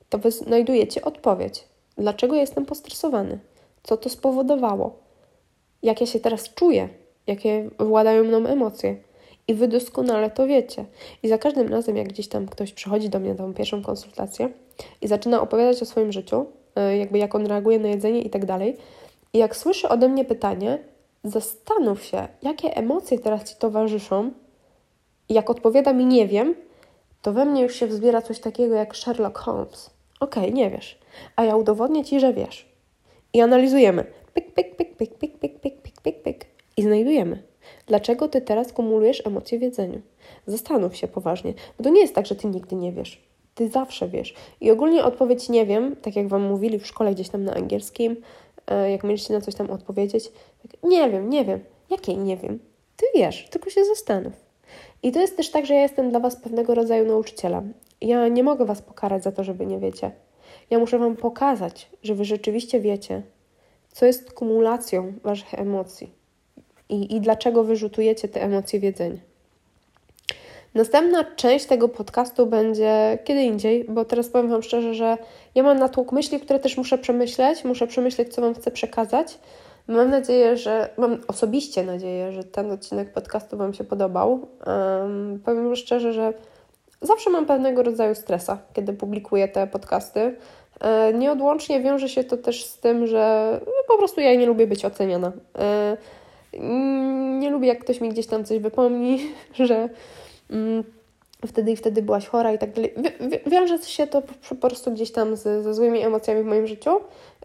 to 0.08 0.18
wy 0.18 0.30
znajdujecie 0.30 1.04
odpowiedź. 1.04 1.64
Dlaczego 1.98 2.36
jestem 2.36 2.66
postresowany? 2.66 3.38
Co 3.82 3.96
to 3.96 4.08
spowodowało? 4.08 4.98
Jak 5.82 6.00
ja 6.00 6.06
się 6.06 6.20
teraz 6.20 6.54
czuję? 6.54 6.88
Jakie 7.26 7.70
władają 7.78 8.24
mną 8.24 8.46
emocje? 8.46 8.96
I 9.48 9.54
wy 9.54 9.68
doskonale 9.68 10.30
to 10.30 10.46
wiecie. 10.46 10.84
I 11.22 11.28
za 11.28 11.38
każdym 11.38 11.68
razem, 11.68 11.96
jak 11.96 12.08
gdzieś 12.08 12.28
tam 12.28 12.46
ktoś 12.46 12.72
przychodzi 12.72 13.08
do 13.08 13.18
mnie 13.18 13.30
na 13.30 13.36
tą 13.36 13.54
pierwszą 13.54 13.82
konsultację 13.82 14.48
i 15.02 15.08
zaczyna 15.08 15.40
opowiadać 15.40 15.82
o 15.82 15.84
swoim 15.84 16.12
życiu, 16.12 16.46
e, 16.76 16.96
jakby 16.96 17.18
jak 17.18 17.34
on 17.34 17.46
reaguje 17.46 17.78
na 17.78 17.88
jedzenie 17.88 18.22
i 18.22 18.30
tak 18.30 18.46
dalej, 18.46 18.76
i 19.32 19.38
jak 19.38 19.56
słyszy 19.56 19.88
ode 19.88 20.08
mnie 20.08 20.24
pytanie, 20.24 20.78
zastanów 21.24 22.04
się, 22.04 22.28
jakie 22.42 22.76
emocje 22.76 23.18
teraz 23.18 23.44
ci 23.44 23.56
towarzyszą, 23.56 24.30
i 25.28 25.34
jak 25.34 25.50
odpowiada 25.50 25.92
mi 25.92 26.06
nie 26.06 26.28
wiem, 26.28 26.54
to 27.22 27.32
we 27.32 27.44
mnie 27.44 27.62
już 27.62 27.74
się 27.74 27.86
wzbiera 27.86 28.22
coś 28.22 28.40
takiego 28.40 28.74
jak 28.74 28.96
Sherlock 28.96 29.38
Holmes. 29.38 29.90
Okej, 30.20 30.42
okay, 30.42 30.54
nie 30.54 30.70
wiesz, 30.70 30.98
a 31.36 31.44
ja 31.44 31.56
udowodnię 31.56 32.04
ci, 32.04 32.20
że 32.20 32.32
wiesz. 32.32 32.68
I 33.32 33.40
analizujemy. 33.40 34.04
Pik, 34.34 34.54
pik, 34.54 34.76
pik, 34.76 34.96
pik, 34.96 35.18
pik, 35.18 35.38
pik, 35.38 35.60
pik, 35.60 35.82
pik, 35.82 36.00
pik, 36.02 36.22
pik. 36.22 36.46
I 36.76 36.82
znajdujemy. 36.82 37.42
Dlaczego 37.86 38.28
ty 38.28 38.40
teraz 38.40 38.72
kumulujesz 38.72 39.26
emocje 39.26 39.58
w 39.58 39.62
jedzeniu? 39.62 40.00
Zastanów 40.46 40.96
się 40.96 41.08
poważnie, 41.08 41.54
bo 41.78 41.84
to 41.84 41.90
nie 41.90 42.00
jest 42.00 42.14
tak, 42.14 42.26
że 42.26 42.34
ty 42.34 42.48
nigdy 42.48 42.76
nie 42.76 42.92
wiesz. 42.92 43.22
Ty 43.54 43.68
zawsze 43.68 44.08
wiesz. 44.08 44.34
I 44.60 44.70
ogólnie 44.70 45.04
odpowiedź 45.04 45.48
nie 45.48 45.66
wiem, 45.66 45.96
tak 45.96 46.16
jak 46.16 46.28
Wam 46.28 46.42
mówili 46.42 46.78
w 46.78 46.86
szkole 46.86 47.14
gdzieś 47.14 47.28
tam 47.28 47.44
na 47.44 47.54
angielskim, 47.54 48.16
jak 48.74 49.04
mieliście 49.04 49.34
na 49.34 49.40
coś 49.40 49.54
tam 49.54 49.70
odpowiedzieć, 49.70 50.32
tak, 50.62 50.82
nie 50.82 51.10
wiem, 51.10 51.30
nie 51.30 51.44
wiem. 51.44 51.60
Jakiej 51.90 52.16
nie 52.16 52.36
wiem? 52.36 52.58
Ty 52.96 53.06
wiesz, 53.14 53.48
tylko 53.50 53.70
się 53.70 53.84
zastanów. 53.84 54.32
I 55.02 55.12
to 55.12 55.20
jest 55.20 55.36
też 55.36 55.50
tak, 55.50 55.66
że 55.66 55.74
ja 55.74 55.82
jestem 55.82 56.10
dla 56.10 56.20
Was 56.20 56.36
pewnego 56.36 56.74
rodzaju 56.74 57.06
nauczycielem. 57.06 57.74
Ja 58.00 58.28
nie 58.28 58.42
mogę 58.42 58.64
Was 58.64 58.82
pokarać 58.82 59.22
za 59.22 59.32
to, 59.32 59.44
że 59.44 59.54
Wy 59.54 59.66
nie 59.66 59.78
wiecie. 59.78 60.10
Ja 60.70 60.78
muszę 60.78 60.98
Wam 60.98 61.16
pokazać, 61.16 61.90
że 62.02 62.14
Wy 62.14 62.24
rzeczywiście 62.24 62.80
wiecie, 62.80 63.22
co 63.92 64.06
jest 64.06 64.32
kumulacją 64.32 65.12
Waszych 65.22 65.54
emocji 65.54 66.12
i, 66.88 67.16
i 67.16 67.20
dlaczego 67.20 67.64
wyrzutujecie 67.64 68.28
te 68.28 68.42
emocje 68.42 68.80
w 68.80 68.82
jedzeniu. 68.82 69.18
Następna 70.74 71.24
część 71.24 71.66
tego 71.66 71.88
podcastu 71.88 72.46
będzie 72.46 73.18
kiedy 73.24 73.42
indziej, 73.42 73.84
bo 73.84 74.04
teraz 74.04 74.28
powiem 74.28 74.50
Wam 74.50 74.62
szczerze, 74.62 74.94
że 74.94 75.18
ja 75.54 75.62
mam 75.62 75.78
natłok 75.78 76.12
myśli, 76.12 76.40
które 76.40 76.58
też 76.58 76.76
muszę 76.76 76.98
przemyśleć, 76.98 77.64
muszę 77.64 77.86
przemyśleć, 77.86 78.34
co 78.34 78.42
Wam 78.42 78.54
chcę 78.54 78.70
przekazać. 78.70 79.38
Mam 79.88 80.10
nadzieję, 80.10 80.56
że, 80.56 80.88
mam 80.98 81.18
osobiście 81.28 81.82
nadzieję, 81.82 82.32
że 82.32 82.44
ten 82.44 82.70
odcinek 82.70 83.12
podcastu 83.12 83.56
Wam 83.56 83.74
się 83.74 83.84
podobał. 83.84 84.48
Um, 84.66 85.40
powiem 85.44 85.76
szczerze, 85.76 86.12
że 86.12 86.32
zawsze 87.02 87.30
mam 87.30 87.46
pewnego 87.46 87.82
rodzaju 87.82 88.14
stresa, 88.14 88.58
kiedy 88.72 88.92
publikuję 88.92 89.48
te 89.48 89.66
podcasty. 89.66 90.36
E, 90.80 91.12
nieodłącznie 91.12 91.80
wiąże 91.80 92.08
się 92.08 92.24
to 92.24 92.36
też 92.36 92.64
z 92.64 92.78
tym, 92.78 93.06
że 93.06 93.50
no, 93.66 93.72
po 93.88 93.98
prostu 93.98 94.20
ja 94.20 94.34
nie 94.34 94.46
lubię 94.46 94.66
być 94.66 94.84
oceniana. 94.84 95.32
E, 95.58 95.96
nie 97.38 97.50
lubię, 97.50 97.68
jak 97.68 97.78
ktoś 97.78 98.00
mi 98.00 98.08
gdzieś 98.08 98.26
tam 98.26 98.44
coś 98.44 98.58
wypomni, 98.58 99.20
że 99.54 99.88
wtedy 101.46 101.72
i 101.72 101.76
wtedy 101.76 102.02
byłaś 102.02 102.26
chora 102.26 102.52
i 102.52 102.58
tak 102.58 102.72
dalej. 102.72 102.94
Wiąże 103.46 103.78
się 103.78 104.06
to 104.06 104.22
po 104.48 104.54
prostu 104.54 104.90
gdzieś 104.90 105.12
tam 105.12 105.36
z, 105.36 105.64
ze 105.64 105.74
złymi 105.74 106.00
emocjami 106.00 106.42
w 106.42 106.46
moim 106.46 106.66
życiu. 106.66 106.90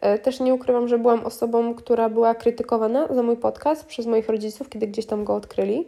E, 0.02 0.20
też 0.20 0.40
nie 0.40 0.54
ukrywam, 0.54 0.88
że 0.88 0.98
byłam 0.98 1.26
osobą, 1.26 1.76
która 1.76 2.10
była 2.10 2.36
krytykowana 2.36 3.08
za 3.14 3.24
mój 3.24 3.38
podcast 3.38 3.86
przez 3.86 4.06
moich 4.06 4.30
rodziców, 4.30 4.70
kiedy 4.70 4.88
gdzieś 4.88 5.06
tam 5.06 5.24
go 5.24 5.36
odkryli. 5.36 5.88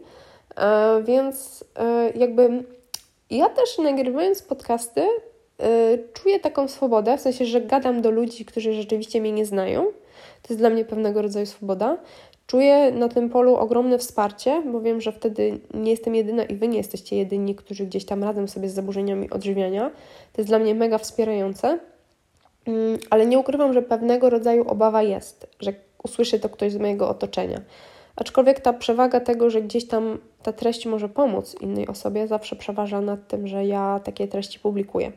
E, 0.56 1.04
więc 1.04 1.64
e, 1.76 2.12
jakby 2.16 2.64
ja 3.30 3.50
też 3.50 3.78
nagrywając 3.78 4.42
podcasty 4.42 5.08
czuję 6.14 6.40
taką 6.40 6.68
swobodę, 6.68 7.18
w 7.18 7.22
sensie, 7.22 7.46
że 7.46 7.62
gadam 7.62 8.02
do 8.02 8.12
ludzi, 8.12 8.46
którzy 8.46 8.74
rzeczywiście 8.74 9.22
mnie 9.22 9.32
nie 9.32 9.46
znają. 9.46 9.84
To 10.42 10.54
jest 10.54 10.62
dla 10.62 10.70
mnie 10.70 10.86
pewnego 10.86 11.22
rodzaju 11.22 11.46
swoboda. 11.46 11.98
Czuję 12.48 12.92
na 12.92 13.10
tym 13.10 13.30
polu 13.30 13.56
ogromne 13.56 13.98
wsparcie, 13.98 14.64
bo 14.72 14.82
wiem, 14.82 15.02
że 15.02 15.12
wtedy 15.12 15.60
nie 15.74 15.92
jestem 15.92 16.16
jedyna 16.16 16.44
i 16.44 16.56
wy 16.56 16.68
nie 16.68 16.78
jesteście 16.78 17.18
jedyni, 17.18 17.56
którzy 17.56 17.86
gdzieś 17.86 18.06
tam 18.06 18.24
radzą 18.24 18.48
sobie 18.48 18.70
z 18.70 18.74
zaburzeniami 18.74 19.30
odżywiania. 19.30 19.92
To 20.34 20.42
jest 20.42 20.50
dla 20.50 20.60
mnie 20.60 20.76
mega 20.76 20.98
wspierające, 20.98 21.80
mm, 22.66 23.00
ale 23.10 23.26
nie 23.26 23.40
ukrywam, 23.40 23.74
że 23.74 23.82
pewnego 23.82 24.30
rodzaju 24.30 24.68
obawa 24.68 25.04
jest, 25.04 25.48
że 25.60 25.74
usłyszy 26.04 26.40
to 26.40 26.50
ktoś 26.50 26.72
z 26.72 26.78
mojego 26.78 27.10
otoczenia. 27.10 27.62
Aczkolwiek 28.16 28.60
ta 28.60 28.74
przewaga 28.74 29.20
tego, 29.20 29.50
że 29.50 29.62
gdzieś 29.62 29.88
tam 29.88 30.18
ta 30.44 30.54
treść 30.54 30.86
może 30.86 31.10
pomóc 31.10 31.56
innej 31.62 31.88
osobie, 31.88 32.28
zawsze 32.28 32.56
przeważa 32.56 33.02
nad 33.02 33.28
tym, 33.28 33.48
że 33.48 33.66
ja 33.66 34.00
takie 34.04 34.28
treści 34.28 34.60
publikuję. 34.60 35.12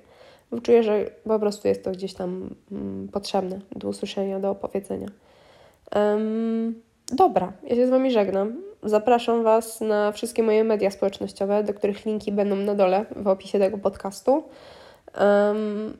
Bo 0.51 0.61
czuję, 0.61 0.83
że 0.83 1.11
po 1.25 1.39
prostu 1.39 1.69
jest 1.69 1.85
to 1.85 1.91
gdzieś 1.91 2.15
tam 2.15 2.55
mm, 2.73 3.09
potrzebne 3.09 3.61
do 3.77 3.89
usłyszenia, 3.89 4.41
do 4.41 4.51
opowiedzenia. 4.51 5.09
Dobra, 7.13 7.53
ja 7.63 7.77
się 7.77 7.87
z 7.87 7.91
Wami 7.91 8.11
żegnam. 8.11 8.63
Zapraszam 8.83 9.43
Was 9.43 9.81
na 9.81 10.13
wszystkie 10.13 10.43
moje 10.43 10.65
media 10.65 10.91
społecznościowe, 10.91 11.65
do 11.65 11.75
których 11.75 12.07
linki 12.07 12.33
będą 12.33 12.57
na 12.57 12.75
dole 12.75 13.07
w 13.17 13.29
opisie 13.29 13.59
tego 13.59 13.79
podcastu. 13.79 14.45
Um, 15.21 15.97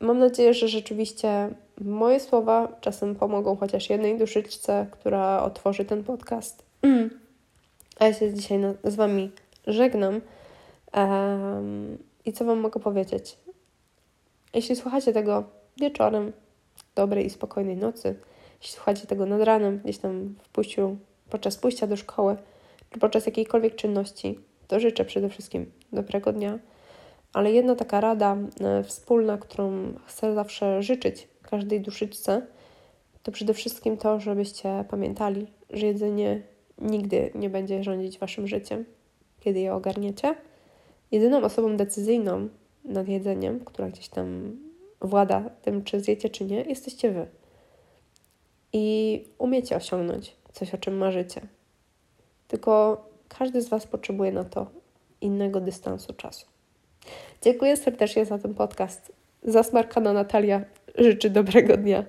mam 0.00 0.18
nadzieję, 0.18 0.54
że 0.54 0.68
rzeczywiście 0.68 1.48
moje 1.80 2.20
słowa 2.20 2.68
czasem 2.80 3.14
pomogą 3.14 3.56
chociaż 3.56 3.90
jednej 3.90 4.18
duszyczce, 4.18 4.86
która 4.90 5.42
otworzy 5.42 5.84
ten 5.84 6.04
podcast. 6.04 6.62
Mm. 6.82 7.10
A 7.98 8.06
ja 8.06 8.12
się 8.12 8.34
dzisiaj 8.34 8.58
na, 8.58 8.74
z 8.84 8.94
Wami 8.94 9.30
żegnam. 9.66 10.20
Um, 10.94 11.98
I 12.24 12.32
co 12.32 12.44
Wam 12.44 12.58
mogę 12.58 12.80
powiedzieć? 12.80 13.36
Jeśli 14.54 14.76
słuchacie 14.76 15.12
tego 15.12 15.44
wieczorem, 15.76 16.32
dobrej 16.94 17.26
i 17.26 17.30
spokojnej 17.30 17.76
nocy, 17.76 18.14
jeśli 18.60 18.74
słuchacie 18.74 19.06
tego 19.06 19.26
nad 19.26 19.42
ranem, 19.42 19.80
gdzieś 19.84 19.98
tam 19.98 20.34
w 20.42 20.48
pójściu, 20.48 20.96
podczas 21.30 21.56
pójścia 21.56 21.86
do 21.86 21.96
szkoły, 21.96 22.36
czy 22.90 22.98
podczas 22.98 23.26
jakiejkolwiek 23.26 23.74
czynności, 23.74 24.38
to 24.68 24.80
życzę 24.80 25.04
przede 25.04 25.28
wszystkim 25.28 25.72
dobrego 25.92 26.32
dnia. 26.32 26.58
Ale 27.32 27.52
jedna 27.52 27.74
taka 27.74 28.00
rada 28.00 28.36
e, 28.60 28.84
wspólna, 28.84 29.38
którą 29.38 29.94
chcę 30.06 30.34
zawsze 30.34 30.82
życzyć 30.82 31.28
każdej 31.42 31.80
duszyczce, 31.80 32.46
to 33.22 33.32
przede 33.32 33.54
wszystkim 33.54 33.96
to, 33.96 34.20
żebyście 34.20 34.84
pamiętali, 34.90 35.46
że 35.70 35.86
jedzenie 35.86 36.42
nigdy 36.78 37.30
nie 37.34 37.50
będzie 37.50 37.84
rządzić 37.84 38.18
waszym 38.18 38.46
życiem, 38.46 38.84
kiedy 39.40 39.60
je 39.60 39.74
ogarniecie. 39.74 40.34
Jedyną 41.12 41.42
osobą 41.42 41.76
decyzyjną 41.76 42.48
nad 42.84 43.08
jedzeniem, 43.08 43.60
która 43.64 43.88
gdzieś 43.88 44.08
tam 44.08 44.56
włada 45.00 45.50
tym, 45.62 45.84
czy 45.84 46.00
zjecie, 46.00 46.28
czy 46.28 46.44
nie, 46.44 46.62
jesteście 46.62 47.10
wy 47.10 47.26
i 48.72 49.24
umiecie 49.38 49.76
osiągnąć 49.76 50.36
coś, 50.52 50.74
o 50.74 50.78
czym 50.78 50.96
marzycie. 50.96 51.40
Tylko 52.48 53.04
każdy 53.28 53.62
z 53.62 53.68
Was 53.68 53.86
potrzebuje 53.86 54.32
na 54.32 54.44
to 54.44 54.66
innego 55.20 55.60
dystansu 55.60 56.12
czasu. 56.12 56.46
Dziękuję 57.42 57.76
serdecznie 57.76 58.24
za 58.24 58.38
ten 58.38 58.54
podcast. 58.54 59.12
Zasmarkana 59.42 60.12
Natalia 60.12 60.64
życzy 60.98 61.30
dobrego 61.30 61.76
dnia. 61.76 62.04